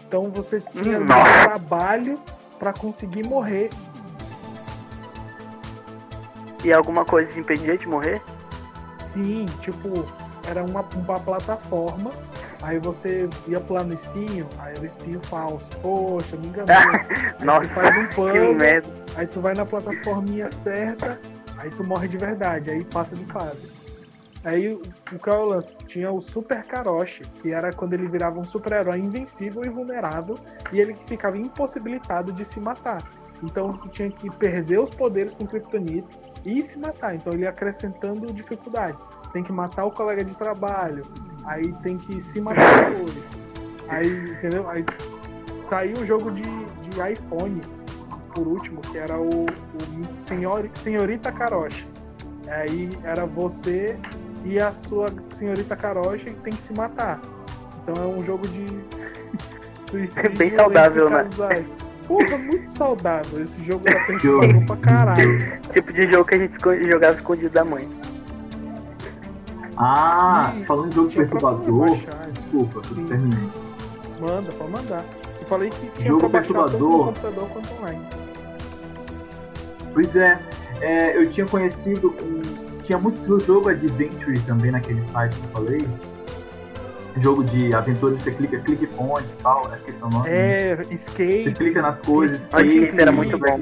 Então 0.07 0.29
você 0.29 0.61
tinha 0.61 0.99
Hum, 0.99 1.03
um 1.03 1.43
trabalho 1.43 2.19
pra 2.59 2.71
conseguir 2.71 3.25
morrer. 3.25 3.69
E 6.63 6.71
alguma 6.71 7.03
coisa 7.03 7.31
te 7.31 7.39
impedia 7.39 7.77
de 7.77 7.87
morrer? 7.87 8.21
Sim, 9.11 9.45
tipo, 9.61 10.05
era 10.47 10.63
uma, 10.63 10.81
uma 10.95 11.19
plataforma. 11.19 12.11
Aí 12.61 12.79
você 12.79 13.27
ia 13.47 13.59
pular 13.59 13.83
no 13.83 13.93
espinho, 13.93 14.47
aí 14.59 14.73
era 14.77 14.85
espinho 14.85 15.19
falso. 15.25 15.67
Poxa, 15.81 16.37
me 16.37 16.47
enganou. 16.47 16.67
Aí 17.39 17.45
Nossa, 17.45 17.67
tu 17.67 17.73
faz 17.73 17.97
um 17.97 18.07
que 18.07 18.15
puzzle, 18.15 18.55
aí 19.15 19.27
tu 19.27 19.41
vai 19.41 19.53
na 19.53 19.65
plataforminha 19.65 20.47
certa, 20.47 21.19
aí 21.57 21.69
tu 21.71 21.83
morre 21.83 22.07
de 22.07 22.17
verdade, 22.17 22.71
aí 22.71 22.85
passa 22.85 23.13
de 23.15 23.25
fase. 23.25 23.82
Aí 24.43 24.73
o 24.73 24.81
qual 25.19 25.35
é 25.35 25.39
o 25.39 25.45
lance? 25.45 25.75
Tinha 25.87 26.11
o 26.11 26.21
Super 26.21 26.63
Karoshi, 26.63 27.23
que 27.41 27.51
era 27.51 27.71
quando 27.71 27.93
ele 27.93 28.07
virava 28.07 28.39
um 28.39 28.43
super-herói 28.43 28.99
invencível 28.99 29.63
e 29.63 29.69
vulnerável, 29.69 30.37
e 30.71 30.79
ele 30.79 30.95
ficava 31.07 31.37
impossibilitado 31.37 32.33
de 32.33 32.43
se 32.43 32.59
matar. 32.59 33.01
Então 33.41 33.71
você 33.71 33.87
tinha 33.89 34.09
que 34.09 34.29
perder 34.29 34.79
os 34.79 34.89
poderes 34.95 35.33
com 35.33 35.45
Kryptonite 35.45 36.07
e 36.45 36.61
se 36.61 36.77
matar. 36.77 37.15
Então 37.15 37.31
ele 37.33 37.43
ia 37.43 37.49
acrescentando 37.49 38.31
dificuldades. 38.33 39.03
Tem 39.31 39.43
que 39.43 39.51
matar 39.51 39.85
o 39.85 39.91
colega 39.91 40.23
de 40.23 40.33
trabalho, 40.35 41.03
aí 41.45 41.71
tem 41.81 41.97
que 41.97 42.21
se 42.21 42.39
matar 42.39 42.91
depois. 42.91 43.43
Aí, 43.87 44.31
entendeu? 44.31 44.69
Aí 44.69 44.85
saiu 45.69 45.97
o 45.97 46.05
jogo 46.05 46.31
de, 46.31 46.43
de 46.43 47.11
iPhone, 47.11 47.61
por 48.33 48.47
último, 48.47 48.81
que 48.81 48.97
era 48.97 49.19
o, 49.19 49.45
o 49.45 50.21
Senhor, 50.21 50.69
Senhorita 50.75 51.31
Karoshi. 51.31 51.85
Aí 52.47 52.89
era 53.03 53.25
você 53.25 53.97
e 54.43 54.59
a 54.59 54.71
sua 54.71 55.07
senhorita 55.37 55.75
Karoshi 55.75 56.31
tem 56.43 56.53
que 56.53 56.61
se 56.63 56.73
matar. 56.73 57.19
Então 57.83 58.03
é 58.03 58.07
um 58.07 58.23
jogo 58.25 58.47
de 58.47 58.65
suicídio. 59.89 60.37
Bem 60.37 60.51
saudável, 60.55 61.09
né? 61.09 61.27
Porra, 62.07 62.37
muito 62.37 62.69
saudável. 62.77 63.43
Esse 63.43 63.63
jogo 63.63 63.87
era 63.87 64.03
perturbador 64.05 64.65
pra 64.65 64.75
caralho. 64.77 65.59
Tipo 65.73 65.93
de 65.93 66.11
jogo 66.11 66.25
que 66.25 66.35
a 66.35 66.37
gente 66.37 66.57
jogava 66.91 67.15
escondido 67.15 67.49
da 67.49 67.63
mãe. 67.63 67.87
Ah, 69.77 70.53
falando 70.67 70.89
de 70.89 70.95
jogo 70.95 71.11
perturbador. 71.11 71.97
Desculpa, 72.33 72.81
eu 72.89 73.05
terminei. 73.07 73.49
Manda, 74.19 74.51
pode 74.51 74.71
mandar. 74.71 75.03
Eu 75.39 75.47
falei 75.47 75.69
que 75.69 75.87
tinha 75.91 76.07
Jogo 76.07 76.29
pra 76.29 76.39
baixar 76.41 76.53
tanto 76.53 76.59
no 76.59 76.69
perturbador. 76.69 77.05
computador 77.05 77.49
quanto 77.49 77.73
online. 77.73 78.01
Pois 79.93 80.15
é, 80.15 80.39
é, 80.81 81.17
eu 81.17 81.29
tinha 81.31 81.45
conhecido 81.47 82.15
um. 82.21 82.72
Tinha 82.83 82.97
muito 82.97 83.39
jogo 83.39 83.69
Adventure 83.69 84.39
também 84.41 84.71
naquele 84.71 85.05
site 85.07 85.35
que 85.35 85.43
eu 85.45 85.49
falei. 85.49 85.87
Jogo 87.17 87.43
de 87.43 87.73
aventura, 87.73 88.15
você 88.15 88.31
clica, 88.31 88.59
clique 88.59 88.87
point 88.87 89.27
e 89.27 89.43
tal, 89.43 89.67
acho 89.71 89.83
que 89.83 89.91
esse 89.91 90.01
é 90.01 90.05
o 90.05 90.09
nome. 90.09 90.29
É, 90.29 90.75
Você 90.75 90.93
skate. 90.95 91.51
clica 91.53 91.81
nas 91.81 91.99
coisas. 91.99 92.39
Clica 92.45 92.63
Skate 92.63 93.01
era 93.01 93.11
muito 93.11 93.37
bom. 93.37 93.61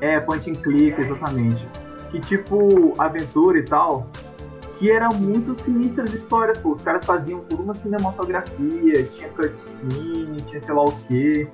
É, 0.00 0.20
point 0.20 0.50
and 0.50 0.54
click, 0.56 1.00
exatamente. 1.00 1.66
Que 2.10 2.20
tipo, 2.20 2.92
aventura 2.98 3.58
e 3.58 3.62
tal, 3.62 4.06
que 4.78 4.90
era 4.90 5.08
muito 5.08 5.54
sinistra 5.62 6.04
as 6.04 6.12
histórias, 6.12 6.58
pô. 6.58 6.72
Os 6.72 6.82
caras 6.82 7.06
faziam 7.06 7.40
toda 7.48 7.62
uma 7.62 7.74
cinematografia, 7.74 9.04
tinha 9.04 9.28
cutscene, 9.30 10.42
tinha 10.42 10.60
sei 10.60 10.74
lá 10.74 10.84
o 10.84 10.92
quê. 11.08 11.48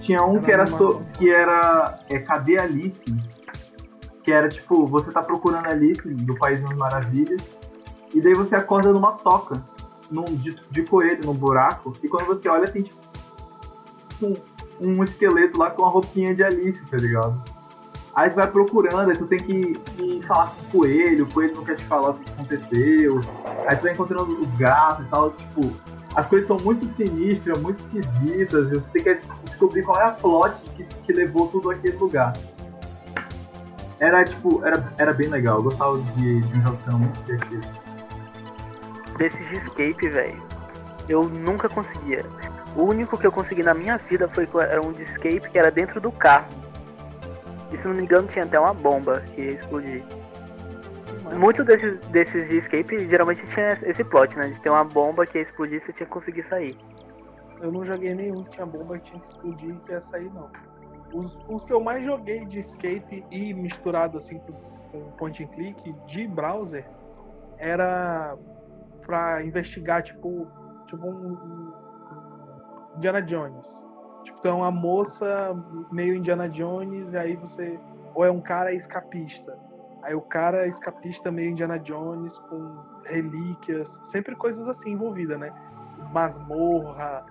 Tinha 0.00 0.24
um 0.24 0.36
Era 0.36 0.42
que 0.42 0.52
era, 0.52 0.66
so, 0.66 1.00
que 1.18 1.30
era 1.30 1.98
é, 2.08 2.18
Cadê 2.20 2.58
Alice? 2.58 3.02
Que 4.30 4.34
era 4.34 4.48
tipo, 4.48 4.86
você 4.86 5.10
tá 5.10 5.20
procurando 5.24 5.66
a 5.66 5.70
Alice 5.70 6.00
do 6.08 6.36
País 6.36 6.60
das 6.60 6.72
Maravilhas, 6.76 7.42
e 8.14 8.20
daí 8.20 8.32
você 8.32 8.54
acorda 8.54 8.92
numa 8.92 9.10
toca, 9.10 9.60
num, 10.08 10.22
de, 10.22 10.56
de 10.70 10.82
coelho, 10.84 11.18
num 11.24 11.34
buraco, 11.34 11.92
e 12.00 12.06
quando 12.06 12.26
você 12.26 12.48
olha 12.48 12.70
tem 12.70 12.84
tipo 12.84 12.96
um, 14.22 14.36
um 14.80 15.02
esqueleto 15.02 15.58
lá 15.58 15.68
com 15.70 15.82
uma 15.82 15.90
roupinha 15.90 16.32
de 16.32 16.44
Alice, 16.44 16.80
tá 16.88 16.96
ligado? 16.96 17.42
Aí 18.14 18.30
tu 18.30 18.36
vai 18.36 18.46
procurando, 18.46 19.10
aí 19.10 19.18
tu 19.18 19.26
tem 19.26 19.40
que, 19.40 19.72
que 19.72 20.22
falar 20.22 20.46
com 20.46 20.62
o 20.62 20.70
coelho, 20.70 21.24
o 21.24 21.32
coelho 21.32 21.56
não 21.56 21.64
quer 21.64 21.74
te 21.74 21.84
falar 21.86 22.10
o 22.10 22.14
que 22.14 22.30
aconteceu. 22.30 23.20
Aí 23.66 23.76
tu 23.76 23.82
vai 23.82 23.92
encontrando 23.94 24.40
os 24.40 24.50
gatos 24.56 25.06
e 25.06 25.08
tal, 25.08 25.30
tipo, 25.32 25.72
as 26.14 26.24
coisas 26.28 26.46
são 26.46 26.56
muito 26.60 26.86
sinistras, 26.94 27.60
muito 27.60 27.80
esquisitas, 27.80 28.70
e 28.70 28.74
você 28.76 28.90
tem 28.92 29.02
que 29.02 29.20
descobrir 29.44 29.82
qual 29.82 30.00
é 30.00 30.04
a 30.04 30.12
plot 30.12 30.54
que, 30.76 30.84
que 30.84 31.12
levou 31.12 31.48
tudo 31.48 31.68
aquele 31.68 31.96
lugar. 31.96 32.32
Era 34.00 34.24
tipo, 34.24 34.64
era, 34.64 34.82
era 34.96 35.12
bem 35.12 35.28
legal, 35.28 35.58
eu 35.58 35.64
gostava 35.64 35.98
de, 35.98 36.40
de 36.40 36.58
um 36.58 36.62
jogo 36.62 36.78
sendo 36.84 36.98
muito 36.98 37.20
divertido. 37.20 37.68
Desses 39.18 39.48
de 39.48 39.56
escape, 39.58 40.08
velho. 40.08 40.42
Eu 41.06 41.28
nunca 41.28 41.68
conseguia. 41.68 42.24
O 42.74 42.84
único 42.84 43.18
que 43.18 43.26
eu 43.26 43.32
consegui 43.32 43.62
na 43.62 43.74
minha 43.74 43.98
vida 43.98 44.26
foi 44.28 44.48
era 44.62 44.80
um 44.80 44.92
de 44.92 45.02
escape 45.02 45.50
que 45.50 45.58
era 45.58 45.70
dentro 45.70 46.00
do 46.00 46.10
carro. 46.10 46.48
E 47.70 47.76
se 47.76 47.86
não 47.86 47.94
me 47.94 48.02
engano 48.02 48.26
tinha 48.28 48.44
até 48.44 48.58
uma 48.58 48.72
bomba 48.72 49.20
que 49.34 49.42
ia 49.42 49.52
explodir. 49.52 50.02
Muito 51.36 51.62
desses, 51.62 52.00
desses 52.08 52.48
de 52.48 52.58
escape 52.58 53.06
geralmente 53.06 53.46
tinha 53.48 53.78
esse 53.82 54.02
plot, 54.02 54.34
né? 54.36 54.48
De 54.48 54.60
ter 54.60 54.70
uma 54.70 54.84
bomba 54.84 55.26
que 55.26 55.36
ia 55.36 55.42
explodir 55.42 55.76
e 55.76 55.84
você 55.84 55.92
tinha 55.92 56.06
que 56.06 56.12
conseguir 56.12 56.46
sair. 56.48 56.76
Eu 57.60 57.70
não 57.70 57.84
joguei 57.84 58.14
nenhum 58.14 58.44
que 58.44 58.50
tinha 58.52 58.64
bomba 58.64 58.98
que 58.98 59.10
tinha 59.10 59.20
que 59.20 59.28
explodir 59.28 59.70
e 59.74 59.78
que 59.84 59.92
ia 59.92 60.00
sair, 60.00 60.30
não. 60.32 60.48
Os, 61.12 61.38
os 61.48 61.64
que 61.64 61.72
eu 61.72 61.80
mais 61.80 62.04
joguei 62.04 62.44
de 62.44 62.60
escape 62.60 63.24
e 63.30 63.52
misturado 63.52 64.18
assim 64.18 64.38
com, 64.38 65.10
point 65.18 65.42
and 65.42 65.48
click 65.48 65.92
de 66.06 66.26
browser 66.26 66.88
era 67.58 68.36
pra 69.02 69.44
investigar, 69.44 70.02
tipo, 70.02 70.46
tipo 70.86 71.06
um, 71.06 71.32
um 71.32 71.72
Indiana 72.96 73.22
Jones. 73.22 73.86
Tipo, 74.24 74.48
é 74.48 74.52
uma 74.52 74.70
moça 74.70 75.56
meio 75.90 76.14
Indiana 76.14 76.48
Jones, 76.48 77.12
e 77.12 77.18
aí 77.18 77.36
você. 77.36 77.78
Ou 78.14 78.24
é 78.24 78.30
um 78.30 78.40
cara 78.40 78.72
escapista. 78.72 79.56
Aí 80.02 80.14
o 80.14 80.20
cara 80.20 80.66
escapista 80.66 81.30
meio 81.30 81.50
Indiana 81.50 81.78
Jones 81.78 82.38
com 82.38 82.76
relíquias, 83.04 84.00
sempre 84.04 84.34
coisas 84.34 84.66
assim 84.68 84.92
envolvidas, 84.92 85.38
né? 85.38 85.52
Masmorra, 86.12 87.24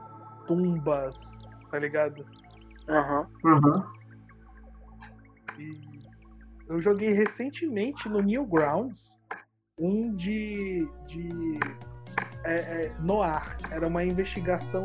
tumbas, 0.45 1.39
tá 1.71 1.80
ligado? 1.80 2.25
Aham. 2.89 3.27
Uhum. 3.43 3.83
E 5.59 5.99
eu 6.67 6.81
joguei 6.81 7.11
recentemente 7.13 8.09
no 8.09 8.21
Newgrounds 8.21 9.17
um 9.77 10.13
de, 10.15 10.87
de 11.07 11.59
é, 12.43 12.55
é, 12.55 12.91
Noir. 12.99 13.55
Era 13.71 13.87
uma 13.87 14.03
investigação 14.03 14.83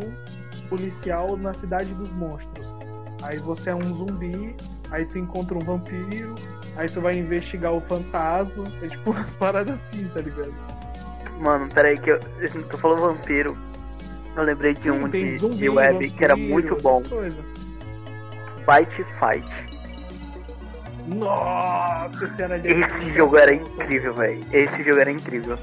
policial 0.69 1.37
na 1.37 1.53
cidade 1.55 1.93
dos 1.95 2.11
monstros. 2.13 2.75
Aí 3.23 3.39
você 3.39 3.71
é 3.71 3.75
um 3.75 3.83
zumbi, 3.83 4.55
aí 4.91 5.07
tu 5.07 5.19
encontra 5.19 5.57
um 5.57 5.61
vampiro, 5.61 6.35
aí 6.77 6.89
tu 6.89 7.01
vai 7.01 7.19
investigar 7.19 7.73
o 7.73 7.81
fantasma. 7.81 8.65
É 8.83 8.89
tipo 8.89 9.11
umas 9.13 9.35
paradas 9.35 9.75
assim, 9.75 10.09
tá 10.09 10.21
ligado? 10.21 10.55
Mano, 11.41 11.69
peraí 11.69 11.99
que 11.99 12.11
eu. 12.11 12.21
Tu 12.71 12.79
falou 12.79 12.99
vampiro. 12.99 13.57
Eu 14.37 14.43
lembrei 14.43 14.75
de 14.75 14.91
um 14.91 15.09
Tem 15.09 15.27
de, 15.27 15.39
zumbi, 15.39 15.57
de 15.57 15.69
web 15.69 16.11
que 16.11 16.25
era 16.25 16.35
vampiro, 16.35 16.53
muito 16.53 16.77
bom. 16.83 17.03
coisas. 17.03 17.54
Byte 18.67 19.05
Fight. 19.19 19.75
Nossa, 21.07 22.25
esse 22.25 22.43
era 22.43 22.59
de 22.59 22.69
Esse 22.71 23.15
jogo 23.15 23.37
era 23.37 23.55
incrível, 23.55 24.15
velho. 24.15 24.47
Esse 24.53 24.83
jogo 24.83 25.01
era 25.01 25.11
incrível. 25.11 25.59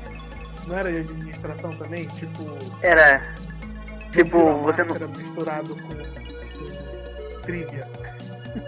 Não 0.67 0.77
era 0.77 0.91
de 0.91 0.99
administração 0.99 1.71
também? 1.71 2.05
Tipo. 2.07 2.57
Era. 2.81 3.21
Tipo, 4.11 4.53
você 4.57 4.83
não. 4.83 4.89
máscara 4.89 5.07
misturado 5.07 5.75
com, 5.75 5.87
com 5.87 7.41
trivia. 7.41 7.87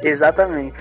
Exatamente. 0.01 0.77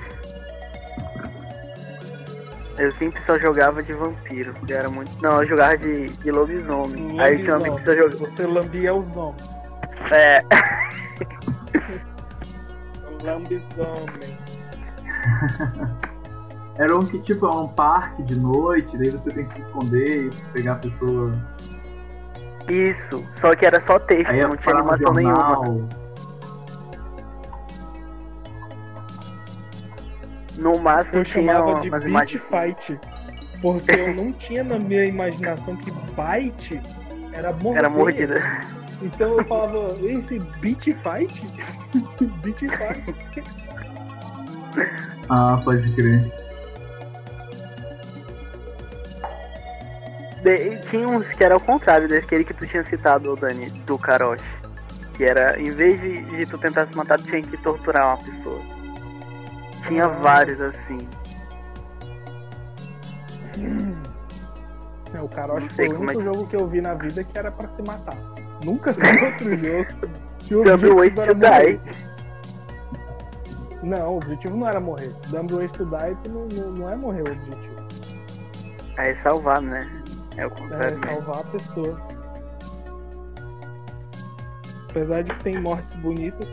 Eu 2.78 2.90
sempre 2.92 3.22
só 3.24 3.38
jogava 3.38 3.82
de 3.82 3.92
vampiro. 3.92 4.54
que 4.54 4.72
Era 4.72 4.88
muito. 4.88 5.10
Não, 5.20 5.42
eu 5.42 5.48
jogava 5.48 5.76
de, 5.76 6.06
de 6.06 6.30
lobisomem. 6.30 7.20
Aí 7.20 7.38
tinha 7.38 7.52
um 7.52 7.56
amigo 7.56 7.76
que 7.76 7.84
só 7.84 7.94
jogava. 7.94 8.16
Você 8.16 8.46
lambia 8.46 8.94
os 8.94 9.06
nomes. 9.14 9.42
É. 10.10 10.40
Lambisomem. 13.22 14.38
Era 16.78 16.96
um 16.96 17.04
que, 17.04 17.18
tipo, 17.20 17.46
é 17.46 17.54
um 17.54 17.68
parque 17.68 18.22
de 18.22 18.38
noite, 18.38 18.96
daí 18.96 19.10
você 19.10 19.30
tem 19.30 19.46
que 19.46 19.56
se 19.56 19.60
esconder 19.60 20.26
e 20.26 20.30
pegar 20.52 20.72
a 20.72 20.76
pessoa. 20.76 21.32
Isso. 22.68 23.22
Só 23.40 23.54
que 23.54 23.66
era 23.66 23.80
só 23.82 23.98
texto, 23.98 24.30
Aí 24.30 24.40
não 24.40 24.56
tinha 24.56 24.76
animação 24.76 25.12
nenhuma. 25.12 25.88
No 30.58 30.78
máximo 30.78 31.18
Eu 31.18 31.24
tinha 31.24 31.54
chamava 31.54 31.80
de 31.80 31.90
Beat 31.90 32.04
imagens. 32.04 32.42
Fight. 32.44 33.00
Porque 33.60 33.92
eu 33.92 34.14
não 34.14 34.32
tinha 34.32 34.64
na 34.64 34.78
minha 34.78 35.04
imaginação 35.04 35.76
que 35.76 35.90
bite 35.90 36.80
era 37.32 37.52
morder. 37.52 37.78
Era 37.78 37.90
mordida. 37.90 38.34
Então 39.02 39.38
eu 39.38 39.44
falava, 39.44 39.88
esse 40.02 40.38
Beat 40.60 40.84
Fight? 41.02 41.42
beat 42.42 42.58
Fight. 42.58 43.14
Ah, 45.28 45.60
pode 45.64 45.92
crer. 45.94 46.32
De- 50.42 50.76
tinha 50.90 51.06
uns 51.08 51.26
que 51.28 51.44
era 51.44 51.54
ao 51.54 51.60
contrário 51.60 52.08
daquele 52.08 52.44
que 52.44 52.54
tu 52.54 52.66
tinha 52.66 52.82
citado, 52.84 53.34
Dani, 53.36 53.70
do 53.86 53.98
Karoshi. 53.98 54.42
Que 55.16 55.24
era, 55.24 55.60
em 55.60 55.70
vez 55.70 56.00
de, 56.00 56.22
de 56.22 56.46
tu 56.46 56.58
tentar 56.58 56.86
se 56.86 56.96
matar, 56.96 57.18
tu 57.18 57.24
tinha 57.26 57.42
que 57.42 57.56
torturar 57.58 58.08
uma 58.08 58.16
pessoa. 58.18 58.60
Tinha 59.86 60.04
Ah. 60.06 60.08
vários 60.08 60.60
assim. 60.60 61.08
É, 65.14 65.20
o 65.20 65.28
Karoshi 65.28 65.68
foi 65.70 65.88
o 65.88 65.92
é 65.92 65.98
único 65.98 66.18
que- 66.18 66.24
jogo 66.24 66.46
que 66.48 66.56
eu 66.56 66.66
vi 66.66 66.80
na 66.80 66.94
vida 66.94 67.22
que 67.22 67.36
era 67.38 67.50
pra 67.52 67.68
se 67.68 67.82
matar. 67.86 68.16
Nunca 68.64 68.90
outro 69.24 69.56
jogo. 69.56 69.86
que 70.38 70.54
o 70.54 70.60
objetivo 70.60 71.26
to 71.26 71.34
Die. 71.34 71.80
Não, 73.82 74.12
o 74.14 74.16
objetivo 74.18 74.56
não 74.56 74.68
era 74.68 74.80
morrer. 74.80 75.12
Dumb 75.28 75.52
Ways 75.54 75.72
to 75.72 75.84
Die 75.84 76.28
não, 76.30 76.46
não, 76.52 76.70
não 76.72 76.90
é 76.90 76.96
morrer 76.96 77.22
o 77.22 77.32
objetivo. 77.32 77.72
Aí 78.96 79.16
salvar, 79.16 79.60
né? 79.60 79.80
É 80.36 80.46
o 80.46 80.48
É 80.48 80.50
contrário. 80.50 80.98
mesmo. 81.00 81.06
salvar 81.22 81.40
a 81.40 81.44
pessoa. 81.44 82.00
Apesar 84.90 85.22
de 85.22 85.32
que 85.34 85.42
tem 85.42 85.60
mortes 85.60 85.94
bonitas, 85.96 86.46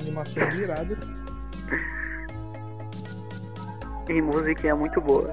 animações 0.00 0.54
viradas. 0.54 0.98
E 4.06 4.20
música 4.20 4.68
é 4.68 4.74
muito 4.74 5.00
boa. 5.00 5.32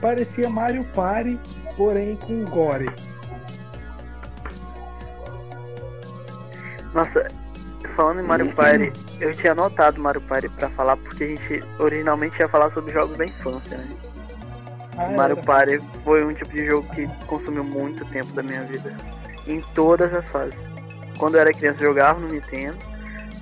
Parecia 0.00 0.48
Mario 0.50 0.84
Party, 0.92 1.38
porém 1.76 2.16
com 2.16 2.44
gore. 2.46 2.90
Nossa, 6.96 7.28
falando 7.94 8.20
em 8.20 8.22
Mario 8.22 8.54
Party, 8.54 8.90
eu 9.20 9.30
tinha 9.32 9.52
anotado 9.52 10.00
Mario 10.00 10.22
Party 10.22 10.48
pra 10.48 10.70
falar 10.70 10.96
porque 10.96 11.24
a 11.24 11.26
gente 11.26 11.64
originalmente 11.78 12.40
ia 12.40 12.48
falar 12.48 12.70
sobre 12.70 12.90
jogos 12.90 13.18
da 13.18 13.26
infância, 13.26 13.76
né? 13.76 13.86
Ah, 14.96 15.10
Mario 15.14 15.36
era. 15.36 15.42
Party 15.44 15.78
foi 16.02 16.24
um 16.24 16.32
tipo 16.32 16.50
de 16.50 16.64
jogo 16.64 16.88
que 16.94 17.06
consumiu 17.26 17.62
muito 17.62 18.02
tempo 18.06 18.32
da 18.32 18.42
minha 18.42 18.62
vida. 18.62 18.96
Em 19.46 19.60
todas 19.74 20.10
as 20.14 20.24
fases. 20.28 20.58
Quando 21.18 21.34
eu 21.34 21.42
era 21.42 21.52
criança 21.52 21.84
eu 21.84 21.88
jogava 21.90 22.18
no 22.18 22.28
Nintendo. 22.28 22.78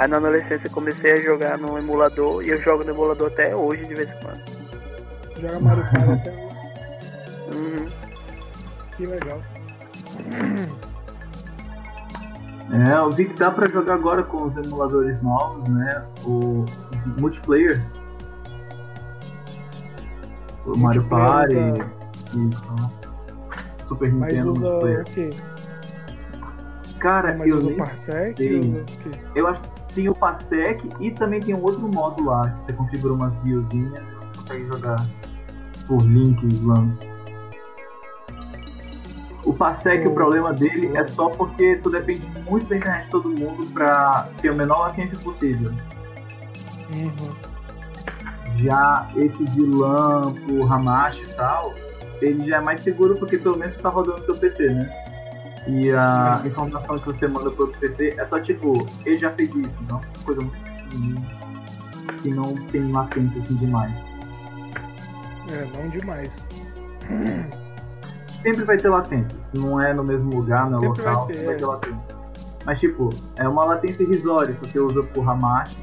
Aí 0.01 0.09
na 0.09 0.17
adolescência 0.17 0.67
eu 0.67 0.73
comecei 0.73 1.13
a 1.13 1.21
jogar 1.21 1.57
no 1.57 1.79
emulador 1.79 2.45
e 2.45 2.49
eu 2.49 2.61
jogo 2.61 2.83
no 2.83 2.91
emulador 2.91 3.29
até 3.29 3.55
hoje 3.55 3.87
de 3.87 3.95
vez 3.95 4.11
em 4.11 4.17
quando. 4.17 4.43
Joga 5.41 5.61
Mario 5.61 5.85
Party 5.85 6.11
até 6.11 6.31
hoje. 6.31 7.55
Uhum. 7.55 7.93
Que 8.97 9.07
legal. 9.07 9.41
É, 12.73 12.95
eu 12.97 13.11
vi 13.11 13.27
que 13.27 13.35
dá 13.35 13.51
pra 13.51 13.69
jogar 13.69 13.95
agora 13.95 14.23
com 14.23 14.45
os 14.45 14.57
emuladores 14.57 15.21
novos, 15.23 15.69
né? 15.69 16.05
O 16.25 16.65
multiplayer. 17.19 17.85
O 20.67 20.79
Mario 20.79 21.05
Party. 21.05 21.55
Multiplayer 21.55 21.91
Isso. 22.35 23.05
Super 23.87 24.13
Mas 24.15 24.33
Nintendo 24.33 24.53
usa 24.53 24.61
multiplayer. 24.61 25.01
o 25.01 25.05
quê? 25.05 25.31
Cara, 26.99 27.37
Mas 27.37 27.49
eu 27.49 27.57
usa 27.59 27.67
nem 27.67 27.75
o 27.75 27.79
Parsec? 27.79 28.37
sei. 28.39 28.61
Usa? 28.61 28.85
Eu 29.35 29.47
acho 29.49 29.61
que 29.61 29.95
tem 29.95 30.09
o 30.09 30.15
Parsec 30.15 30.89
e 31.01 31.11
também 31.11 31.41
tem 31.41 31.55
um 31.55 31.63
outro 31.63 31.87
modo 31.95 32.25
lá, 32.25 32.49
que 32.49 32.65
você 32.67 32.73
configura 32.73 33.13
umas 33.15 33.35
biozinhas 33.43 33.93
e 33.93 34.15
você 34.17 34.39
consegue 34.39 34.67
jogar 34.73 34.97
por 35.87 36.03
links 36.03 36.65
lá. 36.65 36.83
O 39.45 39.53
Parsec, 39.53 40.07
Oh. 40.07 40.11
o 40.11 40.15
problema 40.15 40.53
dele 40.53 40.97
é 40.97 41.07
só 41.07 41.29
porque 41.29 41.77
tu 41.83 41.91
depende 41.91 42.27
muito 42.49 42.67
da 42.67 42.77
internet 42.77 43.05
de 43.05 43.11
todo 43.11 43.29
mundo 43.29 43.67
pra 43.73 44.29
ter 44.41 44.49
a 44.49 44.55
menor 44.55 44.81
latência 44.81 45.19
possível. 45.19 45.71
Uhum. 46.95 47.35
Já 48.57 49.11
esse 49.17 49.45
de 49.45 49.63
Lampo, 49.63 50.65
Hamashi 50.73 51.23
e 51.23 51.35
tal, 51.35 51.75
ele 52.21 52.49
já 52.49 52.57
é 52.59 52.61
mais 52.61 52.81
seguro 52.81 53.17
porque 53.17 53.37
pelo 53.37 53.59
menos 53.59 53.75
tu 53.75 53.83
tá 53.83 53.89
rodando 53.89 54.19
no 54.19 54.25
teu 54.25 54.37
PC, 54.37 54.69
né? 54.71 55.05
E 55.67 55.91
a 55.93 56.43
informação 56.45 56.99
que 56.99 57.07
você 57.07 57.27
manda 57.27 57.51
pro 57.51 57.67
outro 57.67 57.81
PC 57.81 58.15
é 58.19 58.25
só 58.27 58.39
tipo, 58.39 58.87
ele 59.05 59.19
já 59.19 59.31
fez 59.31 59.49
isso, 59.51 59.79
então 59.83 60.01
coisa 60.25 60.41
muito 60.41 60.65
que 62.23 62.31
não 62.31 62.55
tem 62.69 62.91
latência 62.93 63.41
assim 63.43 63.55
demais. 63.57 63.93
É, 65.51 65.65
não 65.77 65.89
demais. 65.89 66.31
Sempre 68.45 68.65
vai 68.65 68.77
ter 68.77 68.89
latência, 68.91 69.37
se 69.47 69.59
não 69.59 69.81
é 69.81 69.93
no 69.95 70.05
mesmo 70.05 70.31
lugar, 70.37 70.71
no 70.71 70.79
Sempre 70.81 71.03
local, 71.03 71.25
vai 71.25 71.27
ter, 71.27 71.35
sempre 71.35 71.47
vai 71.47 71.55
é. 71.55 71.59
ter 71.59 71.67
latência. 71.67 72.17
Mas 72.67 72.79
tipo, 72.81 73.09
é 73.37 73.49
uma 73.49 73.65
latência 73.65 74.03
irrisória 74.03 74.55
se 74.55 74.61
você 74.61 74.79
usa 74.79 75.03
por 75.03 75.29
Hamashi 75.29 75.77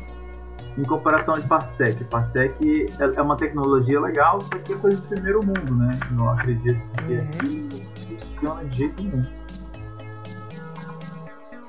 em 0.78 0.84
comparação 0.84 1.34
de 1.34 1.42
Parsec. 1.48 2.04
Parsec 2.06 2.86
é 3.00 3.04
é 3.04 3.22
uma 3.22 3.36
tecnologia 3.36 4.00
legal, 4.00 4.40
só 4.40 4.50
que 4.60 4.74
é 4.74 4.78
coisa 4.78 5.02
do 5.02 5.08
primeiro 5.08 5.46
mundo, 5.46 5.76
né? 5.76 5.92
Eu 6.18 6.30
acredito 6.30 6.80
que 6.98 7.14
Uhum. 7.14 7.20
aqui 7.20 7.70
não 8.12 8.20
funciona 8.20 8.64
de 8.66 8.78
jeito 8.78 9.04
nenhum. 9.04 9.24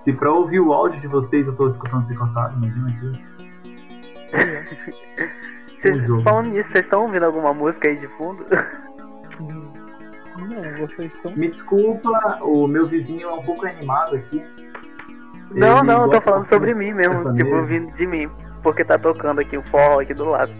Se 0.05 0.13
pra 0.13 0.31
ouvir 0.33 0.61
o 0.61 0.73
áudio 0.73 1.01
de 1.01 1.07
vocês 1.09 1.47
eu 1.47 1.55
tô 1.57 1.69
escutando 1.69 2.07
picotado, 2.07 2.57
imagina 2.57 2.89
aqui. 2.91 3.25
Vocês, 5.83 6.07
jogo. 6.07 6.23
falando 6.23 6.51
nisso, 6.51 6.71
vocês 6.71 6.85
estão 6.85 7.03
ouvindo 7.03 7.25
alguma 7.25 7.53
música 7.53 7.89
aí 7.89 7.97
de 7.99 8.07
fundo? 8.17 8.45
Não, 10.37 10.87
vocês 10.87 11.13
estão. 11.15 11.37
Me 11.37 11.49
desculpa, 11.49 12.39
o 12.43 12.67
meu 12.67 12.87
vizinho 12.87 13.29
é 13.29 13.35
um 13.35 13.43
pouco 13.43 13.67
animado 13.67 14.17
aqui. 14.17 14.43
não, 15.51 15.79
Ele 15.79 15.87
não, 15.87 16.05
eu 16.05 16.11
tô 16.11 16.21
falando 16.21 16.47
sobre 16.47 16.75
mim 16.75 16.93
mesmo, 16.93 17.35
tipo, 17.35 17.63
vindo 17.65 17.93
de 17.97 18.07
mim. 18.07 18.31
Porque 18.63 18.85
tá 18.85 18.99
tocando 18.99 19.41
aqui 19.41 19.57
o 19.57 19.63
forró 19.65 20.01
aqui 20.01 20.15
do 20.15 20.25
lado. 20.25 20.53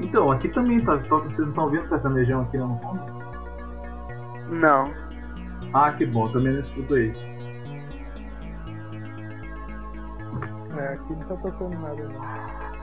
Então, 0.00 0.30
aqui 0.30 0.48
também 0.48 0.80
tá, 0.84 1.00
só 1.04 1.20
que 1.20 1.28
vocês 1.28 1.38
não 1.38 1.48
estão 1.48 1.64
ouvindo 1.64 1.86
sertanejão 1.86 2.42
aqui 2.42 2.58
no 2.58 2.78
fundo? 2.78 3.14
Não. 4.50 4.92
Ah, 5.72 5.92
que 5.92 6.04
bom, 6.06 6.28
também 6.30 6.52
não 6.52 6.60
escuto 6.60 6.94
aí. 6.94 7.12
É, 10.76 10.88
aqui 10.88 11.12
não 11.12 11.20
tá 11.20 11.36
tocando 11.36 11.78
nada, 11.78 12.08
não. 12.08 12.73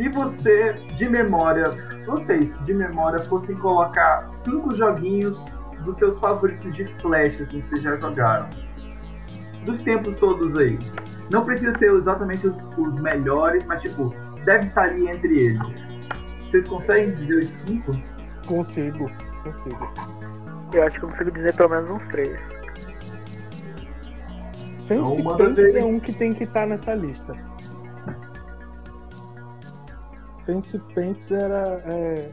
Se 0.00 0.08
você, 0.08 0.72
de 0.96 1.06
memória, 1.10 1.66
se 1.66 2.06
vocês, 2.06 2.50
de 2.64 2.72
memória, 2.72 3.18
fossem 3.18 3.54
colocar 3.56 4.30
cinco 4.44 4.74
joguinhos 4.74 5.38
dos 5.84 5.98
seus 5.98 6.18
favoritos 6.20 6.74
de 6.74 6.86
flash, 7.02 7.38
assim, 7.38 7.60
que 7.60 7.68
vocês 7.68 7.82
já 7.82 7.96
jogaram, 7.96 8.48
dos 9.66 9.78
tempos 9.80 10.16
todos 10.16 10.58
aí, 10.58 10.78
não 11.30 11.44
precisa 11.44 11.76
ser 11.76 11.92
exatamente 11.92 12.46
os, 12.46 12.64
os 12.78 12.94
melhores, 13.02 13.62
mas, 13.66 13.82
tipo, 13.82 14.14
deve 14.46 14.68
estar 14.68 14.84
ali 14.84 15.06
entre 15.06 15.34
eles. 15.38 15.60
Vocês 16.46 16.66
conseguem 16.66 17.14
dizer 17.16 17.40
os 17.40 17.50
cinco? 17.66 17.92
Consigo, 18.46 19.10
consigo. 19.44 19.92
Eu 20.72 20.82
acho 20.84 20.98
que 20.98 21.04
eu 21.04 21.10
consigo 21.10 21.30
dizer 21.30 21.54
pelo 21.56 21.68
menos 21.68 21.90
uns 21.90 22.08
três. 22.08 22.40
Fancy 24.88 25.20
Então, 25.20 25.54
ver. 25.54 25.76
é 25.76 25.84
um 25.84 26.00
que 26.00 26.14
tem 26.14 26.32
que 26.32 26.44
estar 26.44 26.66
nessa 26.66 26.94
lista. 26.94 27.49
Fancy 30.50 30.78
Pants 30.94 31.30
era. 31.30 31.82
é, 31.86 32.30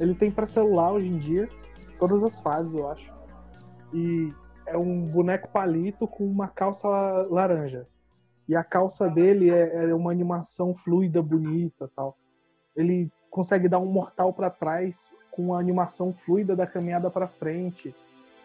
Ele 0.00 0.14
tem 0.14 0.30
pra 0.30 0.46
celular 0.46 0.92
hoje 0.92 1.06
em 1.08 1.18
dia, 1.18 1.48
todas 1.98 2.22
as 2.24 2.40
fases, 2.40 2.72
eu 2.74 2.88
acho. 2.90 3.12
E 3.92 4.32
é 4.66 4.76
um 4.76 5.02
boneco 5.04 5.48
palito 5.48 6.06
com 6.08 6.24
uma 6.24 6.48
calça 6.48 6.88
la- 6.88 7.22
laranja. 7.30 7.86
E 8.48 8.56
a 8.56 8.64
calça 8.64 9.08
dele 9.08 9.50
é, 9.50 9.90
é 9.90 9.94
uma 9.94 10.10
animação 10.10 10.74
fluida, 10.74 11.22
bonita 11.22 11.88
tal. 11.94 12.16
Ele 12.74 13.08
consegue 13.30 13.68
dar 13.68 13.78
um 13.78 13.86
mortal 13.86 14.32
para 14.32 14.50
trás 14.50 15.12
com 15.30 15.54
a 15.54 15.60
animação 15.60 16.12
fluida 16.24 16.56
da 16.56 16.66
caminhada 16.66 17.10
para 17.10 17.28
frente. 17.28 17.94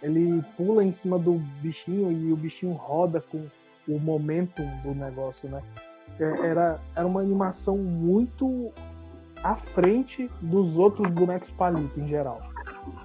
Ele 0.04 0.44
pula 0.56 0.84
em 0.84 0.92
cima 0.92 1.18
do 1.18 1.34
bichinho 1.62 2.12
e 2.12 2.32
o 2.32 2.36
bichinho 2.36 2.74
roda 2.74 3.20
com 3.22 3.44
o 3.88 4.00
momentum 4.00 4.68
do 4.84 4.94
negócio, 4.94 5.50
né? 5.50 5.64
É, 6.20 6.48
era, 6.48 6.80
era 6.96 7.06
uma 7.06 7.20
animação 7.22 7.78
muito 7.78 8.72
à 9.44 9.56
frente 9.56 10.30
dos 10.42 10.76
outros 10.78 11.10
bonecos 11.12 11.50
palito 11.52 12.00
em 12.00 12.08
geral. 12.08 12.42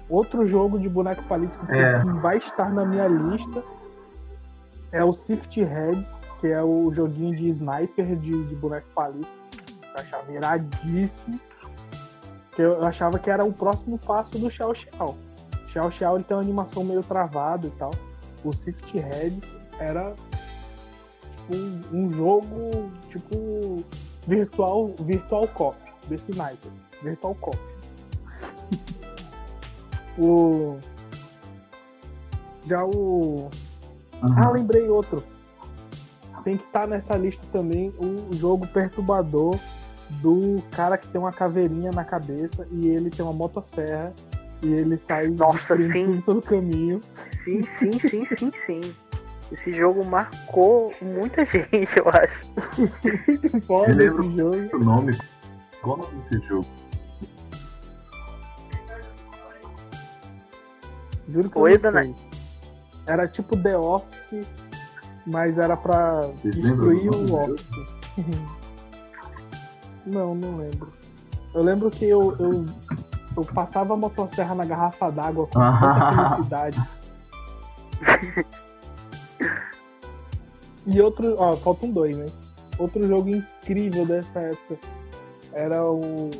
Outro 0.09 0.45
jogo 0.47 0.79
de 0.79 0.87
boneco 0.89 1.23
palito 1.23 1.57
que, 1.65 1.73
É. 1.73 1.99
vai 2.21 2.37
estar 2.37 2.71
na 2.71 2.85
minha 2.85 3.07
lista 3.07 3.63
é 4.91 5.03
o 5.03 5.13
Sifty 5.13 5.63
Heads, 5.63 6.07
que 6.39 6.47
é 6.47 6.61
o 6.63 6.91
joguinho 6.93 7.35
de 7.35 7.49
sniper 7.49 8.15
de, 8.17 8.43
de 8.45 8.55
boneco 8.55 8.87
palito. 8.95 9.27
Eu 9.93 10.01
achava 10.01 10.31
iradíssimo. 10.31 11.39
Que 12.51 12.61
eu 12.61 12.83
achava 12.85 13.17
que 13.19 13.29
era 13.29 13.45
o 13.45 13.53
próximo 13.53 13.97
passo 13.97 14.37
do 14.37 14.49
Xiao 14.49 14.73
Xiao. 14.75 15.15
Xiao 15.69 15.91
Xiao 15.91 16.15
ele 16.15 16.23
tem 16.25 16.35
uma 16.35 16.43
animação 16.43 16.83
meio 16.83 17.01
travada 17.01 17.67
e 17.67 17.71
tal. 17.71 17.91
O 18.43 18.51
Sifty 18.53 18.97
Heads 18.97 19.47
era 19.79 20.13
tipo, 21.49 21.55
um, 21.55 21.81
um 22.05 22.13
jogo 22.13 22.91
tipo 23.09 23.83
virtual, 24.27 24.93
virtual 24.99 25.47
cop 25.49 25.77
desse 26.07 26.35
naipe. 26.35 26.69
Virtual 27.03 27.35
cop. 27.35 27.57
o 30.17 30.77
já 32.65 32.85
o 32.85 33.49
ah, 34.21 34.27
Aham. 34.27 34.51
lembrei 34.53 34.87
outro. 34.89 35.23
Tem 36.43 36.57
que 36.57 36.63
estar 36.63 36.87
nessa 36.87 37.15
lista 37.17 37.45
também 37.51 37.93
o 37.99 38.33
jogo 38.35 38.67
perturbador 38.67 39.57
do 40.21 40.61
cara 40.71 40.97
que 40.97 41.07
tem 41.07 41.21
uma 41.21 41.31
caveirinha 41.31 41.91
na 41.93 42.03
cabeça 42.03 42.67
e 42.71 42.87
ele 42.87 43.09
tem 43.09 43.23
uma 43.23 43.33
motosserra 43.33 44.13
e 44.63 44.73
ele 44.73 44.97
sai 44.97 45.27
Nossa, 45.27 45.75
sim. 45.77 46.21
pelo 46.21 46.41
caminho. 46.41 46.99
Sim, 47.43 47.61
sim, 47.79 47.91
sim, 47.91 48.25
sim, 48.35 48.51
sim. 48.65 48.95
Esse 49.51 49.71
jogo 49.73 50.05
marcou 50.05 50.91
muita 51.01 51.43
gente, 51.51 51.89
eu 51.97 52.07
acho. 52.09 53.61
Foda 53.65 53.91
Eu 53.91 53.97
lembro. 53.97 54.23
esse 54.23 54.37
jogo. 54.37 54.77
O 54.77 54.79
nome. 54.79 55.17
Qual 55.81 55.97
o 55.97 56.01
nome 56.01 56.15
desse 56.15 56.39
jogo? 56.47 56.65
Juro 61.29 61.49
que 61.49 61.59
Oi, 61.59 61.75
eu 61.75 61.79
não 61.91 62.01
sei. 62.01 62.15
Era 63.07 63.27
tipo 63.27 63.57
The 63.57 63.77
Office, 63.77 64.47
mas 65.25 65.57
era 65.57 65.75
pra 65.75 66.21
Vocês 66.21 66.55
destruir 66.55 67.09
o 67.09 67.35
Office. 67.35 67.65
não, 70.05 70.35
não 70.35 70.57
lembro. 70.57 70.91
Eu 71.53 71.63
lembro 71.63 71.89
que 71.89 72.05
eu, 72.07 72.35
eu, 72.39 72.65
eu 73.35 73.43
passava 73.53 73.93
a 73.93 73.97
motosserra 73.97 74.55
na 74.55 74.63
garrafa 74.65 75.11
d'água 75.11 75.47
com 75.47 75.59
tanta 75.59 76.35
felicidade. 76.35 76.77
E 80.85 81.01
outro, 81.01 81.35
ó, 81.37 81.53
faltam 81.53 81.91
dois, 81.91 82.15
né? 82.17 82.25
Outro 82.77 83.07
jogo 83.07 83.29
incrível 83.29 84.05
dessa 84.05 84.39
época 84.39 84.77
era 85.53 85.83
o. 85.85 86.31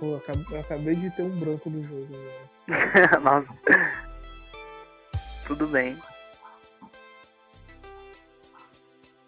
Pô, 0.00 0.06
eu 0.50 0.60
acabei, 0.60 0.96
de 0.96 1.10
ter 1.10 1.22
um 1.22 1.38
branco 1.38 1.70
do 1.70 1.82
jogo. 1.82 2.06
velho. 2.06 3.20
Nossa. 3.22 3.48
Tudo 5.46 5.66
bem. 5.68 5.96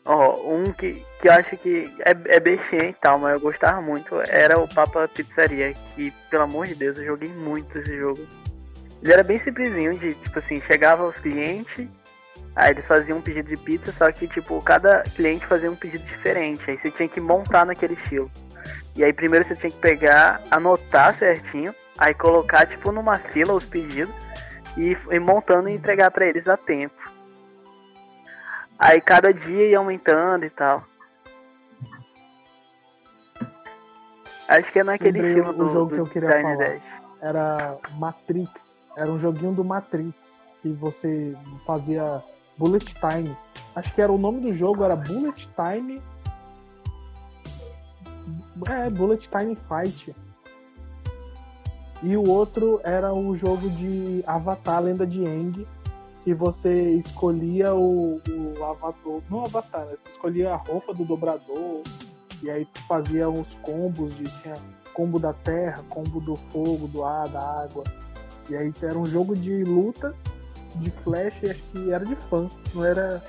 Ó, 0.06 0.54
um 0.54 0.64
que, 0.64 1.02
que 1.20 1.28
acho 1.28 1.56
que 1.56 1.90
é, 2.00 2.36
é 2.36 2.40
bestinha 2.40 2.84
e 2.84 2.92
tal, 2.94 3.18
mas 3.18 3.34
eu 3.34 3.40
gostava 3.40 3.80
muito, 3.80 4.20
era 4.28 4.60
o 4.60 4.68
Papa 4.68 5.08
Pizzaria, 5.08 5.72
que, 5.94 6.10
pelo 6.30 6.42
amor 6.42 6.66
de 6.66 6.74
Deus, 6.74 6.98
eu 6.98 7.06
joguei 7.06 7.30
muito 7.30 7.78
esse 7.78 7.96
jogo. 7.96 8.26
Ele 9.02 9.12
era 9.12 9.22
bem 9.22 9.38
simplesinho, 9.40 9.94
de, 9.94 10.12
tipo 10.14 10.38
assim, 10.38 10.60
chegava 10.62 11.06
os 11.06 11.16
clientes, 11.16 11.88
aí 12.54 12.72
eles 12.72 12.84
faziam 12.84 13.18
um 13.18 13.22
pedido 13.22 13.48
de 13.48 13.56
pizza, 13.56 13.92
só 13.92 14.12
que, 14.12 14.28
tipo, 14.28 14.60
cada 14.62 15.02
cliente 15.14 15.46
fazia 15.46 15.70
um 15.70 15.76
pedido 15.76 16.04
diferente, 16.04 16.70
aí 16.70 16.78
você 16.78 16.90
tinha 16.90 17.08
que 17.08 17.20
montar 17.20 17.64
naquele 17.64 17.94
estilo. 17.94 18.30
E 18.96 19.02
aí 19.02 19.12
primeiro 19.12 19.46
você 19.46 19.56
tinha 19.56 19.72
que 19.72 19.78
pegar, 19.78 20.40
anotar 20.50 21.14
certinho, 21.14 21.74
aí 21.98 22.12
colocar, 22.12 22.66
tipo, 22.66 22.92
numa 22.92 23.16
fila 23.16 23.54
os 23.54 23.64
pedidos, 23.64 24.14
e 24.76 24.96
ir 25.10 25.20
montando 25.20 25.68
e 25.68 25.74
entregar 25.74 26.10
pra 26.10 26.26
eles 26.26 26.46
a 26.48 26.56
tempo. 26.56 26.94
Aí 28.78 29.00
cada 29.00 29.32
dia 29.32 29.70
ia 29.70 29.78
aumentando 29.78 30.44
e 30.44 30.50
tal. 30.50 30.84
Acho 34.48 34.70
que 34.72 34.78
é 34.78 34.84
naquele 34.84 35.22
Lembrei 35.22 35.38
estilo 35.38 35.52
do, 35.52 35.72
jogo 35.72 35.90
que 35.90 35.96
do 35.96 36.02
eu 36.02 36.06
queria 36.06 36.30
Tiny 36.30 36.42
falar. 36.42 36.56
Dash. 36.56 36.82
Era 37.20 37.78
Matrix. 37.92 38.50
Era 38.96 39.10
um 39.10 39.18
joguinho 39.18 39.52
do 39.52 39.64
Matrix. 39.64 40.14
Que 40.60 40.68
você 40.72 41.36
fazia 41.66 42.22
Bullet 42.56 42.94
Time. 42.94 43.36
Acho 43.74 43.94
que 43.94 44.00
era 44.02 44.12
o 44.12 44.18
nome 44.18 44.40
do 44.40 44.54
jogo, 44.54 44.84
era 44.84 44.96
Bullet 44.96 45.48
Time. 45.56 46.02
É, 48.70 48.90
Bullet 48.90 49.28
Time 49.28 49.56
Fight. 49.68 50.14
E 52.02 52.16
o 52.16 52.28
outro 52.28 52.80
era 52.84 53.12
o 53.14 53.36
jogo 53.36 53.68
de 53.70 54.22
Avatar, 54.26 54.82
Lenda 54.82 55.06
de 55.06 55.24
Aang, 55.24 55.66
que 56.24 56.32
você 56.32 56.94
escolhia 56.94 57.74
o, 57.74 58.16
o 58.16 58.64
avatar, 58.64 59.20
não 59.30 59.40
o 59.40 59.44
avatar, 59.44 59.84
né? 59.84 59.94
Você 60.02 60.12
escolhia 60.12 60.54
a 60.54 60.56
roupa 60.56 60.94
do 60.94 61.04
dobrador, 61.04 61.82
e 62.42 62.50
aí 62.50 62.64
tu 62.64 62.80
fazia 62.88 63.28
uns 63.28 63.52
combos 63.62 64.16
de 64.16 64.24
tinha 64.42 64.54
combo 64.94 65.18
da 65.18 65.32
terra, 65.32 65.84
combo 65.90 66.20
do 66.20 66.36
fogo, 66.50 66.88
do 66.88 67.04
ar, 67.04 67.28
da 67.28 67.62
água. 67.62 67.84
E 68.48 68.56
aí 68.56 68.72
era 68.82 68.98
um 68.98 69.04
jogo 69.04 69.36
de 69.36 69.64
luta, 69.64 70.14
de 70.76 70.90
flash, 70.90 71.34
acho 71.44 71.62
que 71.72 71.90
era 71.90 72.04
de 72.04 72.16
fã, 72.16 72.48
não 72.74 72.84
era. 72.84 73.22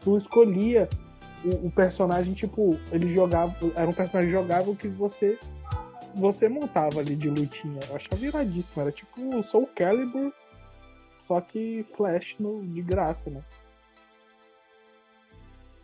Tu 0.00 0.18
escolhia 0.18 0.88
o, 1.44 1.66
o 1.66 1.70
personagem, 1.70 2.34
tipo, 2.34 2.78
ele 2.90 3.14
jogava. 3.14 3.54
Era 3.76 3.88
um 3.88 3.92
personagem 3.92 4.32
jogável 4.32 4.74
que 4.74 4.88
você 4.88 5.38
você 6.14 6.48
montava 6.48 7.00
ali 7.00 7.14
de 7.14 7.28
lutinha. 7.28 7.80
Eu 7.88 7.96
achava 7.96 8.16
viradíssimo. 8.16 8.82
Era 8.82 8.90
tipo 8.90 9.38
o 9.38 9.42
Soul 9.44 9.68
Calibur, 9.76 10.32
só 11.30 11.40
que 11.40 11.86
Flash 11.96 12.34
no, 12.40 12.60
de 12.66 12.82
graça, 12.82 13.30
né? 13.30 13.40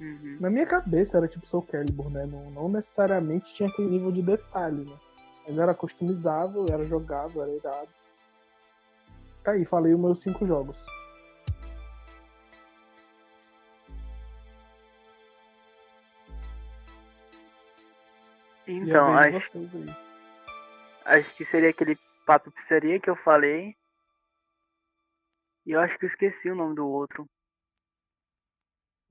Uhum. 0.01 0.39
Na 0.41 0.51
minha 0.51 0.67
cabeça 0.67 1.19
era 1.19 1.29
tipo 1.29 1.47
Soul 1.47 1.63
Calibur, 1.63 2.11
né? 2.11 2.27
Não, 2.27 2.51
não 2.51 2.69
necessariamente 2.69 3.55
tinha 3.55 3.69
aquele 3.69 3.89
nível 3.89 4.11
de 4.11 4.23
detalhe, 4.23 4.85
né? 4.85 4.97
Mas 5.47 5.57
era 5.57 5.73
customizável, 5.73 6.67
era 6.69 6.83
jogável, 6.83 7.45
era 7.45 7.53
irado. 7.53 7.89
Tá 9.45 9.53
aí, 9.53 9.65
falei 9.65 9.95
os 9.95 10.01
meus 10.01 10.21
cinco 10.21 10.45
jogos. 10.45 10.77
É 18.67 18.73
Então, 18.73 19.15
de 19.15 19.37
acho, 19.37 19.53
acho 21.05 21.37
que 21.37 21.45
seria 21.45 21.71
aquele 21.71 21.97
Papo 22.27 22.51
Pizzaria 22.51 22.99
que 22.99 23.09
eu 23.09 23.15
falei. 23.15 23.77
E 25.67 25.73
eu 25.73 25.81
acho 25.81 25.99
que 25.99 26.05
eu 26.07 26.09
esqueci 26.11 26.51
o 26.51 26.55
nome 26.55 26.75
do 26.77 26.87
outro. 26.87 27.27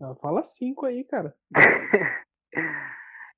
Ah, 0.02 0.16
Fala 0.22 0.44
cinco 0.44 0.86
aí, 0.86 1.04
cara. 1.04 1.36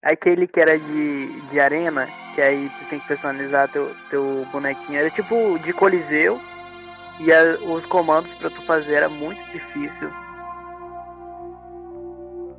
Aquele 0.04 0.48
que 0.48 0.60
era 0.60 0.78
de, 0.78 1.42
de 1.50 1.60
arena, 1.60 2.06
que 2.36 2.42
aí 2.42 2.70
tu 2.70 2.90
tem 2.90 3.00
que 3.00 3.08
personalizar 3.08 3.70
teu, 3.72 3.96
teu 4.10 4.46
bonequinho. 4.52 5.00
Era 5.00 5.10
tipo 5.12 5.58
de 5.60 5.74
coliseu. 5.74 6.40
E 7.20 7.34
a- 7.34 7.58
os 7.74 7.84
comandos 7.88 8.32
pra 8.38 8.52
tu 8.52 8.62
fazer 8.68 8.94
era 8.94 9.10
muito 9.10 9.44
difícil. 9.52 10.10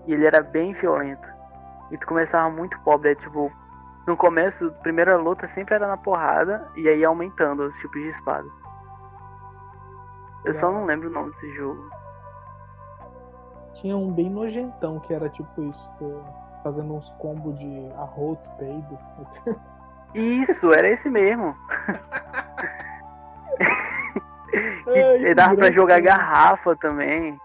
E 0.09 0.13
ele 0.15 0.27
era 0.27 0.43
bem 0.43 0.73
violento. 0.75 1.27
E 1.93 1.99
tu 1.99 2.07
começava 2.07 2.51
muito 2.51 2.79
pobre, 2.81 3.13
é 3.13 3.15
tipo. 3.15 3.53
No 4.07 4.17
começo, 4.17 4.67
a 4.67 4.71
primeira 4.83 5.17
luta 5.17 5.47
sempre 5.55 5.75
era 5.75 5.87
na 5.87 5.97
porrada. 5.97 6.69
E 6.77 6.89
aí 6.89 7.01
ia 7.01 7.09
aumentando 7.09 7.65
os 7.67 7.77
tipos 7.77 8.01
de 8.03 8.09
espada. 8.09 8.49
Eu 10.49 10.61
só 10.61 10.73
não 10.73 10.85
lembro 10.85 11.09
o 11.09 11.13
nome 11.13 11.31
desse 11.33 11.55
jogo. 11.55 11.91
Tinha 13.75 13.97
um 13.97 14.13
bem 14.13 14.29
nojentão 14.31 14.99
que 15.01 15.15
era 15.15 15.29
tipo 15.29 15.63
isso, 15.63 16.23
fazendo 16.63 16.95
uns 16.95 17.09
combos 17.19 17.59
de 17.59 17.89
arroto, 17.97 18.49
peido. 18.59 18.99
Isso, 20.15 20.73
era 20.73 20.89
esse 20.89 21.09
mesmo. 21.09 21.55
Ai, 24.87 25.27
e 25.31 25.35
dava 25.35 25.57
pra 25.57 25.73
jogar 25.73 26.01
garrafa 26.01 26.75
também. 26.77 27.39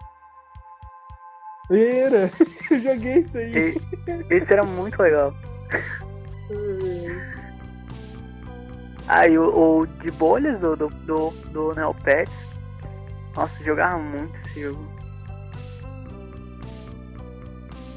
Era! 1.70 2.30
Eu 2.70 2.80
joguei 2.80 3.18
isso 3.18 3.38
aí. 3.38 3.76
E- 3.76 4.34
esse 4.34 4.52
era 4.52 4.64
muito 4.64 5.00
legal. 5.00 5.32
Aí 9.08 9.38
o, 9.38 9.80
o 9.80 9.86
de 9.86 10.10
bolhas 10.12 10.58
do, 10.60 10.76
do, 10.76 10.88
do, 10.88 11.30
do 11.30 11.74
Neopets 11.74 12.32
Nossa, 13.36 13.64
jogava 13.64 13.98
muito 13.98 14.34
esse 14.48 14.60
jogo. 14.62 14.86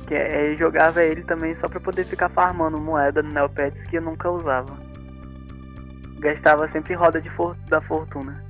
Que 0.07 0.15
é, 0.15 0.53
eu 0.53 0.57
jogava 0.57 1.03
ele 1.03 1.21
também 1.23 1.55
só 1.59 1.67
pra 1.67 1.79
poder 1.79 2.05
ficar 2.05 2.29
farmando 2.29 2.79
moeda 2.79 3.21
no 3.21 3.31
Neopets 3.31 3.81
que 3.89 3.97
eu 3.97 4.01
nunca 4.01 4.29
usava. 4.31 4.73
Gastava 6.19 6.67
sempre 6.71 6.93
roda 6.95 7.21
de 7.21 7.29
for 7.31 7.55
da 7.69 7.79
fortuna. 7.81 8.43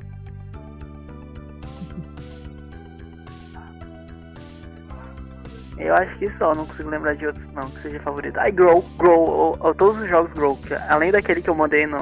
Eu 5.77 5.93
acho 5.93 6.17
que 6.17 6.29
só, 6.37 6.55
não 6.55 6.65
consigo 6.65 6.89
lembrar 6.89 7.15
de 7.15 7.27
outros 7.27 7.45
não, 7.53 7.69
que 7.69 7.81
seja 7.81 7.99
favorito. 7.99 8.37
Ai, 8.39 8.51
Grow, 8.51 8.81
Grow, 8.97 9.19
ou- 9.19 9.57
ou 9.59 9.75
todos 9.75 10.01
os 10.01 10.09
jogos 10.09 10.31
Grow, 10.33 10.57
além 10.89 11.11
daquele 11.11 11.41
que 11.41 11.49
eu 11.49 11.55
mandei 11.55 11.85
no, 11.85 11.97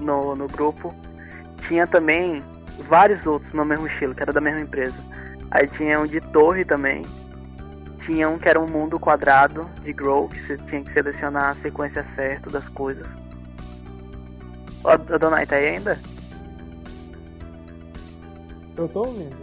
no, 0.00 0.36
no 0.36 0.46
grupo, 0.46 0.94
tinha 1.66 1.86
também 1.86 2.40
vários 2.84 3.24
outros 3.26 3.52
no 3.52 3.64
mesmo 3.64 3.86
estilo, 3.86 4.14
que 4.14 4.22
era 4.22 4.32
da 4.32 4.40
mesma 4.40 4.60
empresa. 4.60 4.96
Aí 5.50 5.66
tinha 5.68 5.98
um 5.98 6.06
de 6.06 6.20
torre 6.20 6.64
também. 6.64 7.02
Tinha 8.04 8.28
um 8.28 8.38
que 8.38 8.48
era 8.48 8.58
um 8.60 8.66
mundo 8.66 8.98
quadrado 8.98 9.68
de 9.82 9.92
Grow, 9.92 10.28
que 10.28 10.40
você 10.40 10.56
tinha 10.56 10.82
que 10.82 10.92
selecionar 10.92 11.50
a 11.50 11.54
sequência 11.56 12.04
certa 12.14 12.48
das 12.50 12.66
coisas. 12.68 13.06
Ó, 14.84 14.92
a 14.92 14.96
Donai 14.96 15.46
tá 15.46 15.56
aí 15.56 15.68
ainda? 15.68 15.98
Eu 18.76 18.88
tô 18.88 19.00
ouvindo. 19.00 19.36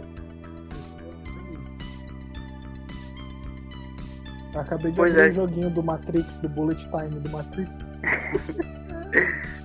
Eu 4.54 4.60
Acabei 4.60 4.90
de 4.90 4.96
Pois 4.96 5.12
abrir 5.12 5.28
é. 5.28 5.30
um 5.30 5.34
joguinho 5.34 5.70
do 5.70 5.82
Matrix, 5.82 6.26
do 6.38 6.48
Bullet 6.48 6.82
Time 6.84 7.20
do 7.20 7.30
Matrix. 7.30 7.70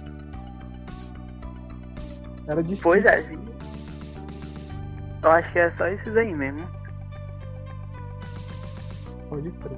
Era 2.48 2.62
de 2.62 2.76
Pois 2.76 3.06
é, 3.06 3.22
sim. 3.22 3.40
Eu 5.24 5.32
acho 5.32 5.52
que 5.52 5.60
é 5.60 5.72
só 5.72 5.88
esses 5.88 6.16
aí 6.18 6.34
mesmo. 6.34 6.68
Pode 9.30 9.52
crer. 9.52 9.78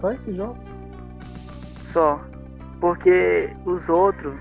Só 0.00 0.12
esses 0.12 0.36
jogos? 0.36 0.58
Só. 1.92 2.20
Porque 2.80 3.50
os 3.64 3.88
outros 3.88 4.34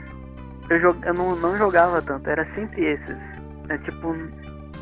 eu, 0.69 0.79
jog... 0.79 1.05
eu 1.05 1.13
não, 1.13 1.35
não 1.35 1.57
jogava 1.57 2.01
tanto, 2.01 2.29
era 2.29 2.45
sempre 2.45 2.85
esses. 2.85 3.17
É 3.69 3.77
tipo. 3.79 4.15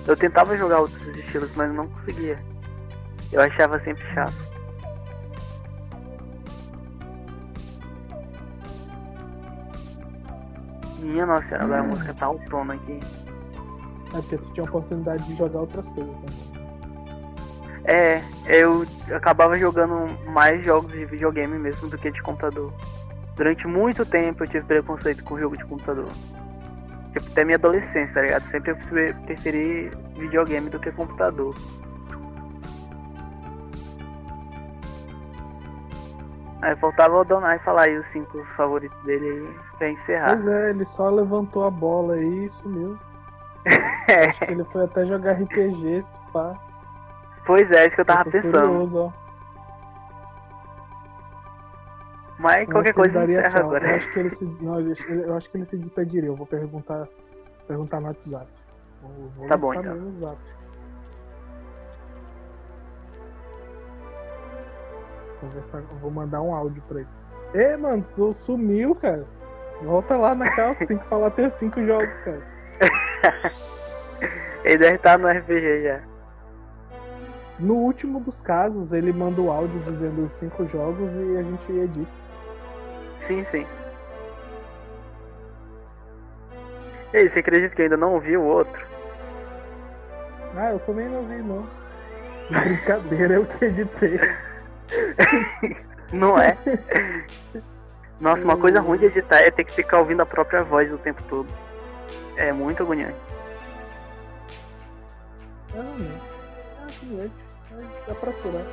Eu 0.08 0.18
tentava 0.18 0.58
jogar 0.58 0.80
outros 0.80 1.02
estilos, 1.16 1.52
mas 1.56 1.72
não 1.74 1.88
conseguia. 1.88 2.38
Eu 3.32 3.42
achava 3.42 3.80
sempre 3.80 4.04
chato. 4.14 4.52
Minha 11.00 11.26
nossa 11.26 11.56
agora 11.56 11.82
a 11.82 11.84
música 11.84 12.14
tá 12.14 12.28
autona 12.28 12.74
aqui. 12.74 13.00
É 14.14 14.18
porque 14.22 14.38
tu 14.38 14.54
tinha 14.54 14.66
a 14.66 14.70
oportunidade 14.70 15.24
de 15.24 15.36
jogar 15.36 15.60
outras 15.60 15.86
coisas 15.90 16.14
também. 16.18 16.62
É, 17.84 18.22
eu 18.46 18.86
acabava 19.16 19.58
jogando 19.58 20.08
mais 20.30 20.64
jogos 20.64 20.92
de 20.92 21.04
videogame 21.06 21.58
mesmo 21.58 21.90
do 21.90 21.98
que 21.98 22.12
de 22.12 22.22
computador. 22.22 22.72
Durante 23.36 23.68
muito 23.68 24.06
tempo 24.06 24.44
eu 24.44 24.48
tive 24.48 24.66
preconceito 24.66 25.24
com 25.24 25.40
jogo 25.40 25.58
de 25.58 25.66
computador. 25.66 26.10
Tipo, 27.12 27.28
até 27.32 27.44
minha 27.44 27.58
adolescência, 27.58 28.14
tá 28.14 28.22
ligado? 28.22 28.50
Sempre 28.52 28.72
eu 28.72 28.78
pre- 28.78 29.14
preferi 29.26 29.92
videogame 30.16 30.70
do 30.70 30.80
que 30.80 30.92
computador. 30.92 31.56
Aí 36.62 36.76
faltava 36.76 37.18
o 37.18 37.24
Donai 37.24 37.58
falar 37.60 37.86
aí 37.86 37.98
os 37.98 38.06
cinco 38.12 38.44
favoritos 38.56 38.98
dele 39.04 39.26
aí 39.28 39.56
pra 39.80 39.90
encerrar. 39.90 40.36
Pois 40.36 40.48
é, 40.48 40.70
ele 40.70 40.86
só 40.86 41.10
levantou 41.10 41.66
a 41.66 41.72
bola 41.72 42.14
aí 42.14 42.46
e 42.46 42.50
sumiu. 42.50 42.98
É, 44.08 44.30
Acho 44.30 44.40
que 44.46 44.52
ele 44.52 44.64
foi 44.66 44.84
até 44.84 45.06
jogar 45.06 45.34
RPG, 45.34 45.88
esse 45.88 46.08
pá. 46.34 46.54
pois 47.46 47.70
é, 47.72 47.86
isso 47.88 47.96
que 47.96 48.02
eu 48.02 48.06
tava 48.06 48.24
tô 48.26 48.32
pensando. 48.32 48.52
curioso. 48.52 49.14
Mas 52.40 52.68
Eu 52.68 52.74
qualquer 52.74 52.94
coisa 52.94 53.20
daria 53.20 53.40
encerra 53.40 53.60
agora. 53.60 53.88
Eu 53.88 53.96
acho 53.96 54.12
que 54.12 54.20
ele 54.20 54.30
se, 54.36 54.46
não, 54.62 54.80
eu 54.80 54.92
acho- 54.92 55.12
eu 55.12 55.36
que 55.52 55.58
ele 55.58 55.66
se 55.66 55.78
despediria. 55.78 56.30
Eu 56.30 56.36
vou 56.36 56.48
perguntar, 56.48 57.08
perguntar 57.68 58.00
no 58.02 58.08
WhatsApp. 58.08 58.48
Tá 59.48 59.58
bom, 59.58 59.74
então. 59.76 59.96
no. 59.96 60.38
Conversar, 65.40 65.80
eu 65.80 65.98
vou 65.98 66.12
mandar 66.12 66.42
um 66.42 66.54
áudio 66.54 66.82
pra 66.88 67.00
ele. 67.00 67.10
Ê, 67.54 67.78
mano, 67.78 68.06
tu 68.16 68.34
sumiu, 68.34 68.96
cara. 68.96 69.26
Volta 69.84 70.16
lá 70.18 70.36
na 70.36 70.50
calça, 70.56 70.86
tem 70.86 70.98
que 70.98 71.06
falar 71.06 71.28
até 71.28 71.50
cinco 71.50 71.84
jogos, 71.86 72.14
cara. 72.24 72.51
Ele 74.64 74.78
deve 74.78 74.96
estar 74.96 75.18
no 75.18 75.28
RPG 75.28 75.84
já. 75.84 76.00
No 77.60 77.76
último 77.76 78.20
dos 78.20 78.42
casos, 78.42 78.92
ele 78.92 79.14
manda 79.14 79.40
o 79.40 79.52
áudio 79.52 79.80
dizendo 79.82 80.26
os 80.26 80.32
cinco 80.34 80.66
jogos 80.68 81.12
e 81.12 81.38
a 81.38 81.44
gente 81.44 81.72
edita. 81.72 82.12
Sim, 83.20 83.46
sim. 83.52 83.68
E 87.14 87.18
aí, 87.18 87.30
você 87.30 87.40
acredita 87.40 87.76
que 87.76 87.82
eu 87.82 87.86
ainda 87.86 87.98
não 87.98 88.14
ouvi 88.14 88.36
o 88.36 88.44
outro? 88.44 88.84
Ah, 90.56 90.72
eu 90.72 90.80
também 90.80 91.08
não 91.08 91.24
vi, 91.28 91.36
não. 91.36 91.68
Brincadeira, 92.50 93.36
eu 93.36 93.46
que 93.46 93.66
editei. 93.66 94.20
Não 96.12 96.38
é? 96.38 96.58
Nossa, 98.20 98.44
uma 98.44 98.58
coisa 98.58 98.80
ruim 98.80 99.00
de 99.00 99.06
editar 99.06 99.40
é 99.40 99.52
ter 99.52 99.64
que 99.64 99.76
ficar 99.76 100.00
ouvindo 100.00 100.22
a 100.22 100.26
própria 100.26 100.64
voz 100.64 100.92
o 100.92 100.98
tempo 100.98 101.22
todo. 101.30 101.48
É 102.42 102.52
muito 102.52 102.82
agoniante. 102.82 103.16
Que 107.00 107.06
noite. 107.06 107.34
Ah, 107.72 107.76
Dá 108.08 108.16
pra 108.16 108.32
aturar. 108.32 108.66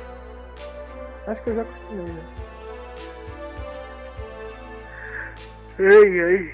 Acho 1.27 1.43
que 1.43 1.49
eu 1.51 1.55
já 1.55 1.61
acostumei, 1.61 2.05
né? 2.05 2.23
Ai, 5.79 6.19
ai. 6.19 6.51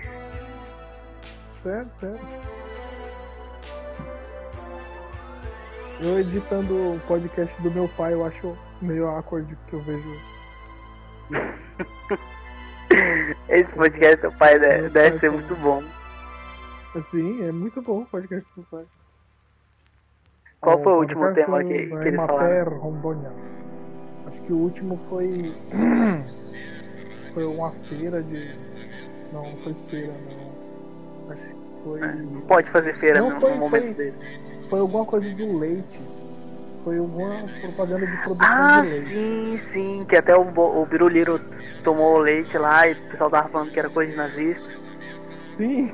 Sério, 1.63 1.89
sério. 2.01 2.19
Eu 6.01 6.19
editando 6.19 6.95
o 6.95 6.99
podcast 7.07 7.61
do 7.61 7.71
meu 7.71 7.87
pai, 7.87 8.11
eu 8.13 8.25
acho 8.25 8.57
meio 8.81 9.07
awkward 9.07 9.55
porque 9.55 9.75
eu 9.77 9.81
vejo. 9.83 10.19
Esse 13.47 13.71
podcast 13.71 14.17
do 14.17 14.33
pai 14.33 14.59
deve, 14.59 14.89
deve 14.89 15.17
ser 15.19 15.31
muito 15.31 15.55
bom. 15.55 15.81
Assim, 16.95 17.43
é 17.43 17.51
muito 17.51 17.81
bom 17.81 18.01
o 18.01 18.05
podcast 18.05 18.47
do 18.55 18.63
pai. 18.63 18.85
Qual 20.61 20.81
foi 20.81 20.93
o 20.93 20.95
É, 20.95 20.99
último 20.99 21.33
tema 21.33 21.63
que, 21.63 21.67
que 21.67 21.73
eles 21.93 22.05
Emater 22.13 22.27
falaram? 22.27 22.77
Rondônia. 22.77 23.31
Acho 24.27 24.41
que 24.41 24.53
o 24.53 24.57
último 24.57 24.99
foi. 25.09 25.53
foi 27.33 27.45
uma 27.45 27.71
feira 27.89 28.23
de. 28.23 28.55
Não, 29.33 29.43
não 29.43 29.57
foi 29.57 29.75
feira, 29.89 30.13
não. 30.13 31.31
Acho 31.31 31.43
que 31.43 31.55
foi. 31.83 32.01
É, 32.01 32.13
Não 32.13 32.41
pode 32.41 32.71
fazer 32.71 32.97
feira 32.97 33.19
Não, 33.19 33.31
no, 33.31 33.41
foi- 33.41 33.51
no 33.51 33.57
momento 33.57 33.83
foi- 33.83 33.93
dele. 33.93 34.17
Foi 34.69 34.79
alguma 34.79 35.05
coisa 35.05 35.29
do 35.35 35.57
leite. 35.59 35.99
Foi 36.83 36.97
alguma 36.97 37.43
propaganda 37.61 38.05
de 38.07 38.17
produção 38.23 38.47
Ah, 38.57 38.81
de 38.81 38.87
leite. 38.89 39.09
sim, 39.09 39.61
sim, 39.73 40.05
que 40.07 40.15
até 40.15 40.35
o, 40.35 40.41
o 40.41 40.85
Biruliro 40.85 41.39
tomou 41.83 42.19
leite 42.19 42.57
lá 42.57 42.87
e 42.87 42.93
o 42.93 43.09
pessoal 43.09 43.29
tava 43.29 43.49
falando 43.49 43.71
que 43.71 43.79
era 43.79 43.89
coisa 43.89 44.11
de 44.11 44.17
nazista. 44.17 44.69
Sim, 45.57 45.91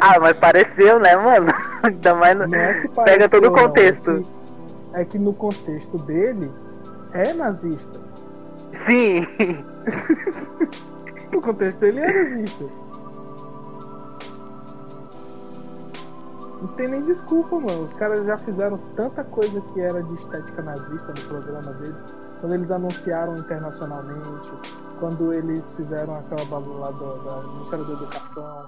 ah, 0.00 0.18
mas 0.20 0.36
pareceu, 0.38 0.98
né, 0.98 1.16
mano? 1.16 1.46
Ainda 1.82 2.14
mais 2.14 2.36
no... 2.38 2.46
não 2.46 2.58
é 2.58 2.72
Pega 2.82 2.90
pareceu, 2.94 3.28
todo 3.42 3.52
o 3.52 3.56
é 3.56 3.60
contexto. 3.62 4.20
que- 4.22 4.42
É 5.00 5.04
que, 5.04 5.18
no 5.18 5.32
contexto 5.32 5.96
dele 5.98 6.50
é 7.12 7.32
nazista. 7.32 8.00
Sim, 8.86 9.26
No 11.32 11.40
contexto 11.40 11.78
dele 11.78 12.00
é 12.00 12.12
nazista. 12.12 12.64
Não 16.60 16.68
tem 16.76 16.88
nem 16.88 17.02
desculpa, 17.02 17.56
mano. 17.58 17.84
Os 17.84 17.94
caras 17.94 18.24
já 18.24 18.38
fizeram 18.38 18.78
tanta 18.94 19.24
coisa 19.24 19.60
que 19.72 19.80
era 19.80 20.00
de 20.02 20.14
estética 20.14 20.62
nazista 20.62 21.08
no 21.08 21.28
programa 21.28 21.72
deles. 21.74 22.21
Quando 22.42 22.54
eles 22.54 22.70
anunciaram 22.70 23.36
internacionalmente, 23.36 24.50
quando 24.98 25.32
eles 25.32 25.64
fizeram 25.76 26.16
aquela 26.18 26.44
bagulho 26.44 26.78
lá 26.80 26.90
do, 26.90 27.14
da 27.24 27.36
Ministério 27.54 27.84
da 27.84 27.92
Educação. 27.94 28.64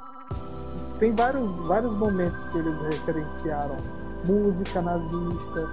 Tem 1.01 1.14
vários, 1.14 1.59
vários 1.66 1.93
momentos 1.95 2.41
que 2.51 2.59
eles 2.59 2.81
referenciaram 2.83 3.77
música 4.25 4.81
nazista, 4.81 5.68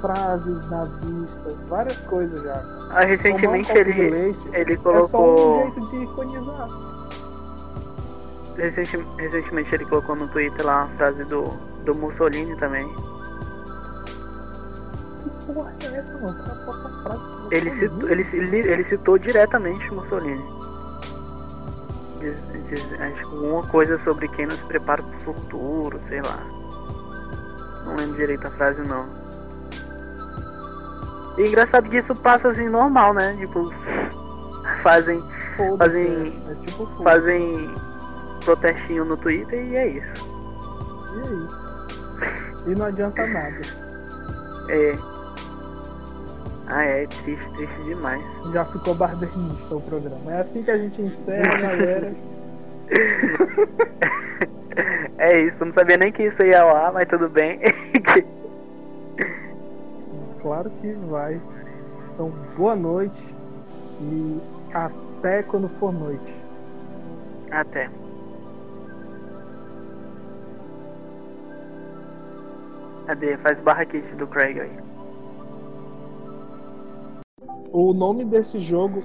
frases 0.00 0.70
nazistas, 0.70 1.60
várias 1.68 1.98
coisas 2.02 2.40
já. 2.42 2.62
ah, 2.90 3.00
recentemente 3.04 3.70
um 3.72 3.76
ele, 3.76 4.10
leite 4.10 4.48
ele 4.52 4.72
é 4.72 4.76
só 4.76 4.82
colocou. 5.08 5.58
um 5.58 5.62
jeito 5.74 5.90
de 5.90 5.96
iconizar. 6.04 6.68
recenti- 8.56 9.06
recentemente 9.18 9.74
ele 9.74 9.84
colocou 9.86 10.14
no 10.16 10.28
Twitter 10.28 10.64
lá 10.64 10.84
uma 10.84 10.96
frase 10.96 11.24
do, 11.24 11.42
do 11.84 11.94
Mussolini 11.96 12.56
também. 12.56 12.88
Que 15.22 15.52
porra 15.52 15.72
é 15.80 15.86
essa, 15.96 16.12
mano? 16.18 16.30
O 16.30 16.44
cara 16.44 16.54
bota 16.64 17.02
frase. 17.02 17.39
Ele 17.50 17.70
citou, 17.72 18.08
ele, 18.08 18.26
ele, 18.32 18.84
citou 18.84 19.18
diretamente 19.18 19.92
Mussolini. 19.92 20.44
Diz, 22.20 22.36
diz, 22.68 23.00
acho 23.00 23.14
que 23.16 23.22
alguma 23.24 23.66
coisa 23.68 23.98
sobre 24.00 24.28
quem 24.28 24.46
nos 24.46 24.60
prepara 24.60 25.02
pro 25.02 25.20
futuro, 25.34 26.00
sei 26.08 26.20
lá. 26.22 26.38
Não 27.84 27.96
lembro 27.96 28.16
direito 28.16 28.46
a 28.46 28.50
frase 28.52 28.80
não. 28.82 29.06
E 31.38 31.48
engraçado 31.48 31.88
que 31.88 31.98
isso 31.98 32.14
passa 32.16 32.50
assim 32.50 32.68
normal, 32.68 33.14
né? 33.14 33.34
Tipo, 33.38 33.72
fazem, 34.82 35.22
Fazem- 35.78 36.42
é, 36.48 36.52
é 36.52 36.54
tipo 36.66 36.86
fazem 37.02 37.70
protestinho 38.44 39.04
no 39.04 39.16
Twitter 39.16 39.58
e 39.62 39.76
é 39.76 39.88
isso. 39.88 40.26
E 41.14 41.20
é 41.20 41.24
isso. 41.24 41.70
E 42.68 42.74
não 42.74 42.86
adianta 42.86 43.26
nada. 43.26 43.60
É. 44.68 44.96
Ah 46.70 46.84
é, 46.84 47.06
triste, 47.06 47.50
triste 47.56 47.82
demais. 47.84 48.22
Já 48.52 48.64
ficou 48.64 48.94
badernista 48.94 49.74
o 49.74 49.80
programa. 49.80 50.32
É 50.32 50.40
assim 50.40 50.62
que 50.62 50.70
a 50.70 50.78
gente 50.78 51.02
encerra, 51.02 51.58
galera. 51.58 52.14
É 55.18 55.38
isso, 55.42 55.62
não 55.62 55.72
sabia 55.74 55.98
nem 55.98 56.10
que 56.10 56.22
isso 56.22 56.42
ia 56.42 56.62
ar, 56.62 56.92
mas 56.92 57.06
tudo 57.06 57.28
bem. 57.28 57.60
Claro 60.40 60.70
que 60.80 60.92
vai. 61.10 61.38
Então, 62.14 62.30
boa 62.56 62.74
noite 62.74 63.22
e 64.00 64.40
até 64.72 65.42
quando 65.42 65.68
for 65.78 65.92
noite. 65.92 66.34
Até. 67.50 67.90
Cadê? 73.06 73.36
Faz 73.36 73.58
barra 73.58 73.84
kit 73.84 74.06
do 74.14 74.26
Craig 74.26 74.58
aí. 74.58 74.89
O 77.72 77.92
nome 77.92 78.24
desse 78.24 78.60
jogo. 78.60 79.02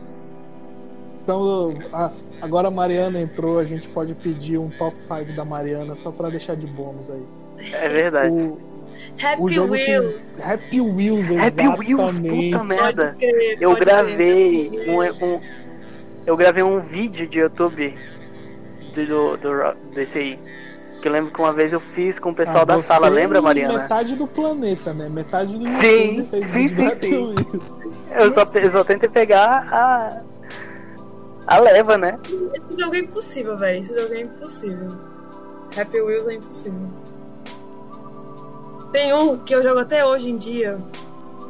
Então, 1.22 1.74
a- 1.92 2.12
agora 2.42 2.68
a 2.68 2.72
Mariana 2.72 3.20
entrou, 3.22 3.60
a 3.60 3.64
gente 3.64 3.90
pode 3.90 4.14
pedir 4.16 4.58
um 4.58 4.70
top 4.70 4.96
5 5.02 5.34
da 5.34 5.44
Mariana 5.46 5.96
só 5.96 6.12
pra 6.12 6.30
deixar 6.30 6.56
de 6.56 6.68
bônus 6.68 7.10
aí. 7.10 7.24
É 7.74 7.90
verdade. 7.90 8.38
O, 8.38 8.58
Happy 9.22 9.60
Wheels. 9.60 10.40
Happy 10.42 10.82
Wheels, 10.82 11.26
Happy 11.32 11.68
Wheels, 11.68 12.14
exatamente. 12.16 12.52
puta 12.52 12.64
merda. 12.64 13.16
Crer, 13.20 13.58
Eu 13.60 13.76
gravei 13.76 14.70
crer. 14.70 14.90
um, 14.90 15.02
um- 15.36 15.40
eu 16.26 16.38
gravei 16.38 16.64
um 16.64 16.80
vídeo 16.80 17.28
de 17.28 17.40
YouTube 17.40 17.94
do, 18.94 19.38
do, 19.38 19.50
ro- 19.52 19.76
desse 19.94 20.18
aí. 20.20 20.40
Que 21.06 21.10
eu 21.10 21.14
lembro 21.14 21.32
que 21.32 21.40
uma 21.40 21.54
vez 21.54 21.72
eu 21.72 21.80
fiz 21.80 22.18
com 22.18 22.32
o 22.32 22.34
pessoal 22.34 22.64
Ah, 22.64 22.66
da 22.66 22.78
você 22.78 22.88
sala, 22.88 23.08
lembra, 23.10 23.40
Mariana? 23.40 23.78
Metade 23.84 24.16
do 24.16 24.26
planeta, 24.26 24.92
né? 24.92 25.08
Metade 25.08 25.56
do 25.56 25.68
Sim, 25.70 26.28
sim, 26.32 26.68
sim, 26.68 26.68
sim. 26.68 27.36
Eu 28.10 28.32
só, 28.32 28.42
eu 28.56 28.72
só 28.72 28.84
tentei 28.84 29.08
pegar 29.08 29.68
a. 29.72 30.22
a 31.46 31.60
leva, 31.60 31.96
né? 31.96 32.18
Esse 32.56 32.82
jogo 32.82 32.96
é 32.96 33.00
impossível, 33.02 33.56
velho. 33.56 33.82
Esse 33.82 33.94
jogo 33.94 34.16
é 34.16 34.22
impossível. 34.22 34.88
Happy 35.80 36.02
Wheels 36.02 36.28
é 36.28 36.34
impossível. 36.34 36.90
Tem 38.92 39.14
um 39.14 39.38
que 39.38 39.54
eu 39.54 39.62
jogo 39.62 39.82
até 39.82 40.04
hoje 40.04 40.32
em 40.32 40.38
dia. 40.38 40.80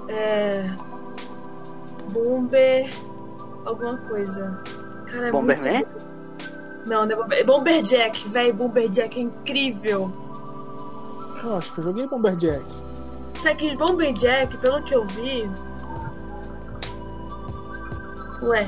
É. 0.10 0.70
Bomber. 2.12 2.90
Alguma 3.64 3.96
coisa. 4.00 4.62
Cara, 5.10 5.30
é 5.30 5.32
Bomberman? 5.32 5.86
muito. 5.86 6.05
Não, 6.86 7.06
não 7.06 7.12
é 7.12 7.16
Bomber... 7.16 7.46
Bomberjack, 7.46 8.28
velho. 8.30 8.54
Bomberjack 8.54 9.20
é 9.20 9.24
incrível. 9.24 10.12
Eu 11.44 11.56
acho 11.56 11.74
que 11.74 11.80
eu 11.80 11.84
joguei 11.84 12.08
Bomberjack. 12.08 12.66
Só 13.42 13.54
que 13.54 13.76
Bomberjack, 13.76 14.58
pelo 14.58 14.82
que 14.84 14.96
eu 14.96 15.06
vi. 15.08 15.50
Ué. 18.44 18.68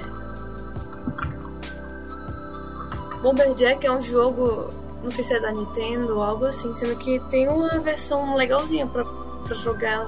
Bomberjack 3.21 3.85
é 3.85 3.91
um 3.91 4.01
jogo. 4.01 4.69
Não 5.03 5.11
sei 5.11 5.23
se 5.23 5.33
é 5.33 5.39
da 5.39 5.51
Nintendo 5.51 6.15
ou 6.15 6.23
algo 6.23 6.45
assim, 6.45 6.73
sendo 6.75 6.95
que 6.97 7.19
tem 7.29 7.47
uma 7.47 7.79
versão 7.79 8.35
legalzinha 8.35 8.85
pra, 8.87 9.03
pra 9.03 9.55
jogar. 9.55 10.05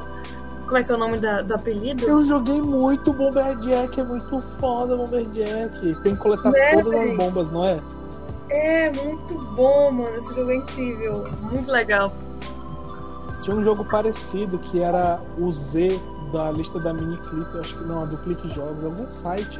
Como 0.66 0.78
é 0.78 0.84
que 0.84 0.91
é 0.91 0.95
o 0.95 0.97
nome 0.99 1.18
da, 1.18 1.41
do 1.41 1.55
apelido? 1.55 2.05
Eu 2.05 2.22
joguei 2.24 2.62
muito 2.62 3.12
Bomberjack, 3.12 3.99
é 3.99 4.03
muito 4.03 4.43
foda 4.60 4.95
Bomberjack. 4.95 5.95
Tem 6.03 6.16
que 6.16 6.22
coletar 6.22 6.51
Né, 6.51 6.82
todas 6.84 6.99
as 7.10 7.18
bombas, 7.18 7.51
não 7.51 7.66
é? 7.66 7.80
É 8.49 8.91
muito 8.91 9.33
bom, 9.55 9.91
mano. 9.91 10.17
Esse 10.17 10.33
jogo 10.33 10.51
é 10.51 10.55
incrível. 10.55 11.27
Muito 11.41 11.71
legal. 11.71 12.11
Tinha 13.43 13.55
um 13.55 13.63
jogo 13.63 13.85
parecido 13.85 14.57
que 14.57 14.81
era 14.81 15.19
o 15.37 15.51
Z 15.51 15.99
da 16.31 16.51
lista 16.51 16.79
da 16.79 16.93
Miniclip, 16.93 17.57
acho 17.59 17.75
que 17.75 17.83
não, 17.85 18.03
a 18.03 18.05
do 18.05 18.17
Clique 18.17 18.53
Jogos, 18.53 18.83
algum 18.83 19.09
site, 19.09 19.59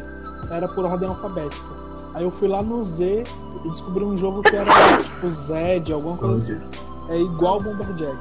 era 0.52 0.68
por 0.68 0.86
ordem 0.86 1.08
alfabética. 1.10 1.68
Aí 2.14 2.24
eu 2.24 2.32
fui 2.32 2.48
lá 2.48 2.62
no 2.62 2.84
Z 2.84 3.24
e 3.64 3.70
descobri 3.70 4.04
um 4.04 4.18
jogo 4.18 4.42
que 4.42 4.56
era 4.56 4.70
tipo 5.04 5.30
Zed, 5.30 5.94
alguma 5.94 6.18
coisa 6.18 6.54
assim. 6.54 6.62
É 7.10 7.20
igual 7.20 7.62
Bomberjack. 7.62 8.18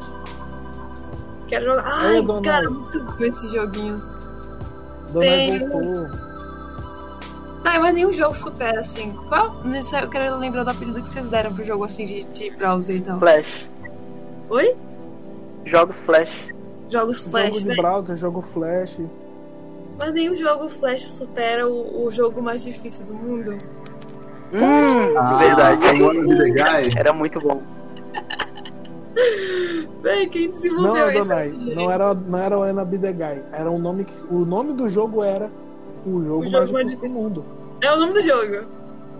Quero 1.47 1.65
jogar. 1.65 1.85
Ai, 1.87 2.23
dona 2.23 2.43
cara, 2.43 2.71
muito 2.71 3.03
bom 3.03 3.25
esses 3.25 3.51
joguinhos. 3.53 4.03
Dona 5.13 5.27
Tem- 5.27 5.69
voltou. 5.69 6.28
Ai, 7.71 7.79
mas 7.79 7.95
nenhum 7.95 8.11
jogo 8.11 8.35
supera, 8.35 8.79
assim. 8.79 9.13
Qual? 9.29 9.63
Não 9.63 9.83
sei, 9.83 10.01
Eu 10.03 10.09
quero 10.09 10.37
lembrar 10.39 10.65
do 10.65 10.71
apelido 10.71 11.03
que 11.03 11.09
vocês 11.09 11.29
deram 11.29 11.53
pro 11.55 11.63
jogo, 11.63 11.85
assim, 11.85 12.07
de, 12.07 12.25
de 12.25 12.51
browser 12.53 12.97
e 12.97 13.01
tal. 13.03 13.19
Flash. 13.19 13.69
Oi? 14.49 14.75
Jogos 15.67 16.01
Flash. 16.01 16.49
Jogos 16.89 17.25
Flash, 17.25 17.49
jogo 17.49 17.59
de 17.59 17.65
velho. 17.67 17.83
browser, 17.83 18.17
jogo 18.17 18.41
flash. 18.41 18.99
Mas 19.99 20.15
nenhum 20.15 20.35
jogo 20.35 20.67
Flash 20.69 21.03
supera 21.03 21.69
o, 21.69 22.07
o 22.07 22.11
jogo 22.11 22.41
mais 22.41 22.65
difícil 22.65 23.05
do 23.05 23.13
mundo. 23.15 23.59
Hum, 24.55 25.15
Ah, 25.19 25.37
verdade. 25.37 25.85
Era 26.97 27.13
muito 27.13 27.39
bom. 27.41 27.61
Véi, 30.01 30.27
quem 30.29 30.47
Não, 30.47 30.53
desenvolveu 30.55 31.11
isso? 31.11 31.29
Donai, 31.29 31.51
gente? 31.51 31.75
não 31.75 31.91
era, 31.91 32.15
não 32.15 32.39
era 32.39 32.59
o 32.59 32.63
Ana 32.63 32.85
Be 32.85 32.97
The 32.99 33.13
Guy. 33.13 33.43
Era 33.53 33.71
um 33.71 33.79
nome 33.79 34.05
que, 34.05 34.15
o 34.35 34.47
nome 34.47 34.73
do 34.73 34.89
jogo 34.89 35.23
era 35.23 35.51
o 36.17 36.23
jogo, 36.23 36.43
O 36.43 36.47
jogo 36.47 36.57
mais 36.59 36.71
mais 36.71 36.87
difícil 36.89 37.17
do 37.17 37.23
mundo. 37.23 37.45
É 37.81 37.93
o 37.93 37.97
nome 37.97 38.13
do 38.15 38.21
jogo. 38.21 38.67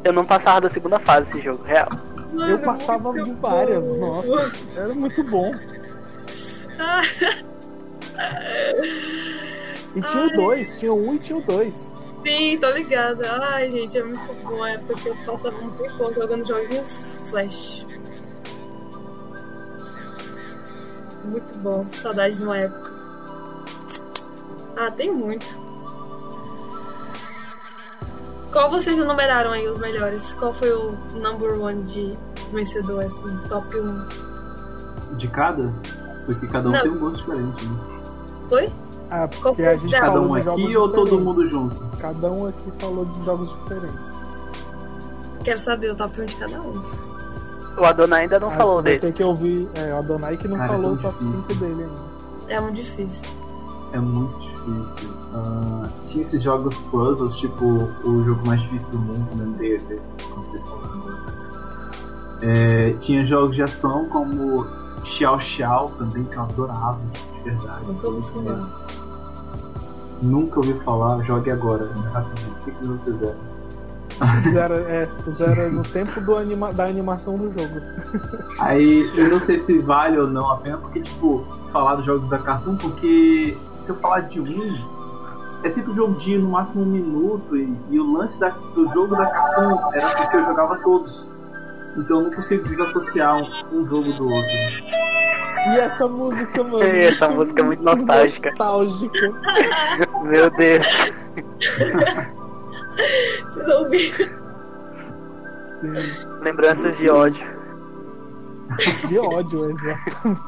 Eu 0.05 0.13
não 0.13 0.25
passava 0.25 0.61
da 0.63 0.69
segunda 0.69 0.99
fase 0.99 1.27
desse 1.33 1.41
jogo, 1.45 1.63
real. 1.65 1.89
Mano, 2.33 2.53
Eu 2.53 2.59
passava 2.61 3.13
muito 3.13 3.25
de 3.35 3.41
várias, 3.41 3.93
bom. 3.95 3.99
nossa, 4.17 4.53
era 4.77 4.95
muito 4.95 5.23
bom. 5.25 5.53
E 9.95 10.01
tinha 10.03 10.27
o 10.27 10.33
dois, 10.33 10.79
tinha 10.79 10.93
o 10.93 11.09
um 11.09 11.15
e 11.15 11.19
tinha 11.19 11.39
o 11.39 11.43
dois. 11.43 11.95
sim, 12.23 12.59
tô 12.61 12.69
ligada. 12.71 13.25
Ai, 13.43 13.71
gente, 13.71 13.97
é 13.99 14.03
muito 14.03 14.33
bom. 14.45 14.65
É 14.67 14.77
porque 14.79 15.09
eu 15.09 15.17
passava 15.25 15.57
um 15.57 15.71
tempão 15.71 16.13
jogando 16.13 16.47
joguinhos 16.47 17.07
Flash. 17.31 17.87
Muito 21.25 21.59
bom. 21.59 21.87
Saudade 21.93 22.37
de 22.37 22.43
uma 22.43 22.59
época. 22.59 22.93
Ah, 24.77 24.91
tem 24.91 25.13
muito. 25.13 25.47
Qual 28.53 28.71
vocês 28.71 28.97
enumeraram 28.99 29.53
aí 29.53 29.67
os 29.69 29.79
melhores? 29.79 30.33
Qual 30.35 30.53
foi 30.53 30.73
o 30.73 30.93
number 31.15 31.61
one 31.61 31.83
de 31.85 32.17
vencedor, 32.53 33.05
assim, 33.05 33.29
top 33.49 33.77
1? 33.77 35.17
De 35.17 35.29
cada? 35.29 35.73
Porque 36.27 36.47
cada 36.47 36.69
um 36.69 36.73
Não. 36.73 36.83
tem 36.83 36.91
um 36.91 36.99
gosto 36.99 37.17
diferente, 37.19 37.65
né? 37.67 37.79
Foi? 38.49 38.73
Ah, 39.11 39.29
Qual 39.41 39.55
porque 39.55 39.63
a 39.63 39.77
gente 39.77 39.95
o 39.95 40.01
Cada 40.01 40.21
um 40.21 40.35
aqui 40.35 40.77
ou 40.77 40.89
todo 40.93 41.19
mundo 41.19 41.47
junto? 41.49 41.83
Cada 41.99 42.31
um 42.31 42.47
aqui 42.47 42.73
falou 42.79 43.05
de 43.05 43.25
jogos 43.25 43.51
diferentes. 43.63 44.13
Quero 45.45 45.59
saber 45.59 45.93
o 45.93 45.97
top 45.97 46.21
1 46.21 46.25
de 46.27 46.37
cada 46.37 46.61
um. 46.61 46.83
O 47.79 47.85
Adonai 47.85 48.23
ainda 48.23 48.41
não 48.41 48.49
Ah, 48.49 48.57
falou 48.57 48.83
dele. 48.83 48.99
ter 48.99 49.13
que 49.15 49.23
ouvir 49.25 49.69
é, 49.75 49.95
o 49.95 49.99
Adonai 49.99 50.37
que 50.37 50.49
não 50.49 50.57
Cara, 50.59 50.73
é 50.73 50.77
falou 50.77 50.93
o 50.93 50.97
tão 50.99 51.11
top 51.11 51.25
difícil. 51.25 51.49
5 51.49 51.55
dele 51.65 51.83
ainda. 51.85 52.09
É 52.49 52.61
muito 52.61 52.75
difícil. 52.77 53.29
É 53.93 53.99
muito 53.99 54.39
difícil. 54.41 55.09
Ah, 55.39 55.89
tinha 56.05 56.23
esses 56.23 56.43
jogos 56.43 56.77
puzzles, 56.91 57.37
tipo 57.37 57.65
o 57.65 58.25
jogo 58.25 58.47
mais 58.47 58.63
difícil 58.63 58.91
do 58.91 58.99
mundo, 58.99 59.37
né? 59.37 59.59
DD, 59.59 60.01
como 60.29 60.45
vocês 60.45 60.63
falaram. 60.65 60.99
É, 62.43 62.93
tinha 63.01 63.27
jogos 63.27 63.57
de 63.57 63.63
ação 63.63 64.09
como 64.09 64.67
Xiao 65.05 65.39
Xiao 65.41 65.91
também, 65.91 66.25
que 66.25 66.37
eu 66.37 66.43
adorava, 66.43 67.01
de 67.35 67.51
verdade. 67.51 67.87
Nunca 67.87 68.09
ouvi 68.09 68.33
falar. 68.33 68.89
Nunca 70.23 70.61
ouvi 70.61 70.75
falar, 70.85 71.23
jogue 71.23 71.51
agora, 71.51 71.85
né? 71.85 72.11
rapidinho, 72.13 72.57
5 72.57 72.83
minutos 72.83 73.05
você 73.05 73.13
zero. 73.13 73.39
Fizeram, 74.43 74.77
é, 74.77 75.09
fizeram 75.25 75.71
no 75.71 75.83
tempo 75.85 76.21
do 76.21 76.37
anima, 76.37 76.73
da 76.73 76.87
animação 76.87 77.39
do 77.39 77.53
jogo. 77.53 77.81
Aí 78.59 79.09
eu 79.17 79.31
não 79.31 79.39
sei 79.39 79.61
se 79.61 79.79
vale 79.79 80.19
ou 80.19 80.27
não 80.27 80.51
a 80.51 80.57
pena, 80.57 80.79
porque, 80.79 81.01
tipo, 81.01 81.45
falar 81.73 81.97
dos 81.97 82.05
jogos 82.05 82.29
da 82.29 82.39
Cartoon, 82.39 82.77
porque 82.77 83.57
se 83.81 83.91
eu 83.91 83.97
falar 83.97 84.23
de 84.23 84.41
um, 84.41 84.98
é 85.65 85.69
sempre 85.71 85.91
um 85.93 85.95
jogo 85.97 86.15
de 86.19 86.39
no 86.39 86.49
máximo 86.51 86.83
um 86.83 86.87
minuto, 86.87 87.57
e, 87.57 87.77
e 87.91 87.99
o 88.01 88.13
lance 88.13 88.39
da- 88.39 88.49
do 88.51 88.87
jogo 88.89 89.17
da 89.17 89.27
Cartoon 89.27 89.79
era 89.95 90.17
porque 90.17 90.37
eu 90.37 90.43
jogava 90.45 90.77
todos. 90.79 91.33
Então 91.97 92.19
eu 92.21 92.25
não 92.27 92.31
consigo 92.33 92.65
desassociar 92.65 93.37
um, 93.37 93.81
um 93.81 93.87
jogo 93.87 94.13
do 94.13 94.25
outro. 94.29 94.51
E 95.73 95.79
essa 95.81 96.07
música, 96.09 96.63
mano. 96.63 96.83
Essa 96.85 97.29
música 97.29 97.61
é 97.63 97.65
muito 97.65 97.83
nostálgica. 97.83 98.51
Nostálgica. 98.51 99.33
Meu 100.23 100.49
Deus. 100.51 100.87
Vocês 103.49 103.69
ouviram? 103.69 104.29
Sim, 105.81 105.93
Lembranças 106.43 106.99
de 106.99 107.11
ódio. 107.11 107.47
de 109.09 109.19
ódio, 109.19 109.71
exatamente. 109.71 110.41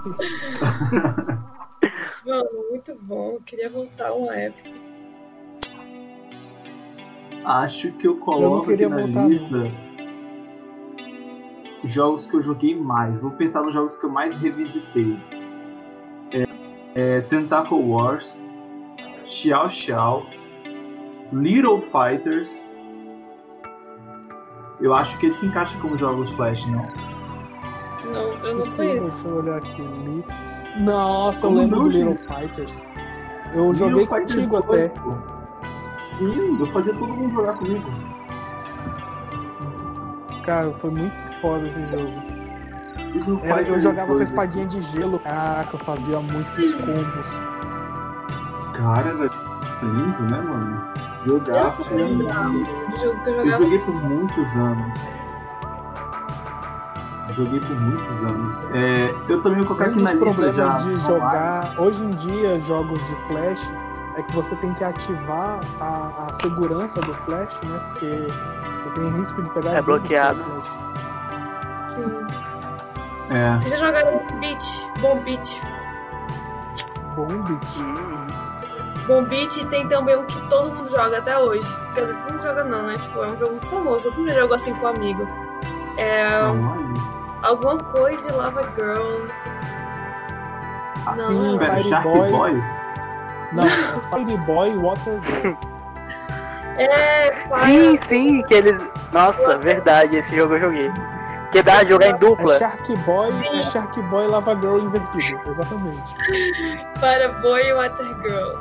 Mano, 2.27 2.49
muito 2.71 2.95
bom. 3.03 3.33
Eu 3.35 3.41
queria 3.45 3.69
voltar 3.71 4.13
uma 4.13 4.35
época. 4.37 4.71
Acho 7.45 7.93
que 7.93 8.07
eu 8.07 8.17
coloco 8.17 8.59
aqui 8.59 8.71
queria 8.71 8.89
na 8.89 8.97
voltar, 8.99 9.29
lista 9.29 9.91
jogos 11.85 12.27
que 12.27 12.37
eu 12.37 12.43
joguei 12.43 12.75
mais. 12.75 13.19
Vou 13.21 13.31
pensar 13.33 13.63
nos 13.63 13.75
jogos 13.75 13.97
que 13.97 14.05
eu 14.05 14.11
mais 14.11 14.37
revisitei. 14.37 15.19
É, 16.33 16.47
é 16.95 17.21
Tentacle 17.23 17.79
Wars, 17.79 18.45
Xiao 19.25 19.71
Xiao, 19.71 20.27
Little 21.33 21.81
Fighters. 21.81 22.69
Eu 24.81 24.95
acho 24.95 25.19
que 25.19 25.27
ele 25.27 25.35
se 25.35 25.47
encaixa 25.47 25.79
como 25.81 25.99
jogos 25.99 26.31
Flash, 26.33 26.67
não? 26.67 26.89
Não, 28.11 28.23
eu 28.45 28.57
não 28.57 28.67
conheço. 28.67 28.79
deixa 28.79 29.29
eu 29.29 29.37
olhar 29.37 29.57
aqui. 29.59 29.83
Nossa, 30.81 31.41
Como 31.43 31.59
eu 31.59 31.63
lembro 31.63 31.77
não, 31.81 31.85
do 31.85 31.91
Little? 31.91 32.19
Fighters. 32.27 32.87
Eu 33.55 33.75
joguei 33.75 34.01
Little 34.01 34.17
Fighters 34.17 34.49
contigo 34.49 34.57
até. 34.57 34.93
Sim, 36.01 36.57
eu 36.59 36.67
fazia 36.73 36.95
todo 36.95 37.13
mundo 37.13 37.33
jogar 37.35 37.55
comigo. 37.55 37.85
Cara, 40.45 40.73
foi 40.81 40.91
muito 40.91 41.15
foda 41.41 41.67
esse 41.67 41.81
jogo. 41.89 42.13
Era- 43.43 43.63
eu 43.63 43.79
jogava 43.79 44.13
com 44.15 44.19
a 44.21 44.23
espadinha 44.23 44.67
de 44.67 44.81
gelo. 44.81 45.19
Caraca, 45.19 45.77
eu 45.77 45.81
fazia 45.81 46.21
muitos 46.21 46.73
combos. 46.75 47.41
Cara, 48.75 49.09
era 49.11 49.31
lindo, 49.83 50.23
né, 50.31 50.41
mano? 50.41 50.81
Jogaço. 51.27 51.91
Eu 51.93 51.99
jogo 52.09 52.23
eu 52.23 52.29
Eu 52.95 52.97
jogava. 52.97 53.63
joguei 53.63 53.79
por 53.81 53.95
muitos 54.03 54.57
anos. 54.57 55.09
Joguei 57.37 57.61
por 57.61 57.77
muitos 57.81 58.23
anos. 58.25 58.63
É, 58.73 59.15
eu 59.29 59.43
também 59.43 59.59
vou 59.59 59.67
colocar 59.69 59.89
Um 59.89 59.93
aqui 59.93 60.03
na 60.03 60.13
lista 60.15 60.53
já. 60.53 60.67
problemas 60.67 60.85
de 60.85 60.97
jogar 61.07 61.75
hoje 61.79 62.05
em 62.05 62.11
dia 62.11 62.59
jogos 62.61 62.99
de 63.07 63.15
flash 63.29 63.73
é 64.17 64.23
que 64.23 64.33
você 64.35 64.55
tem 64.57 64.73
que 64.75 64.85
ativar 64.85 65.61
a, 65.81 66.27
a 66.29 66.33
segurança 66.33 67.01
do 67.01 67.15
flash, 67.25 67.61
né? 67.63 67.79
Porque 67.89 68.27
tem 68.95 69.11
risco 69.11 69.43
de 69.43 69.51
pegar 69.51 69.75
É 69.77 69.83
bloqueado. 69.83 70.45
Sim. 71.89 72.05
É. 73.31 73.55
Vocês 73.59 73.71
já 73.79 73.87
jogaram 73.87 74.21
Beat? 74.41 74.63
Bom 75.01 75.21
Beat. 75.23 75.63
Bom 77.17 77.27
beat. 77.27 77.79
Hum, 77.81 78.27
Bom 79.07 79.25
Beat 79.25 79.65
tem 79.69 79.89
também 79.89 80.17
um 80.17 80.25
que 80.25 80.41
todo 80.49 80.73
mundo 80.75 80.89
joga 80.89 81.19
até 81.19 81.37
hoje. 81.39 81.67
Quer 81.95 82.03
dizer, 82.07 82.17
todo 82.23 82.33
mundo 82.33 82.43
joga 82.43 82.65
não, 82.65 82.87
né? 82.87 82.95
Tipo, 82.95 83.25
é 83.25 83.27
um 83.27 83.37
jogo 83.39 83.51
muito 83.51 83.67
famoso. 83.67 84.09
Eu 84.09 84.13
primeiro 84.13 84.41
jogo 84.41 84.55
assim 84.55 84.75
com 84.75 84.87
um 84.87 84.89
amigo. 84.89 85.27
É 85.97 86.29
Não, 86.31 86.73
aí. 86.73 86.95
alguma 87.43 87.79
coisa 87.79 88.29
e 88.29 88.33
Lava 88.33 88.63
Girl. 88.77 89.27
Ah, 91.07 91.17
Não, 91.17 91.59
Pera, 91.59 91.77
Fire 91.77 91.89
Shark 91.89 92.05
Boy. 92.09 92.31
Boy? 92.31 92.63
Não, 93.53 93.65
é 93.65 93.71
Fire 93.71 94.37
Boy 94.39 94.77
Water 94.77 95.21
Girl. 95.23 95.57
É, 96.79 97.33
Sim, 97.67 97.97
sim, 97.97 98.43
que 98.45 98.55
eles. 98.55 98.83
Nossa, 99.13 99.59
verdade, 99.59 100.17
esse 100.17 100.35
jogo 100.35 100.55
eu 100.55 100.61
joguei. 100.61 100.91
Que 101.53 101.63
dá 101.63 101.79
a 101.79 101.85
jogar 101.85 102.07
em 102.07 102.11
É 102.11 102.19
dupla. 102.19 102.57
Shark 102.59 102.97
Boy, 102.99 103.33
Sim. 103.33 103.61
é 103.61 103.67
Shark 103.67 104.01
Boy 104.03 104.27
Lava 104.29 104.55
Girl 104.55 104.79
invertido. 104.79 105.41
Exatamente. 105.49 106.15
Fireboy 107.01 107.63
e 107.67 107.73
Water 107.75 108.07
Girl. 108.23 108.57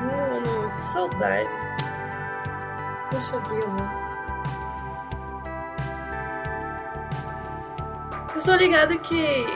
Mano, 0.00 0.70
que 0.76 0.82
saudade. 0.84 1.50
Puxa 3.10 3.38
vida. 3.40 4.06
Vocês 8.28 8.36
estão 8.44 8.56
ligados 8.56 8.96
que 9.02 9.46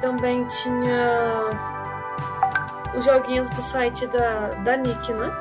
também 0.00 0.44
tinha 0.46 1.50
os 2.96 3.04
joguinhos 3.04 3.50
do 3.50 3.60
site 3.60 4.06
da, 4.06 4.48
da 4.64 4.76
Nick, 4.76 5.12
né? 5.12 5.32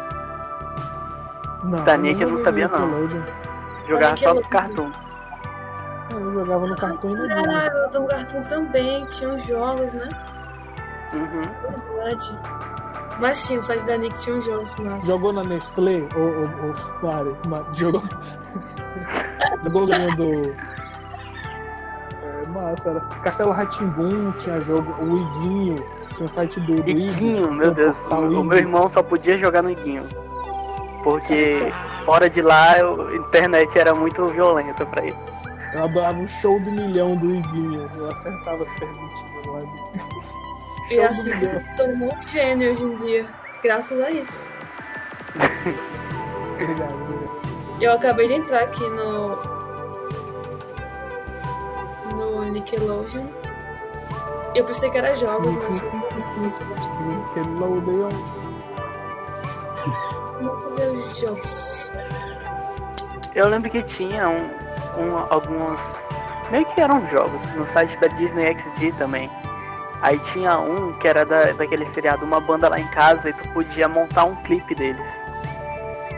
Não, 1.64 1.84
Da 1.84 1.98
Nick 1.98 2.22
eu 2.22 2.30
não 2.32 2.38
sabia, 2.38 2.68
não. 2.68 3.10
Jogava 3.88 4.18
só 4.18 4.34
no 4.34 4.44
Cartoon. 4.44 4.92
É, 6.12 6.14
Eu 6.14 6.34
jogava 6.34 6.68
no 6.68 6.76
cartão 6.76 7.10
e 7.10 7.16
no 7.16 7.28
Disney. 7.28 7.56
Ah, 7.56 7.88
do 7.92 8.06
Cartoon 8.06 8.44
também 8.44 9.06
tinha 9.06 9.30
os 9.30 9.44
jogos, 9.44 9.94
né? 9.94 10.10
Uhum. 11.14 11.42
Verdade. 11.98 12.40
Mas 13.20 13.46
tinha, 13.48 13.60
o 13.60 13.64
site 13.64 13.84
da 13.86 13.98
Nick 13.98 14.18
tinha 14.20 14.36
uns 14.36 14.46
jogos 14.46 14.76
massa. 14.76 15.06
Jogou 15.06 15.32
na 15.34 15.44
Nestlé? 15.44 16.08
Ou, 16.16 16.24
ou, 16.24 16.50
ou 16.64 17.38
Mari, 17.48 17.66
jogou. 17.74 18.04
jogou 19.64 19.84
o 19.84 19.88
jogo 19.88 20.16
do. 20.16 20.75
É, 22.44 22.48
massa, 22.48 22.90
era. 22.90 23.00
Castelo 23.24 23.52
Ratimbum 23.52 24.32
tinha 24.34 24.60
jogo. 24.62 24.92
O 25.04 25.18
Iguinho. 25.18 25.84
Tinha 26.16 26.26
o 26.26 26.30
site 26.30 26.60
do, 26.62 26.76
do 26.82 26.90
Ig, 26.90 27.08
Iguinho, 27.08 27.52
meu 27.52 27.72
Deus. 27.72 27.98
O, 28.06 28.16
o 28.40 28.44
meu 28.44 28.58
irmão 28.58 28.88
só 28.88 29.04
podia 29.04 29.38
jogar 29.38 29.62
no 29.62 29.70
Iguinho. 29.70 30.04
Porque 31.04 31.72
fora 32.06 32.30
de 32.30 32.42
lá 32.42 32.78
eu- 32.80 33.08
a 33.10 33.16
internet 33.16 33.78
era 33.78 33.94
muito 33.94 34.26
violenta 34.30 34.86
pra 34.86 35.06
ele. 35.06 35.16
Eu 35.74 35.84
adorava 35.84 36.18
o 36.20 36.28
show 36.28 36.60
do 36.62 36.72
milhão 36.72 37.16
do 37.18 37.36
Iguinho. 37.36 37.90
Eu 37.96 38.10
acertava 38.12 38.64
as 38.64 38.74
perguntinhas 38.80 39.46
lá. 39.48 39.62
E 40.92 41.00
assim, 41.00 41.34
milhão. 41.34 41.62
todo 41.78 41.98
mundo 41.98 42.16
gênio 42.32 42.72
hoje 42.74 42.84
em 42.84 42.98
dia. 42.98 43.26
Graças 43.64 44.00
a 44.00 44.12
isso. 44.12 44.48
Obrigado, 46.54 46.94
obrigado. 46.94 47.82
Eu 47.82 47.92
acabei 47.94 48.28
de 48.28 48.34
entrar 48.36 48.62
aqui 48.64 48.88
no. 48.90 49.55
No 52.16 52.44
Nickelodeon. 52.44 53.26
Eu 54.56 54.64
pensei 54.66 54.90
que 54.90 54.98
era 54.98 55.16
jogos, 55.16 55.56
mas. 55.58 55.82
Nickelodeon. 57.36 58.10
Os 60.92 61.18
jogos. 61.18 61.92
Eu 63.34 63.48
lembro 63.50 63.70
que 63.70 63.84
tinha 63.84 64.30
um, 64.30 64.50
um- 64.98 65.26
alguns. 65.30 65.82
Meio 66.52 66.66
que 66.68 66.80
eram 66.82 67.06
jogos 67.10 67.42
no 67.56 67.66
site 67.66 67.98
da 68.00 68.08
Disney 68.08 68.54
XD 68.58 68.92
também. 68.94 69.30
Aí 70.02 70.20
tinha 70.20 70.60
um 70.60 70.94
que 70.94 71.08
era 71.08 71.26
da, 71.26 71.52
daquele 71.54 71.86
seriado 71.86 72.24
Uma 72.24 72.40
Banda 72.40 72.70
Lá 72.70 72.80
em 72.80 72.88
Casa 72.90 73.30
e 73.30 73.34
tu 73.34 73.48
podia 73.50 73.88
montar 73.90 74.26
um 74.26 74.36
clipe 74.44 74.76
deles. 74.76 75.08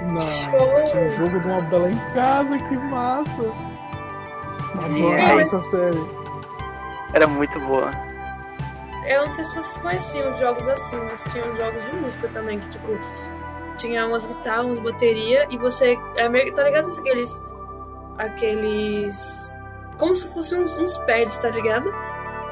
Não, 0.02 0.84
tinha 0.86 1.04
um 1.04 1.10
jogo 1.10 1.40
de 1.40 1.48
uma 1.48 1.62
bela 1.62 1.90
em 1.90 1.98
casa, 2.14 2.58
que 2.60 2.76
massa! 2.78 3.67
Adorava 4.86 5.34
aí- 5.34 5.40
essa 5.40 5.62
série. 5.62 6.06
Era 7.14 7.28
muito 7.28 7.60
boa. 7.62 7.92
Eu 9.06 9.26
não 9.26 9.32
sei 9.32 9.46
se 9.46 9.54
vocês 9.56 9.78
conheciam 9.78 10.30
os 10.30 10.38
jogos 10.38 10.68
assim, 10.68 10.98
mas 11.10 11.24
tinham 11.32 11.56
jogos 11.56 11.86
de 11.86 11.96
música 11.96 12.28
também, 12.30 12.60
que 12.60 12.70
tipo. 12.70 12.88
Tinha 13.78 14.06
umas 14.08 14.26
guitarras, 14.26 14.66
umas 14.66 14.80
baterias, 14.80 15.48
e 15.50 15.58
você. 15.58 15.98
É 16.16 16.28
meio, 16.28 16.54
tá 16.54 16.64
ligado? 16.64 16.92
Aqueles. 17.00 17.42
Aqueles. 18.18 19.52
Como 19.98 20.16
se 20.16 20.28
fossem 20.34 20.62
uns, 20.62 20.78
uns 20.78 20.98
pads, 21.00 21.38
tá 21.38 21.50
ligado? 21.50 21.94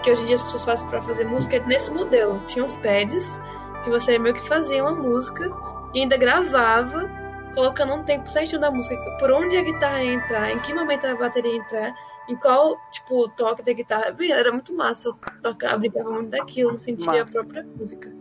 Que 0.01 0.11
hoje 0.11 0.23
em 0.23 0.25
dia 0.27 0.35
as 0.35 0.43
pessoas 0.43 0.65
fazem 0.65 0.87
pra 0.87 1.01
fazer 1.01 1.25
música 1.25 1.59
nesse 1.65 1.91
modelo. 1.91 2.39
Tinha 2.45 2.63
uns 2.63 2.75
pads 2.75 3.41
que 3.83 3.89
você 3.89 4.17
meio 4.17 4.35
que 4.35 4.47
fazia 4.47 4.81
uma 4.83 4.93
música 4.95 5.51
e 5.93 6.01
ainda 6.01 6.17
gravava, 6.17 7.09
colocando 7.53 7.93
um 7.93 8.03
tempo 8.03 8.29
certinho 8.29 8.59
da 8.61 8.71
música, 8.71 8.95
por 9.19 9.31
onde 9.31 9.57
a 9.57 9.61
guitarra 9.61 10.03
ia 10.03 10.13
entrar, 10.13 10.51
em 10.51 10.59
que 10.59 10.73
momento 10.73 11.05
a 11.05 11.15
bateria 11.15 11.51
ia 11.51 11.57
entrar, 11.59 11.93
em 12.27 12.35
qual, 12.35 12.77
tipo, 12.91 13.29
toque 13.29 13.63
da 13.63 13.73
guitarra. 13.73 14.15
Era 14.19 14.51
muito 14.51 14.73
massa. 14.73 15.09
Eu 15.09 15.13
tocava, 15.41 15.77
brincava 15.77 16.09
muito 16.11 16.29
daquilo, 16.29 16.71
não 16.71 16.77
sentia 16.77 17.11
a 17.11 17.17
Massa. 17.19 17.33
própria 17.33 17.63
música. 17.77 18.11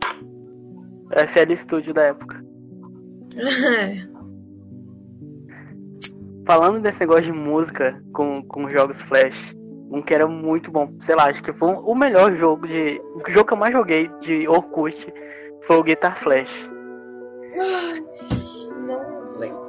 FL 1.10 1.54
Studio 1.56 1.94
da 1.94 2.02
época. 2.02 2.44
É. 3.36 4.14
Falando 6.46 6.80
desse 6.80 7.00
negócio 7.00 7.24
de 7.24 7.32
música 7.32 8.00
com, 8.12 8.42
com 8.44 8.68
jogos 8.68 9.00
Flash, 9.02 9.56
um 9.90 10.02
que 10.02 10.12
era 10.12 10.26
muito 10.26 10.70
bom, 10.70 10.92
sei 11.00 11.14
lá, 11.14 11.30
acho 11.30 11.42
que 11.42 11.52
foi 11.52 11.72
o 11.72 11.94
melhor 11.94 12.34
jogo 12.34 12.66
de. 12.68 13.00
O 13.14 13.30
jogo 13.30 13.46
que 13.46 13.52
eu 13.54 13.56
mais 13.56 13.72
joguei 13.72 14.10
de 14.20 14.46
Orkut 14.46 15.12
foi 15.66 15.76
o 15.76 15.82
Guitar 15.82 16.18
Flash. 16.18 16.70
Não 18.86 19.38
lembro. 19.38 19.64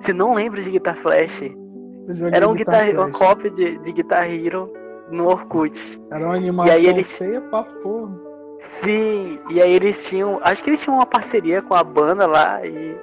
Se 0.00 0.12
não 0.12 0.34
lembra 0.34 0.62
de 0.62 0.70
Guitar 0.70 0.96
Flash, 0.98 1.40
era 2.32 2.48
um 2.48 2.54
guitar, 2.54 2.88
uma 2.90 3.04
Flash. 3.08 3.16
cópia 3.18 3.50
de, 3.50 3.78
de 3.78 3.92
Guitar 3.92 4.30
Hero 4.30 4.72
no 5.10 5.26
Orkut. 5.26 6.00
Era 6.10 6.24
uma 6.24 6.34
animação 6.36 6.72
E 6.72 6.76
aí 6.76 6.86
eles- 6.86 7.10
feia 7.10 7.40
pra 7.40 7.62
porra. 7.64 8.12
Sim, 8.60 9.38
e 9.50 9.62
aí 9.62 9.72
eles 9.72 10.04
tinham. 10.04 10.40
Acho 10.42 10.62
que 10.64 10.70
eles 10.70 10.80
tinham 10.80 10.96
uma 10.96 11.06
parceria 11.06 11.62
com 11.62 11.74
a 11.74 11.84
banda 11.84 12.26
lá 12.26 12.64
e, 12.66 12.96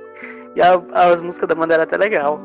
e 0.56 0.62
a- 0.62 0.84
as 1.12 1.22
músicas 1.22 1.48
da 1.50 1.56
banda 1.56 1.74
eram 1.76 1.84
até 1.84 1.96
legal. 1.98 2.40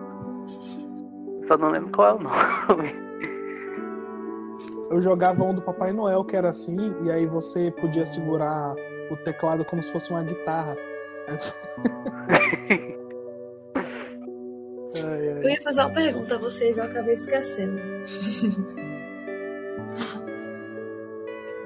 Só 1.42 1.56
não 1.58 1.70
lembro 1.70 1.90
qual 1.92 2.08
é 2.08 2.12
o 2.14 2.18
nome. 2.22 2.94
Eu 4.90 5.00
jogava 5.00 5.42
um 5.44 5.54
do 5.54 5.62
Papai 5.62 5.92
Noel 5.92 6.24
que 6.24 6.36
era 6.36 6.48
assim, 6.50 6.94
e 7.02 7.10
aí 7.10 7.26
você 7.26 7.70
podia 7.80 8.04
segurar 8.06 8.74
o 9.10 9.16
teclado 9.18 9.64
como 9.64 9.82
se 9.82 9.90
fosse 9.92 10.10
uma 10.10 10.22
guitarra. 10.22 10.76
Eu 15.42 15.48
ia 15.50 15.62
fazer 15.62 15.80
uma 15.80 15.90
pergunta 15.90 16.34
a 16.34 16.38
vocês, 16.38 16.76
eu 16.78 16.84
acabei 16.84 17.14
esquecendo. 17.14 17.80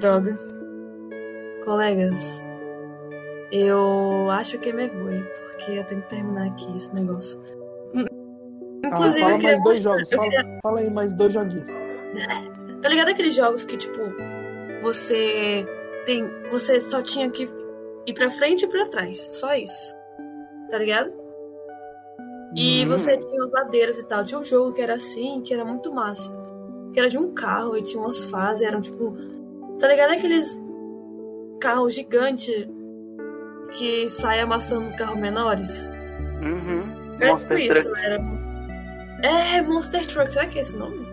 Droga. 0.00 0.36
Colegas, 1.64 2.44
eu 3.50 4.28
acho 4.30 4.58
que 4.58 4.72
me 4.72 4.88
vou, 4.88 5.08
porque 5.50 5.72
eu 5.72 5.84
tenho 5.84 6.02
que 6.02 6.10
terminar 6.10 6.48
aqui 6.48 6.76
esse 6.76 6.94
negócio. 6.94 7.40
Ah, 7.96 8.04
Inclusive, 8.88 9.20
fala 9.20 9.32
eu 9.32 9.38
queria 9.38 9.50
mais 9.52 9.64
dois 9.64 9.80
jogos. 9.80 10.10
Fala, 10.10 10.28
queria- 10.30 10.58
fala 10.62 10.80
aí 10.80 10.90
mais 10.90 11.12
dois 11.14 11.32
joguinhos. 11.32 11.68
Tá 12.82 12.88
ligado 12.88 13.08
aqueles 13.08 13.34
jogos 13.34 13.64
que, 13.64 13.76
tipo, 13.78 13.98
você 14.82 15.66
tem. 16.04 16.28
Você 16.50 16.78
só 16.80 17.00
tinha 17.00 17.30
que 17.30 17.48
ir 18.06 18.12
pra 18.12 18.30
frente 18.30 18.66
e 18.66 18.68
pra 18.68 18.86
trás. 18.88 19.18
Só 19.20 19.54
isso. 19.54 19.94
Tá 20.70 20.76
ligado? 20.78 21.10
E 22.54 22.84
Hum. 22.84 22.88
você 22.88 23.16
tinha 23.16 23.42
as 23.44 23.50
ladeiras 23.50 23.98
e 23.98 24.06
tal. 24.06 24.22
Tinha 24.24 24.38
um 24.40 24.44
jogo 24.44 24.72
que 24.72 24.80
era 24.80 24.94
assim, 24.94 25.40
que 25.42 25.52
era 25.52 25.64
muito 25.64 25.92
massa. 25.92 26.32
Que 26.92 27.00
era 27.00 27.08
de 27.08 27.18
um 27.18 27.32
carro 27.34 27.76
e 27.76 27.82
tinha 27.82 28.00
umas 28.02 28.24
fases, 28.24 28.62
eram 28.66 28.80
tipo. 28.80 29.16
Tá 29.80 29.88
ligado 29.88 30.12
aqueles 30.12 30.62
carros 31.60 31.94
gigantes 31.94 32.68
que 33.72 34.08
saem 34.08 34.42
amassando 34.42 34.94
carros 34.96 35.18
menores? 35.18 35.88
Uhum. 36.40 36.82
Era 37.20 37.32
Monster 37.32 37.58
tipo 37.58 37.72
isso, 37.78 37.82
Truck. 37.90 38.00
era. 38.04 38.22
É, 39.22 39.62
Monster 39.62 40.06
Truck, 40.06 40.32
será 40.32 40.46
que 40.46 40.58
é 40.58 40.60
esse 40.60 40.74
o 40.76 40.78
nome? 40.78 41.04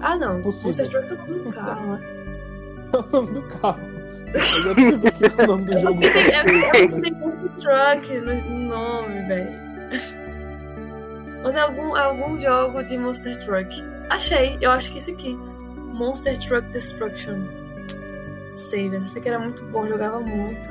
Ah 0.00 0.16
não, 0.16 0.40
Possível. 0.42 0.68
Monster 0.68 0.88
Truck 0.88 1.08
é 1.10 1.14
o 1.14 1.26
nome 1.32 1.44
do 1.44 1.52
carro, 1.52 1.86
né? 1.92 2.00
É 2.92 2.96
o 2.98 3.06
nome 3.12 3.32
do 3.32 3.42
carro. 3.42 3.80
Mas 4.34 4.64
eu 4.64 4.74
não 4.74 5.00
sei 5.00 5.30
é 5.38 5.42
o 5.42 5.46
nome 5.46 5.64
do 5.64 5.78
jogo. 5.80 6.00
Porque 6.00 6.10
tem, 6.12 6.34
é, 6.34 6.84
é, 6.84 7.00
tem 7.00 7.12
Monster 7.14 7.50
Truck 7.56 8.20
no, 8.20 8.34
no 8.50 8.68
nome, 8.68 9.22
velho. 9.28 9.62
Mas 11.42 11.56
é 11.56 11.60
algum, 11.60 11.96
é 11.96 12.02
algum 12.02 12.38
jogo 12.38 12.82
de 12.82 12.96
Monster 12.96 13.36
Truck. 13.36 13.84
Achei, 14.08 14.58
eu 14.60 14.70
acho 14.70 14.90
que 14.92 14.98
esse 14.98 15.10
aqui. 15.10 15.34
Monster 15.92 16.38
Truck 16.38 16.68
Destruction. 16.68 17.38
Save. 18.54 18.96
Esse 18.96 19.18
aqui 19.18 19.28
era 19.28 19.38
muito 19.38 19.64
bom, 19.66 19.86
jogava 19.86 20.20
muito. 20.20 20.70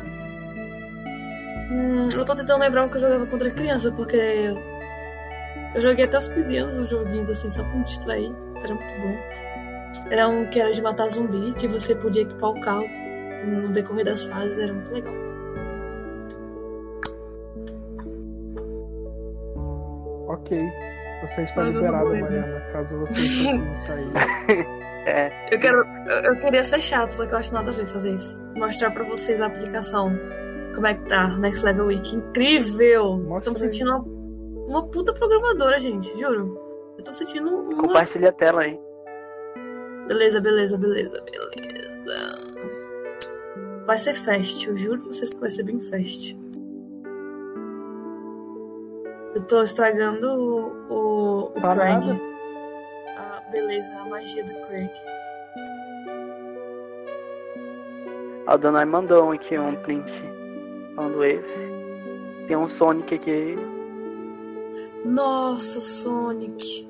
Hum, 1.72 2.10
eu 2.14 2.26
tô 2.26 2.36
tentando 2.36 2.60
lembrar 2.60 2.86
o 2.86 2.90
que 2.90 2.98
eu 2.98 3.02
jogava 3.02 3.26
contra 3.26 3.50
criança, 3.50 3.92
porque 3.92 4.54
eu 5.74 5.82
joguei 5.82 6.06
até 6.06 6.18
os 6.18 6.30
15 6.30 6.58
anos 6.58 6.78
os 6.78 6.90
joguinhos 6.90 7.30
assim, 7.30 7.50
só 7.50 7.64
pra 7.64 7.74
me 7.74 7.84
distrair. 7.84 8.32
Era 8.64 8.74
muito 8.74 9.02
bom. 9.02 10.10
Era 10.10 10.28
um 10.28 10.50
que 10.50 10.60
era 10.60 10.72
de 10.72 10.82
matar 10.82 11.08
zumbi, 11.10 11.54
que 11.54 11.68
você 11.68 11.96
podia 11.96 12.24
equipar 12.24 12.52
o 12.52 12.62
carro 12.62 12.86
no 13.46 13.70
decorrer 13.70 14.06
das 14.06 14.24
fases, 14.24 14.60
era 14.60 14.74
muito 14.74 14.92
legal. 14.92 15.31
Ok. 20.32 20.72
Você 21.22 21.42
está 21.44 21.62
Mas 21.64 21.76
liberada, 21.76 22.10
lembrar. 22.10 22.32
Mariana, 22.32 22.62
caso 22.72 22.98
você 23.00 23.14
precise 23.14 23.76
sair. 23.86 24.12
É. 25.04 25.32
Eu 25.52 25.60
quero. 25.60 25.84
Eu, 26.08 26.18
eu 26.26 26.40
queria 26.42 26.64
ser 26.64 26.80
chato, 26.80 27.10
só 27.10 27.26
que 27.26 27.34
eu 27.34 27.40
acho 27.40 27.52
nada 27.52 27.72
a 27.72 27.74
ver 27.74 27.88
fazer 27.88 28.14
isso. 28.14 28.46
Mostrar 28.56 28.92
pra 28.92 29.04
vocês 29.04 29.42
a 29.42 29.48
aplicação. 29.48 30.12
Como 30.76 30.86
é 30.86 30.94
que 30.94 31.10
tá? 31.10 31.28
Next 31.38 31.66
Level 31.66 31.88
Week. 31.88 32.16
Incrível! 32.16 33.18
Mostra 33.18 33.46
Tô 33.46 33.52
me 33.52 33.58
sentindo 33.58 33.90
uma, 33.90 34.68
uma 34.68 34.88
puta 34.92 35.12
programadora, 35.12 35.80
gente. 35.80 36.16
Juro. 36.20 36.56
Eu 37.00 37.04
tô 37.04 37.12
sentindo 37.14 37.50
uma. 37.50 37.82
Compartilha 37.82 38.30
a 38.30 38.32
tela 38.32 38.62
aí. 38.62 38.80
Beleza, 40.08 40.40
beleza, 40.40 40.78
beleza, 40.78 41.20
beleza. 41.20 42.52
Vai 43.88 43.98
ser 43.98 44.14
fast, 44.14 44.68
eu 44.70 44.78
juro 44.78 45.00
pra 45.02 45.12
vocês 45.12 45.32
que 45.32 45.40
vai 45.40 45.50
ser 45.50 45.64
bem 45.64 45.80
fast. 45.80 46.38
Eu 49.36 49.42
tô 49.44 49.62
estragando 49.62 50.28
o, 50.30 50.94
o, 50.94 51.44
o 51.48 51.52
Tá 51.62 51.74
Craig. 51.76 52.06
nada. 52.08 52.20
Ah, 53.18 53.42
beleza, 53.52 53.94
a 53.96 54.06
magia 54.06 54.44
do 54.44 54.54
Craig. 54.68 54.90
A 58.48 58.58
Danai 58.58 58.86
mandou 58.86 59.26
um 59.28 59.32
aqui 59.32 59.58
um 59.58 59.76
print 59.78 60.12
falando 60.96 61.24
esse. 61.24 61.68
Tem 62.48 62.58
um 62.58 62.68
Sonic 62.68 63.16
aqui. 63.16 63.56
Nossa, 65.06 65.80
Sonic. 65.80 66.90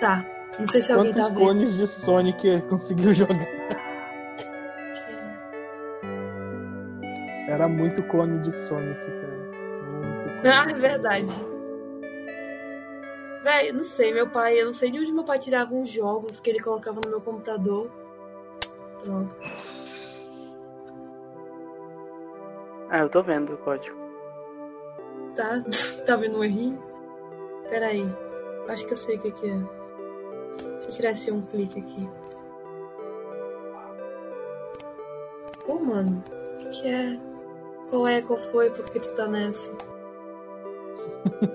Tá, 0.00 0.24
não 0.58 0.66
sei 0.66 0.80
se 0.82 0.92
alguém 0.92 1.12
Quantos 1.12 1.28
tá 1.28 1.34
vendo. 1.34 1.46
cones 1.46 1.76
de 1.76 1.86
Sonic 1.86 2.62
conseguiu 2.68 3.12
jogar? 3.12 3.36
Era 7.48 7.66
muito 7.68 8.02
clone 8.04 8.38
de 8.40 8.52
Sonic, 8.52 9.00
Ah, 10.44 10.70
é 10.70 10.74
verdade. 10.74 11.48
Véi, 13.42 13.72
não 13.72 13.82
sei, 13.82 14.12
meu 14.12 14.28
pai, 14.28 14.60
eu 14.60 14.66
não 14.66 14.72
sei 14.72 14.90
de 14.90 14.98
onde 15.00 15.12
meu 15.12 15.24
pai 15.24 15.38
tirava 15.38 15.74
uns 15.74 15.88
jogos 15.88 16.40
que 16.40 16.50
ele 16.50 16.60
colocava 16.60 17.00
no 17.02 17.10
meu 17.10 17.20
computador. 17.20 17.90
Droga. 19.02 19.34
Ah, 22.90 22.98
eu 22.98 23.08
tô 23.08 23.22
vendo 23.22 23.54
o 23.54 23.58
código. 23.58 23.96
Tá, 25.34 25.62
tá 26.04 26.16
vendo 26.16 26.38
um 26.38 26.44
errinho? 26.44 26.82
Pera 27.68 27.86
aí. 27.86 28.04
Acho 28.68 28.86
que 28.86 28.92
eu 28.92 28.96
sei 28.96 29.16
o 29.16 29.20
que, 29.20 29.30
que 29.30 29.46
é. 29.46 29.56
Deixa 29.56 30.86
eu 30.86 30.90
tirar 30.90 31.10
esse 31.10 31.30
um 31.30 31.42
clique 31.42 31.78
aqui. 31.78 32.08
Pô, 35.64 35.78
mano. 35.78 36.22
O 36.52 36.56
que, 36.58 36.68
que 36.68 36.88
é? 36.88 37.18
Qual 37.90 38.06
é? 38.06 38.22
Qual 38.22 38.38
foi? 38.38 38.70
Por 38.70 38.90
que 38.90 39.00
tu 39.00 39.14
tá 39.14 39.26
nessa? 39.26 39.72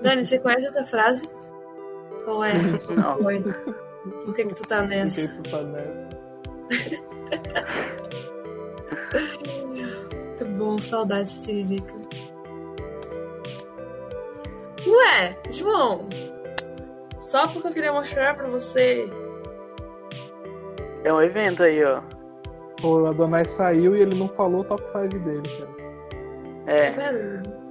Dani, 0.02 0.24
você 0.24 0.38
conhece 0.38 0.66
essa 0.66 0.84
frase? 0.84 1.28
Qual 2.24 2.44
é? 2.44 2.52
Não. 2.96 3.18
Foi. 3.22 3.42
Por 4.24 4.34
que, 4.34 4.44
que 4.44 4.54
tu 4.54 4.62
tá 4.66 4.78
Por 4.80 4.88
nessa? 4.88 5.28
que 5.28 5.42
tu 5.42 5.50
tá 5.50 5.62
nessa? 5.62 6.08
Muito 10.26 10.44
bom, 10.58 10.78
saudades, 10.78 11.44
Tiririca. 11.44 11.94
Ué, 14.86 15.36
João! 15.50 16.08
Só 17.20 17.46
porque 17.48 17.68
eu 17.68 17.72
queria 17.72 17.92
mostrar 17.92 18.34
pra 18.36 18.48
você. 18.48 19.08
É 21.04 21.12
um 21.12 21.22
evento 21.22 21.62
aí, 21.62 21.82
ó. 21.84 22.02
O 22.82 23.06
Adonai 23.06 23.46
saiu 23.46 23.96
e 23.96 24.00
ele 24.02 24.14
não 24.14 24.28
falou 24.28 24.60
o 24.60 24.64
top 24.64 24.82
5 24.90 25.18
dele, 25.24 25.48
cara. 25.58 25.74
É. 26.66 26.90
Verdade. 26.90 27.63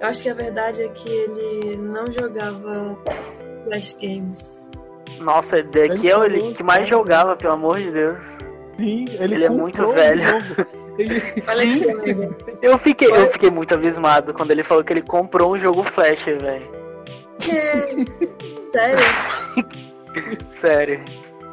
Eu 0.00 0.08
acho 0.08 0.22
que 0.22 0.28
a 0.28 0.34
verdade 0.34 0.82
é 0.82 0.88
que 0.88 1.08
ele 1.08 1.76
não 1.76 2.10
jogava 2.10 2.98
Flash 3.64 3.96
Games. 4.00 4.66
Nossa, 5.18 5.62
daqui 5.62 6.08
Ele 6.08 6.40
é 6.40 6.50
o 6.50 6.54
que 6.54 6.62
mais 6.62 6.88
jogava, 6.88 7.36
pelo 7.36 7.54
amor 7.54 7.78
de 7.78 7.90
Deus. 7.90 8.22
Sim, 8.76 9.06
ele, 9.08 9.34
Ele 9.34 9.44
é 9.46 9.50
muito 9.50 9.90
velho. 9.92 10.22
Ele... 10.98 11.22
Amigo. 11.48 12.36
Eu 12.60 12.78
fiquei, 12.78 13.08
eu 13.10 13.30
fiquei 13.32 13.50
muito 13.50 13.72
abismado 13.72 14.34
quando 14.34 14.50
ele 14.50 14.62
falou 14.62 14.84
que 14.84 14.92
ele 14.92 15.02
comprou 15.02 15.54
um 15.54 15.58
jogo 15.58 15.82
Flash, 15.84 16.24
velho. 16.24 16.70
Que... 17.38 18.06
Sério? 18.70 18.98
Sério. 20.60 21.04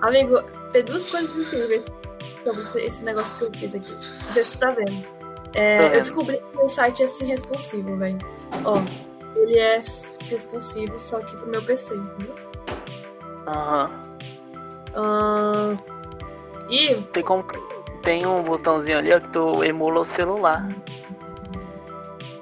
Amigo, 0.02 0.42
tem 0.72 0.84
duas 0.84 1.10
coisas 1.10 1.38
incríveis 1.38 1.86
sobre 2.44 2.86
esse 2.86 3.04
negócio 3.04 3.38
que 3.38 3.44
eu 3.46 3.52
fiz 3.54 3.76
aqui. 3.76 3.92
Não 3.92 4.02
sei 4.02 4.44
se 4.44 4.52
você 4.52 4.58
tá 4.58 4.72
vendo. 4.72 5.23
É, 5.54 5.78
vendo. 5.78 5.94
eu 5.94 6.00
descobri 6.00 6.38
que 6.38 6.58
o 6.58 6.68
site 6.68 7.02
é 7.02 7.06
assim 7.06 7.28
responsivo, 7.28 7.98
velho. 7.98 8.20
Ó, 8.66 8.76
ele 9.36 9.58
é 9.58 9.82
responsivo 10.30 10.98
só 10.98 11.20
que 11.20 11.36
pro 11.36 11.48
meu 11.48 11.64
PC, 11.64 11.96
entendeu? 11.96 12.36
Aham. 13.48 13.92
Ahn, 14.96 15.78
e 16.70 16.96
Tem 17.14 17.24
como. 17.24 17.46
Tem 18.02 18.26
um 18.26 18.44
botãozinho 18.44 18.98
ali, 18.98 19.14
ó, 19.14 19.20
que 19.20 19.30
tu 19.30 19.64
emula 19.64 20.02
o 20.02 20.06
celular. 20.06 20.68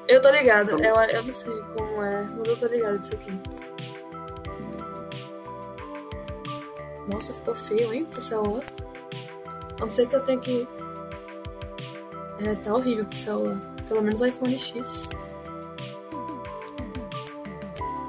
eu 0.08 0.20
tô 0.20 0.30
ligado, 0.32 0.72
eu, 0.72 0.96
eu 0.96 1.24
não 1.24 1.32
sei 1.32 1.52
como 1.78 2.02
é, 2.02 2.24
mas 2.24 2.48
eu 2.48 2.58
tô 2.58 2.66
ligado 2.66 2.98
disso 2.98 3.14
aqui. 3.14 3.40
Nossa, 7.08 7.34
ficou 7.34 7.54
feio, 7.54 7.94
hein, 7.94 8.06
pro 8.06 8.22
celular. 8.22 8.64
A 9.78 9.82
não 9.82 9.90
ser 9.90 10.08
que 10.08 10.16
eu 10.16 10.24
tenha 10.24 10.40
que. 10.40 10.68
É, 12.44 12.56
tá 12.56 12.74
horrível 12.74 13.06
pro 13.06 13.18
celular. 13.18 13.58
Pelo 13.88 14.02
menos 14.02 14.22
o 14.22 14.26
iPhone 14.26 14.58
X. 14.58 15.10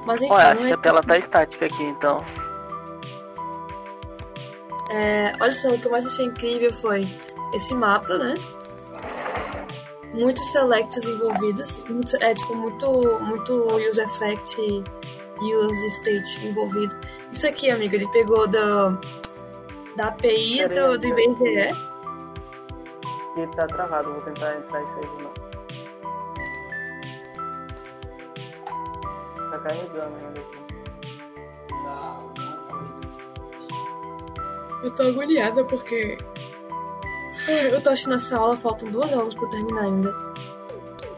Mas 0.06 0.20
enfim, 0.22 0.32
Olha, 0.32 0.52
acho 0.52 0.66
que 0.66 0.72
a 0.72 0.76
tela 0.78 1.02
tá 1.02 1.18
estática 1.18 1.66
aqui, 1.66 1.82
então. 1.82 2.24
É, 4.90 5.32
olha 5.40 5.52
só, 5.52 5.70
o 5.70 5.78
que 5.78 5.86
eu 5.86 5.90
mais 5.90 6.06
achei 6.06 6.26
incrível 6.26 6.72
foi 6.74 7.08
esse 7.54 7.74
mapa, 7.74 8.18
né? 8.18 8.34
Muitos 10.12 10.44
selects 10.52 11.04
envolvidos, 11.04 11.86
muito, 11.86 12.14
é 12.22 12.34
tipo 12.34 12.54
muito, 12.54 12.86
muito 13.20 13.52
use 13.76 14.00
effect 14.00 14.60
e 14.60 15.54
use 15.54 15.86
state 15.86 16.46
envolvido. 16.46 16.94
Isso 17.30 17.46
aqui, 17.46 17.70
amigo, 17.70 17.94
ele 17.94 18.06
pegou 18.08 18.46
da, 18.46 18.90
da 19.96 20.08
API 20.08 20.68
do, 20.68 20.98
do 20.98 21.06
IBGE. 21.06 21.91
Ele 23.36 23.46
tá 23.48 23.66
travado, 23.66 24.12
vou 24.12 24.22
tentar 24.22 24.56
entrar 24.56 24.82
e 24.82 24.86
sair 24.88 25.06
de 25.06 25.22
novo. 25.22 25.34
Tá 29.50 29.58
carregando 29.58 30.16
ainda 30.16 30.40
aqui. 30.40 30.62
Eu 34.82 34.90
tô 34.90 35.02
agoniada 35.04 35.64
porque. 35.64 36.18
Eu 37.48 37.80
tô 37.80 37.90
assistindo 37.90 38.16
essa 38.16 38.36
aula, 38.36 38.56
faltam 38.56 38.90
duas 38.90 39.12
aulas 39.12 39.34
pra 39.34 39.48
terminar 39.48 39.82
ainda. 39.82 40.12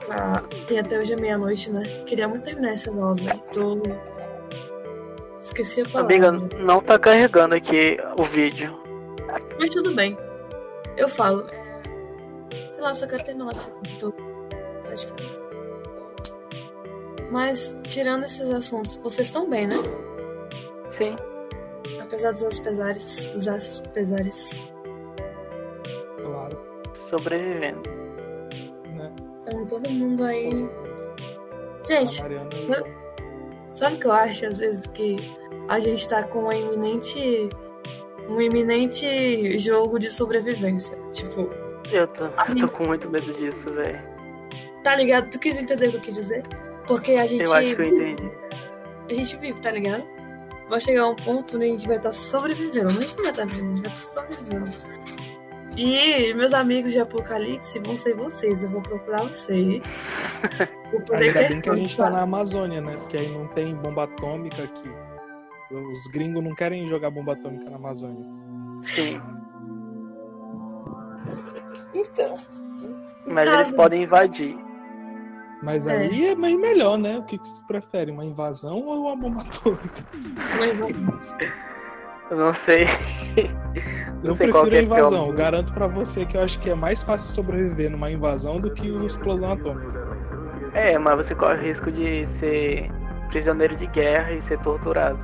Pra... 0.07 0.43
Tem 0.67 0.79
até 0.79 0.99
hoje 0.99 1.15
a 1.15 1.17
meia-noite, 1.17 1.73
né? 1.73 1.83
Queria 2.05 2.29
muito 2.29 2.45
terminar 2.45 2.73
essas 2.73 2.97
aulas, 2.97 3.23
velho. 3.23 3.41
Tô. 3.53 3.83
Esqueci 5.41 5.83
a 5.83 5.85
palavra. 5.85 6.15
Amiga, 6.15 6.33
não 6.59 6.81
tá 6.81 6.99
carregando 6.99 7.55
aqui 7.55 7.99
o 8.19 8.25
vídeo. 8.25 8.79
Mas 9.59 9.71
tudo 9.71 9.95
bem. 9.95 10.17
Eu 10.97 11.09
falo. 11.09 11.47
Lá, 12.85 12.93
só 12.93 13.07
quero 13.07 13.25
terminar 13.25 13.57
esse 13.57 13.71
tô... 13.99 14.13
Tá 14.13 14.93
diferente. 14.95 15.39
Mas, 17.31 17.75
tirando 17.89 18.25
esses 18.25 18.51
assuntos, 18.51 18.97
vocês 18.97 19.29
estão 19.29 19.49
bem, 19.49 19.67
né? 19.67 19.77
Sim. 20.89 21.17
Apesar 21.99 22.33
dos 22.33 22.41
seus 22.41 22.61
pesares. 22.61 23.27
Dos 23.29 23.49
as 23.49 23.81
pesares. 23.95 24.61
Claro. 26.23 26.61
Sobrevivendo. 26.93 27.81
Né? 28.95 29.13
Então, 29.47 29.67
todo 29.67 29.89
mundo 29.91 30.23
aí. 30.25 30.51
A 31.81 31.87
Gente, 31.87 32.11
sabe- 32.11 32.37
sabe 33.73 33.97
o 33.97 33.99
que 33.99 34.07
eu 34.07 34.13
acho, 34.13 34.45
às 34.47 34.59
vezes, 34.59 34.87
que 34.89 35.17
a 35.69 35.81
gente 35.81 36.07
tá 36.07 36.23
com 36.25 36.41
um 36.45 36.53
iminente. 36.53 37.49
Um 38.29 38.39
iminente 38.43 39.57
jogo 39.59 39.99
de 39.99 40.11
sobrevivência. 40.11 40.99
Tipo, 41.13 41.49
Eu 41.95 42.09
tô, 42.09 42.25
eu 42.25 42.57
tô 42.61 42.69
com 42.69 42.87
muito 42.87 43.09
medo 43.09 43.33
disso, 43.35 43.73
velho. 43.73 44.01
tá 44.83 44.97
ligado? 44.97 45.31
Tu 45.31 45.39
quis 45.39 45.59
entender 45.61 45.89
o 45.89 45.91
que 45.93 45.97
eu 45.97 46.01
quis 46.01 46.15
dizer? 46.17 46.43
Porque 46.87 47.13
a 47.13 47.27
gente. 47.27 47.45
Eu 47.45 47.53
acho 47.53 47.77
que 47.77 47.83
eu 47.83 47.87
entendi. 47.87 48.31
a 49.09 49.15
gente 49.15 49.37
vive, 49.37 49.61
tá 49.61 49.71
ligado? 49.71 50.05
Vai 50.69 50.81
chegar 50.81 51.07
um 51.07 51.17
ponto 51.17 51.57
onde 51.57 51.67
a 51.67 51.69
gente 51.69 51.87
vai 51.87 51.97
estar 51.97 52.13
sobrevivendo. 52.13 52.89
A 52.89 52.93
gente 52.93 53.17
não 53.17 53.23
vai 53.23 53.33
estar 53.33 53.47
vivendo, 53.47 53.73
a 53.73 53.77
gente 53.77 53.83
vai 53.83 53.93
estar 53.93 54.13
sobrevivendo. 54.13 54.73
E 55.77 56.33
meus 56.35 56.53
amigos 56.53 56.93
de 56.93 57.01
Apocalipse 57.01 57.79
vão 57.81 57.97
ser 57.97 58.15
vocês. 58.15 58.63
Eu 58.63 58.71
vou 58.71 58.81
procurar 58.81 59.29
vocês. 59.29 59.83
Vou 60.93 61.01
poder 61.01 61.37
Ainda 61.37 61.49
bem 61.49 61.61
que 61.61 61.69
a 61.69 61.75
gente 61.75 61.97
tá 61.97 62.09
na 62.09 62.21
Amazônia, 62.21 62.81
né? 62.81 62.97
Porque 62.97 63.17
aí 63.17 63.29
não 63.29 63.49
tem 63.49 63.75
bomba 63.75 64.05
atômica 64.05 64.63
aqui. 64.63 64.89
Os 65.73 66.07
gringos 66.07 66.45
não 66.45 66.55
querem 66.55 66.87
jogar 66.87 67.11
bomba 67.11 67.33
atômica 67.33 67.69
na 67.69 67.77
Amazônia. 67.77 68.25
Sim. 68.83 69.21
Então. 71.95 72.37
Mas 73.27 73.47
caso- 73.47 73.57
eles 73.59 73.71
podem 73.71 74.03
invadir. 74.03 74.57
Mas 75.63 75.87
É. 75.87 75.97
aí 75.97 76.27
é 76.29 76.35
bem 76.35 76.59
melhor, 76.59 76.99
né? 76.99 77.17
O 77.19 77.23
que 77.23 77.39
tu 77.39 77.51
prefere? 77.67 78.11
Uma 78.11 78.25
invasão 78.25 78.83
ou 78.85 79.07
uma 79.07 79.17
bomba 79.17 79.41
atômica? 79.41 80.03
Eu 82.31 82.37
não 82.37 82.55
sei. 82.55 82.87
Não 84.23 84.31
Eu 84.31 84.35
sei 84.35 84.51
qual 84.51 84.65
prefiro 84.67 84.93
a 84.93 84.97
é 84.97 85.01
invasão. 85.01 85.33
Garanto 85.35 85.73
pra 85.73 85.87
você 85.87 86.25
que 86.25 86.37
eu 86.37 86.43
acho 86.43 86.59
que 86.61 86.71
é 86.71 86.75
mais 86.75 87.03
fácil 87.03 87.31
sobreviver 87.31 87.91
numa 87.91 88.11
invasão 88.11 88.59
do 88.61 88.71
que 88.73 88.91
uma 88.91 89.05
explosão 89.07 89.53
atômica. 89.53 90.05
É, 90.75 90.99
mas 90.99 91.17
você 91.17 91.35
corre 91.35 91.55
o 91.55 91.61
risco 91.63 91.91
de 91.93 92.27
ser 92.27 92.91
prisioneiro 93.29 93.77
de 93.77 93.87
guerra 93.87 94.33
e 94.33 94.41
ser 94.41 94.59
torturado. 94.61 95.19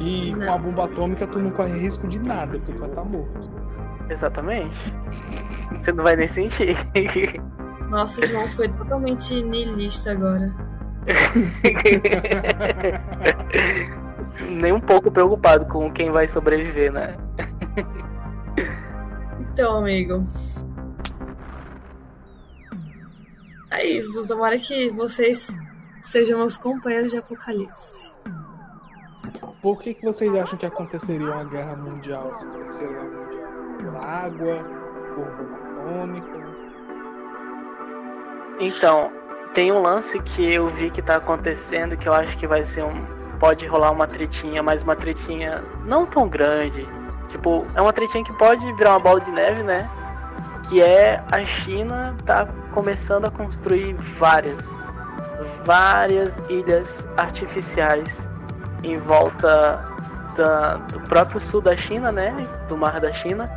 E 0.00 0.34
com 0.34 0.52
a 0.52 0.58
bomba 0.58 0.84
atômica 0.84 1.26
tu 1.26 1.38
não 1.38 1.50
corre 1.50 1.78
risco 1.78 2.08
de 2.08 2.18
nada, 2.18 2.58
porque 2.58 2.72
tu 2.72 2.80
vai 2.80 2.88
estar 2.88 3.04
morto. 3.04 3.61
Exatamente. 4.08 4.74
Você 5.72 5.92
não 5.92 6.04
vai 6.04 6.16
nem 6.16 6.28
sentir. 6.28 6.76
Nossa, 7.88 8.20
o 8.20 8.26
João 8.26 8.46
foi 8.48 8.68
totalmente 8.68 9.42
niilista 9.42 10.12
agora. 10.12 10.52
nem 14.48 14.72
um 14.72 14.80
pouco 14.80 15.10
preocupado 15.10 15.66
com 15.66 15.92
quem 15.92 16.10
vai 16.10 16.28
sobreviver, 16.28 16.92
né? 16.92 17.16
Então, 19.40 19.78
amigo. 19.78 20.24
É 23.70 23.86
isso. 23.86 24.26
Tomara 24.26 24.58
que 24.58 24.88
vocês 24.90 25.56
sejam 26.04 26.38
meus 26.38 26.56
companheiros 26.56 27.10
de 27.10 27.18
Apocalipse. 27.18 28.12
Por 29.60 29.80
que, 29.80 29.94
que 29.94 30.02
vocês 30.02 30.34
acham 30.34 30.58
que 30.58 30.66
aconteceria 30.66 31.26
uma 31.26 31.44
guerra 31.44 31.76
mundial? 31.76 32.32
Terceira 32.32 32.92
guerra 32.92 33.04
mundial? 33.04 33.31
Por 33.82 33.96
água? 33.96 34.64
Por 35.14 35.26
bomba 35.26 35.58
atômica? 35.72 36.38
Então, 38.60 39.10
tem 39.54 39.72
um 39.72 39.82
lance 39.82 40.20
que 40.20 40.52
eu 40.52 40.68
vi 40.68 40.90
que 40.90 41.02
tá 41.02 41.16
acontecendo 41.16 41.96
que 41.96 42.08
eu 42.08 42.12
acho 42.12 42.36
que 42.36 42.46
vai 42.46 42.64
ser 42.64 42.84
um. 42.84 43.04
Pode 43.40 43.66
rolar 43.66 43.90
uma 43.90 44.06
tretinha, 44.06 44.62
mas 44.62 44.84
uma 44.84 44.94
tretinha 44.94 45.64
não 45.84 46.06
tão 46.06 46.28
grande. 46.28 46.88
Tipo, 47.28 47.66
é 47.74 47.82
uma 47.82 47.92
tretinha 47.92 48.22
que 48.24 48.32
pode 48.34 48.72
virar 48.74 48.90
uma 48.90 49.00
bola 49.00 49.20
de 49.20 49.32
neve, 49.32 49.64
né? 49.64 49.90
Que 50.68 50.80
é 50.80 51.20
a 51.32 51.44
China 51.44 52.14
tá 52.24 52.46
começando 52.70 53.24
a 53.24 53.30
construir 53.32 53.94
várias, 53.94 54.70
várias 55.64 56.40
ilhas 56.48 57.08
artificiais 57.16 58.28
em 58.84 58.96
volta 58.98 59.84
da- 60.36 60.76
do 60.76 61.00
próprio 61.00 61.40
sul 61.40 61.60
da 61.60 61.76
China, 61.76 62.12
né? 62.12 62.32
Do 62.68 62.76
Mar 62.76 63.00
da 63.00 63.10
China, 63.10 63.50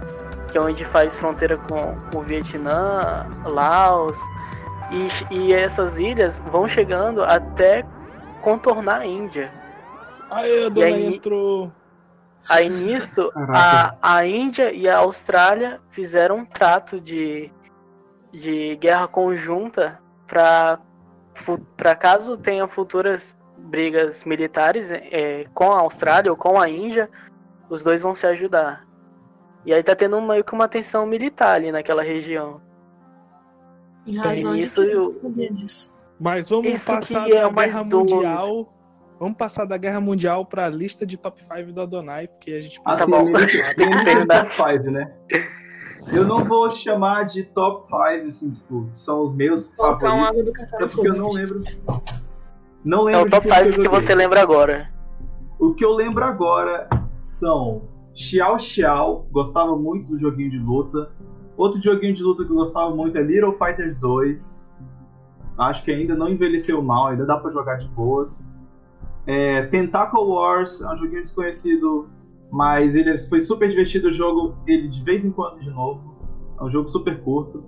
que 0.55 0.59
é 0.59 0.61
onde 0.61 0.85
faz 0.85 1.19
fronteira 1.19 1.57
com, 1.57 1.97
o 2.17 2.21
Vietnã, 2.21 3.27
Laos, 3.43 4.17
e, 4.89 5.35
e 5.35 5.53
essas 5.53 5.99
ilhas 5.99 6.39
vão 6.49 6.65
chegando 6.65 7.25
até 7.25 7.83
contornar 8.41 9.01
a 9.01 9.05
Índia. 9.05 9.51
Aí 10.31 10.65
a 10.65 10.69
dona 10.69 10.87
aí- 10.87 11.15
entrou. 11.15 11.69
Aí 12.47 12.69
nisso, 12.69 13.33
a, 13.35 13.95
a 14.01 14.25
Índia 14.25 14.71
e 14.71 14.87
a 14.87 14.99
Austrália 14.99 15.81
fizeram 15.89 16.37
um 16.37 16.45
trato 16.45 17.01
de, 17.01 17.51
de 18.31 18.77
guerra 18.77 19.09
conjunta 19.09 19.99
para 20.25 20.79
caso 21.99 22.37
tenha 22.37 22.65
futuras 22.65 23.37
brigas 23.57 24.23
militares 24.23 24.89
é, 24.89 25.47
com 25.53 25.73
a 25.73 25.79
Austrália 25.79 26.31
ou 26.31 26.37
com 26.37 26.57
a 26.57 26.69
Índia, 26.69 27.09
os 27.69 27.83
dois 27.83 28.01
vão 28.01 28.15
se 28.15 28.25
ajudar. 28.25 28.84
E 29.65 29.73
aí 29.73 29.81
tá 29.83 29.95
tendo 29.95 30.21
meio 30.21 30.43
que 30.43 30.53
uma 30.53 30.67
tensão 30.67 31.05
militar 31.05 31.55
ali 31.55 31.71
naquela 31.71 32.03
região. 32.03 32.61
Em 34.05 34.17
razão 34.17 34.55
isso 34.55 34.75
que 34.83 34.91
eu. 34.91 35.09
Mas 36.19 36.49
vamos 36.49 36.67
Isso 36.67 36.85
passar 36.85 37.25
que 37.25 37.33
é 37.35 37.41
da 37.41 37.47
o 37.47 37.53
mais 37.53 37.71
guerra 37.71 37.83
doido. 37.83 38.15
mundial. 38.15 38.73
Vamos 39.19 39.37
passar 39.37 39.65
da 39.65 39.77
guerra 39.77 39.99
mundial 39.99 40.45
pra 40.45 40.67
lista 40.69 41.05
de 41.05 41.17
top 41.17 41.41
5 41.41 41.71
do 41.71 41.81
Adonai, 41.81 42.27
porque 42.27 42.51
a 42.51 42.61
gente 42.61 42.79
bom. 42.83 43.21
limite- 43.23 43.57
limite 43.77 43.97
de 43.97 44.03
Verdade. 44.15 44.55
top 44.57 44.71
5, 44.77 44.91
né? 44.91 45.11
Eu 46.13 46.25
não 46.27 46.39
vou 46.43 46.69
chamar 46.69 47.23
de 47.25 47.43
top 47.43 47.87
5, 47.89 48.27
assim, 48.27 48.51
tipo, 48.51 48.87
são 48.93 49.23
os 49.23 49.33
meus 49.35 49.65
favoritos. 49.75 50.47
É 50.73 50.85
porque 50.85 51.07
eu 51.07 51.15
não 51.15 51.31
lembro. 51.31 51.63
Não 52.83 53.09
É 53.09 53.13
lembro 53.13 53.21
o 53.21 53.25
de 53.25 53.31
top 53.31 53.47
tudo 53.47 53.55
5 53.55 53.65
eu 53.67 53.71
que 53.73 53.83
joguei. 53.85 54.01
você 54.01 54.13
lembra 54.15 54.41
agora. 54.41 54.91
O 55.57 55.73
que 55.73 55.83
eu 55.83 55.91
lembro 55.93 56.23
agora 56.23 56.87
são 57.21 57.83
Xiao 58.15 58.57
Xiao, 58.57 59.27
gostava 59.29 59.77
muito 59.77 60.07
do 60.07 60.17
joguinho 60.17 60.49
de 60.49 60.57
luta. 60.57 61.11
Outro 61.57 61.81
joguinho 61.81 62.13
de 62.13 62.23
luta 62.23 62.45
que 62.45 62.51
eu 62.51 62.55
gostava 62.55 62.95
muito 62.95 63.17
é 63.17 63.21
Little 63.21 63.57
Fighters 63.57 63.99
2. 63.99 64.65
Acho 65.57 65.83
que 65.83 65.91
ainda 65.91 66.15
não 66.15 66.29
envelheceu 66.29 66.81
mal, 66.81 67.07
ainda 67.07 67.25
dá 67.25 67.37
pra 67.37 67.51
jogar 67.51 67.75
de 67.75 67.87
boas. 67.89 68.45
É, 69.27 69.63
Tentacle 69.67 70.21
Wars 70.21 70.81
é 70.81 70.93
um 70.93 70.97
joguinho 70.97 71.21
desconhecido, 71.21 72.09
mas 72.51 72.95
ele 72.95 73.17
foi 73.17 73.41
super 73.41 73.69
divertido. 73.69 74.07
Eu 74.07 74.13
jogo 74.13 74.55
ele 74.65 74.87
de 74.87 75.03
vez 75.03 75.25
em 75.25 75.31
quando 75.31 75.59
de 75.59 75.69
novo. 75.69 76.15
É 76.59 76.63
um 76.63 76.71
jogo 76.71 76.87
super 76.87 77.21
curto. 77.21 77.63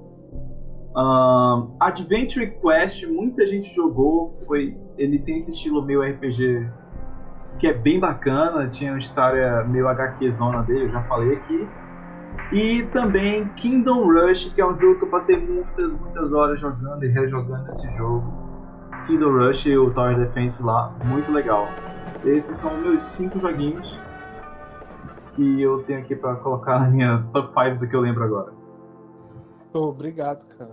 Ahn, 0.96 1.76
Adventure 1.80 2.58
Quest, 2.62 3.06
muita 3.06 3.46
gente 3.46 3.74
jogou. 3.74 4.38
Foi, 4.48 4.78
ele 4.98 5.20
tem 5.20 5.38
esse 5.38 5.52
estilo 5.52 5.84
meio 5.84 6.02
RPG 6.02 6.68
que 7.60 7.68
é 7.68 7.74
bem 7.74 8.00
bacana, 8.00 8.68
tinha 8.68 8.92
uma 8.92 9.00
história 9.00 9.64
meio 9.64 9.88
HQ 9.88 10.32
zona 10.32 10.62
dele, 10.64 10.86
eu 10.86 10.92
já 10.92 11.04
falei 11.04 11.36
aqui. 11.36 11.68
E 12.52 12.84
também 12.94 13.48
Kingdom 13.56 14.06
Rush, 14.06 14.52
que 14.54 14.62
é 14.62 14.66
um 14.66 14.78
jogo 14.78 15.00
que 15.00 15.06
eu 15.06 15.10
passei 15.10 15.38
muitas, 15.38 15.92
muitas 15.92 16.34
horas 16.34 16.60
jogando 16.60 17.04
e 17.04 17.08
rejogando 17.08 17.70
esse 17.72 17.92
jogo. 17.98 18.32
Kingdom 19.06 19.32
Rush 19.32 19.66
e 19.66 19.78
o 19.78 19.92
Tower 19.94 20.18
Defense 20.18 20.62
lá, 20.64 20.94
muito 21.06 21.32
legal. 21.32 21.68
Esses 22.24 22.58
são 22.58 22.74
os 22.76 22.80
meus 22.86 23.04
cinco 23.04 23.40
joguinhos 23.40 23.98
que 25.36 25.62
eu 25.62 25.84
tenho 25.84 26.00
aqui 26.00 26.16
pra 26.16 26.36
colocar 26.36 26.80
na 26.80 26.90
minha 26.90 27.24
top 27.32 27.54
5 27.54 27.80
do 27.80 27.88
que 27.88 27.96
eu 27.96 28.02
lembro 28.02 28.24
agora. 28.24 28.52
Obrigado, 29.74 30.46
cara. 30.48 30.72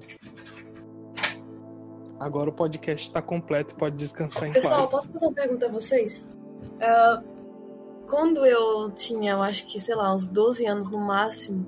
Agora 2.19 2.49
o 2.49 2.53
podcast 2.53 3.13
tá 3.13 3.21
completo, 3.21 3.75
pode 3.75 3.97
descansar 3.97 4.49
em 4.49 4.53
Pessoal, 4.53 4.81
paz. 4.81 4.91
posso 4.91 5.13
fazer 5.13 5.27
uma 5.27 5.35
pergunta 5.35 5.67
a 5.67 5.69
vocês? 5.69 6.27
Ah, 6.81 7.23
quando 8.09 8.45
eu 8.45 8.91
tinha, 8.91 9.33
eu 9.33 9.43
acho 9.43 9.67
que, 9.67 9.81
sei 9.81 9.95
lá, 9.95 10.15
uns 10.15 10.29
12 10.29 10.67
anos 10.67 10.91
no 10.91 10.99
máximo, 10.99 11.67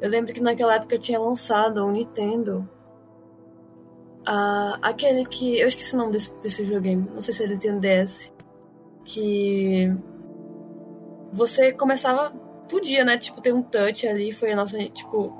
eu 0.00 0.10
lembro 0.10 0.32
que 0.32 0.40
naquela 0.40 0.74
época 0.74 0.98
tinha 0.98 1.18
lançado 1.18 1.84
o 1.84 1.90
Nintendo. 1.90 2.68
Ah, 4.26 4.78
aquele 4.82 5.24
que. 5.24 5.58
Eu 5.58 5.66
esqueci 5.68 5.94
o 5.94 5.98
nome 5.98 6.12
desse, 6.12 6.36
desse 6.40 6.62
videogame. 6.62 7.08
Não 7.12 7.20
sei 7.20 7.34
se 7.34 7.42
ele 7.42 7.58
tem 7.58 7.78
DS. 7.78 8.32
Que. 9.04 9.92
Você 11.32 11.72
começava. 11.72 12.30
Podia, 12.68 13.04
né? 13.04 13.18
Tipo, 13.18 13.40
ter 13.40 13.52
um 13.52 13.62
touch 13.62 14.06
ali. 14.06 14.32
Foi 14.32 14.52
a 14.52 14.56
nossa. 14.56 14.78
Tipo. 14.88 15.32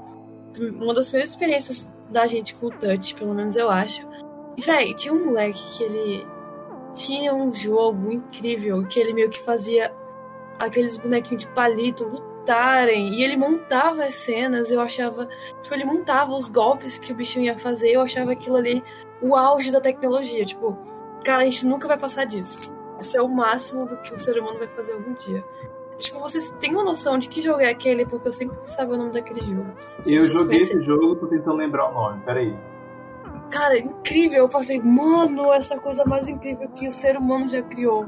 Uma 0.56 0.94
das 0.94 1.08
primeiras 1.08 1.30
experiências 1.30 1.90
da 2.10 2.26
gente 2.26 2.54
com 2.54 2.66
o 2.66 2.70
touch, 2.70 3.14
pelo 3.14 3.34
menos 3.34 3.56
eu 3.56 3.70
acho. 3.70 4.06
E, 4.56 4.60
véi, 4.60 4.94
tinha 4.94 5.14
um 5.14 5.26
moleque 5.26 5.60
que 5.76 5.82
ele. 5.82 6.26
Tinha 6.92 7.34
um 7.34 7.52
jogo 7.54 8.12
incrível 8.12 8.84
que 8.86 9.00
ele 9.00 9.12
meio 9.12 9.30
que 9.30 9.40
fazia 9.40 9.94
aqueles 10.58 10.98
bonequinhos 10.98 11.42
de 11.44 11.48
palito 11.48 12.04
lutarem. 12.06 13.14
E 13.14 13.24
ele 13.24 13.36
montava 13.36 14.04
as 14.04 14.14
cenas, 14.16 14.70
eu 14.70 14.80
achava. 14.80 15.26
Tipo, 15.62 15.74
ele 15.74 15.84
montava 15.84 16.32
os 16.32 16.48
golpes 16.48 16.98
que 16.98 17.12
o 17.12 17.14
bichinho 17.14 17.46
ia 17.46 17.56
fazer, 17.58 17.92
eu 17.92 18.00
achava 18.02 18.32
aquilo 18.32 18.56
ali 18.56 18.82
o 19.20 19.34
auge 19.36 19.70
da 19.72 19.80
tecnologia. 19.80 20.44
Tipo, 20.44 20.76
cara, 21.24 21.42
a 21.42 21.44
gente 21.44 21.66
nunca 21.66 21.88
vai 21.88 21.96
passar 21.96 22.24
disso. 22.26 22.72
Isso 23.00 23.16
é 23.16 23.22
o 23.22 23.28
máximo 23.28 23.86
do 23.86 23.96
que 23.98 24.14
o 24.14 24.18
ser 24.18 24.38
humano 24.38 24.58
vai 24.58 24.68
fazer 24.68 24.92
algum 24.92 25.14
dia. 25.14 25.42
Tipo, 25.98 26.18
vocês 26.18 26.50
têm 26.60 26.72
uma 26.72 26.82
noção 26.84 27.16
de 27.16 27.28
que 27.28 27.40
jogo 27.40 27.60
é 27.60 27.70
aquele? 27.70 28.04
Porque 28.04 28.26
eu 28.28 28.32
sempre 28.32 28.58
sabia 28.64 28.94
o 28.94 28.98
nome 28.98 29.12
daquele 29.12 29.40
jogo. 29.40 29.66
Se 30.02 30.14
Eu 30.14 30.24
joguei 30.24 30.46
conhecem- 30.58 30.76
esse 30.78 30.86
jogo, 30.86 31.16
tô 31.16 31.26
tentando 31.28 31.56
lembrar 31.56 31.88
o 31.90 31.92
nome, 31.94 32.20
peraí. 32.24 32.56
Cara, 33.52 33.78
incrível. 33.78 34.38
Eu 34.38 34.48
passei, 34.48 34.80
mano, 34.80 35.52
essa 35.52 35.78
coisa 35.78 36.04
mais 36.06 36.26
incrível 36.28 36.68
que 36.70 36.88
o 36.88 36.90
ser 36.90 37.16
humano 37.16 37.48
já 37.48 37.62
criou. 37.62 38.06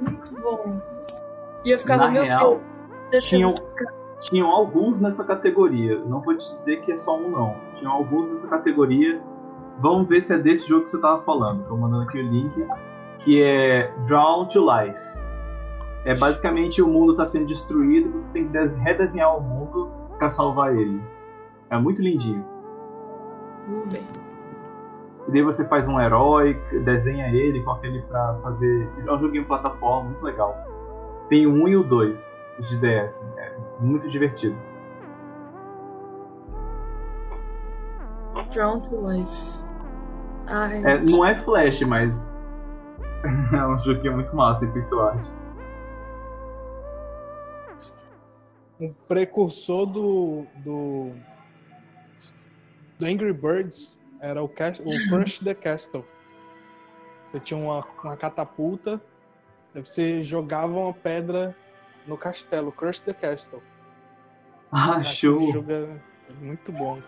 Muito 0.00 0.40
bom. 0.40 0.80
E 1.64 1.70
eu 1.70 1.78
ficava, 1.78 2.04
Na 2.06 2.10
meu 2.10 2.22
real, 2.22 2.60
Deus. 3.10 3.24
Tinham, 3.24 3.50
muito 3.50 4.02
tinham 4.20 4.48
alguns 4.48 5.00
nessa 5.00 5.24
categoria. 5.24 5.98
Não 6.04 6.20
vou 6.20 6.36
te 6.36 6.50
dizer 6.52 6.80
que 6.80 6.92
é 6.92 6.96
só 6.96 7.16
um, 7.16 7.28
não. 7.30 7.56
Tinham 7.74 7.92
alguns 7.92 8.30
nessa 8.30 8.48
categoria. 8.48 9.20
Vamos 9.80 10.08
ver 10.08 10.22
se 10.22 10.32
é 10.32 10.38
desse 10.38 10.68
jogo 10.68 10.84
que 10.84 10.90
você 10.90 11.00
tava 11.00 11.22
falando. 11.22 11.64
Tô 11.66 11.76
mandando 11.76 12.04
aqui 12.04 12.18
o 12.18 12.22
link. 12.22 12.66
Que 13.18 13.42
é 13.42 13.92
Drawn 14.06 14.46
to 14.46 14.60
Life. 14.60 15.00
É 16.04 16.14
basicamente 16.16 16.82
o 16.82 16.88
mundo 16.88 17.16
tá 17.16 17.24
sendo 17.26 17.46
destruído 17.46 18.08
e 18.08 18.12
você 18.12 18.32
tem 18.32 18.44
que 18.46 18.52
des- 18.52 18.76
redesenhar 18.76 19.36
o 19.36 19.40
mundo 19.40 19.90
pra 20.18 20.30
salvar 20.30 20.76
ele. 20.76 21.00
É 21.70 21.78
muito 21.78 22.02
lindinho. 22.02 22.44
Vamos 23.68 23.92
ver. 23.92 24.02
E 25.28 25.30
daí 25.30 25.42
você 25.42 25.64
faz 25.66 25.86
um 25.86 26.00
herói, 26.00 26.60
desenha 26.84 27.28
ele, 27.28 27.62
coloca 27.62 27.86
ele 27.86 28.02
pra 28.02 28.34
fazer. 28.42 28.88
É 29.06 29.12
um 29.12 29.18
joguinho 29.18 29.44
plataforma 29.46 30.10
muito 30.10 30.22
legal. 30.22 30.56
Tem 31.28 31.46
o 31.46 31.52
1 31.52 31.68
e 31.68 31.76
o 31.76 31.84
2 31.84 32.38
de 32.58 32.76
DS. 32.78 33.24
É 33.36 33.56
muito 33.80 34.08
divertido. 34.08 34.56
Drawn 38.52 38.80
to 38.80 39.08
Life. 39.08 39.62
Ai, 40.46 40.82
É, 40.84 40.98
não 40.98 41.24
é 41.24 41.36
Flash, 41.38 41.80
mas. 41.82 42.36
é 43.52 43.66
um 43.66 43.78
joguinho 43.78 44.14
muito 44.14 44.34
massa 44.34 44.64
em 44.64 44.70
pixel 44.72 45.00
art. 45.00 45.24
Um 48.80 48.92
precursor 49.06 49.86
do, 49.86 50.44
do, 50.56 51.12
do 53.02 53.06
Angry 53.06 53.32
Birds 53.32 53.98
era 54.20 54.40
o, 54.42 54.48
Cas- 54.48 54.78
o 54.80 55.08
Crush 55.08 55.40
the 55.40 55.54
Castle. 55.54 56.04
Você 57.26 57.40
tinha 57.40 57.58
uma, 57.58 57.84
uma 58.04 58.16
catapulta, 58.16 59.00
você 59.74 60.22
jogava 60.22 60.72
uma 60.78 60.92
pedra 60.94 61.56
no 62.06 62.16
castelo, 62.16 62.70
Crush 62.70 63.00
the 63.00 63.12
Castle. 63.12 63.62
Ah, 64.70 65.02
show! 65.02 65.42
jogo 65.52 65.72
é 65.72 65.88
muito 66.40 66.70
bom. 66.72 66.98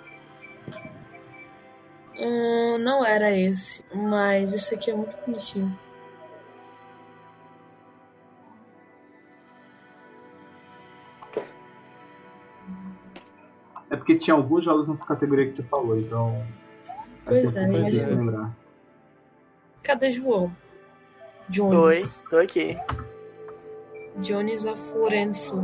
hum, 2.19 2.79
não 2.79 3.05
era 3.05 3.31
esse, 3.31 3.85
mas 3.95 4.53
esse 4.53 4.75
aqui 4.75 4.91
é 4.91 4.95
muito 4.95 5.17
bonitinho. 5.25 5.79
Porque 14.05 14.17
tinha 14.17 14.37
alguns 14.37 14.67
jogos 14.67 14.87
nessa 14.87 15.05
categoria 15.07 15.47
que 15.47 15.53
você 15.53 15.63
falou, 15.63 15.99
então. 15.99 16.45
Pois 17.25 17.57
é, 17.57 17.63
é 17.63 18.07
lembrar. 18.07 18.55
Cadê 19.83 20.11
João? 20.11 20.45
Oi, 20.45 20.53
Jones. 21.49 22.23
tô 22.29 22.37
aqui. 22.37 22.77
Jones 24.19 24.67
Aforenso. 24.67 25.57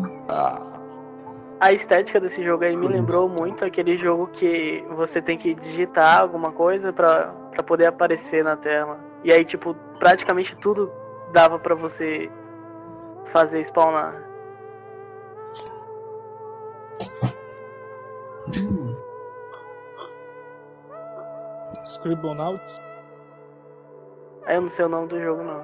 A 1.61 1.73
estética 1.73 2.19
desse 2.19 2.43
jogo 2.43 2.65
aí 2.65 2.75
me 2.75 2.89
lembrou 2.89 3.29
muito 3.29 3.63
aquele 3.63 3.99
jogo 3.99 4.27
que 4.29 4.83
você 4.97 5.21
tem 5.21 5.37
que 5.37 5.55
digitar 5.55 6.21
alguma 6.21 6.51
coisa 6.51 6.91
pra, 6.95 7.27
pra 7.51 7.63
poder 7.63 7.87
aparecer 7.87 8.43
na 8.43 8.57
tela. 8.57 8.99
E 9.23 9.31
aí, 9.31 9.45
tipo, 9.45 9.75
praticamente 9.99 10.57
tudo 10.57 10.91
dava 11.31 11.59
pra 11.59 11.75
você 11.75 12.31
fazer 13.27 13.61
spawnar. 13.61 14.31
Scribblenauts. 21.85 22.79
Aí 24.47 24.57
eu 24.57 24.63
não 24.63 24.69
sei 24.69 24.85
o 24.85 24.89
nome 24.89 25.09
do 25.09 25.21
jogo, 25.21 25.43
não. 25.43 25.63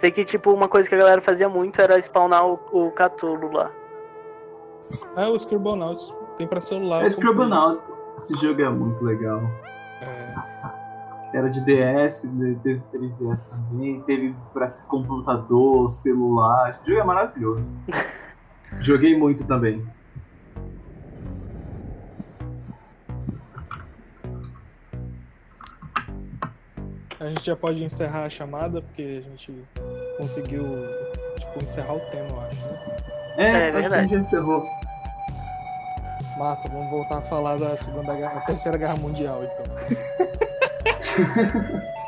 Sei 0.00 0.10
que, 0.10 0.24
tipo, 0.24 0.52
uma 0.52 0.68
coisa 0.68 0.88
que 0.88 0.94
a 0.94 0.98
galera 0.98 1.20
fazia 1.22 1.48
muito 1.48 1.80
era 1.80 1.98
spawnar 2.00 2.46
o, 2.46 2.58
o 2.72 2.90
Cthulhu 2.90 3.52
lá. 3.52 3.70
É 5.16 5.26
o 5.28 5.36
Scribblenauts. 5.36 6.14
Tem 6.36 6.46
pra 6.46 6.60
celular. 6.60 7.04
É 7.04 7.06
Scribblenauts. 7.08 7.84
Esse 8.18 8.34
jogo 8.36 8.60
é 8.60 8.68
muito 8.68 9.02
legal. 9.04 9.40
É. 10.02 10.52
Era 11.34 11.48
de 11.48 11.60
DS, 11.64 12.22
de- 12.28 12.56
teve 12.56 12.82
3DS 12.92 13.40
também, 13.48 14.02
teve 14.02 14.36
pra 14.52 14.66
computador, 14.86 15.90
celular. 15.90 16.68
Esse 16.68 16.86
jogo 16.86 17.00
é 17.00 17.04
maravilhoso. 17.04 17.72
Joguei 18.80 19.16
muito 19.18 19.46
também. 19.46 19.86
Gente 27.34 27.46
já 27.46 27.56
pode 27.56 27.82
encerrar 27.84 28.24
a 28.24 28.30
chamada, 28.30 28.80
porque 28.82 29.22
a 29.24 29.28
gente 29.28 29.52
conseguiu 30.18 30.64
tipo, 31.38 31.62
encerrar 31.62 31.94
o 31.94 32.00
tema, 32.00 32.28
eu 32.28 32.40
acho. 32.40 32.56
Né? 32.66 32.76
É, 33.38 33.68
É 33.68 33.70
que 33.70 33.76
a 33.76 33.80
verdade. 33.80 34.02
gente 34.08 34.14
já 34.14 34.20
encerrou. 34.20 34.66
Massa, 36.38 36.68
vamos 36.68 36.90
voltar 36.90 37.18
a 37.18 37.22
falar 37.22 37.58
da 37.58 37.76
segunda 37.76 38.14
guerra, 38.14 38.38
a 38.38 38.40
terceira 38.40 38.78
guerra 38.78 38.96
mundial, 38.96 39.42
então. 39.44 39.64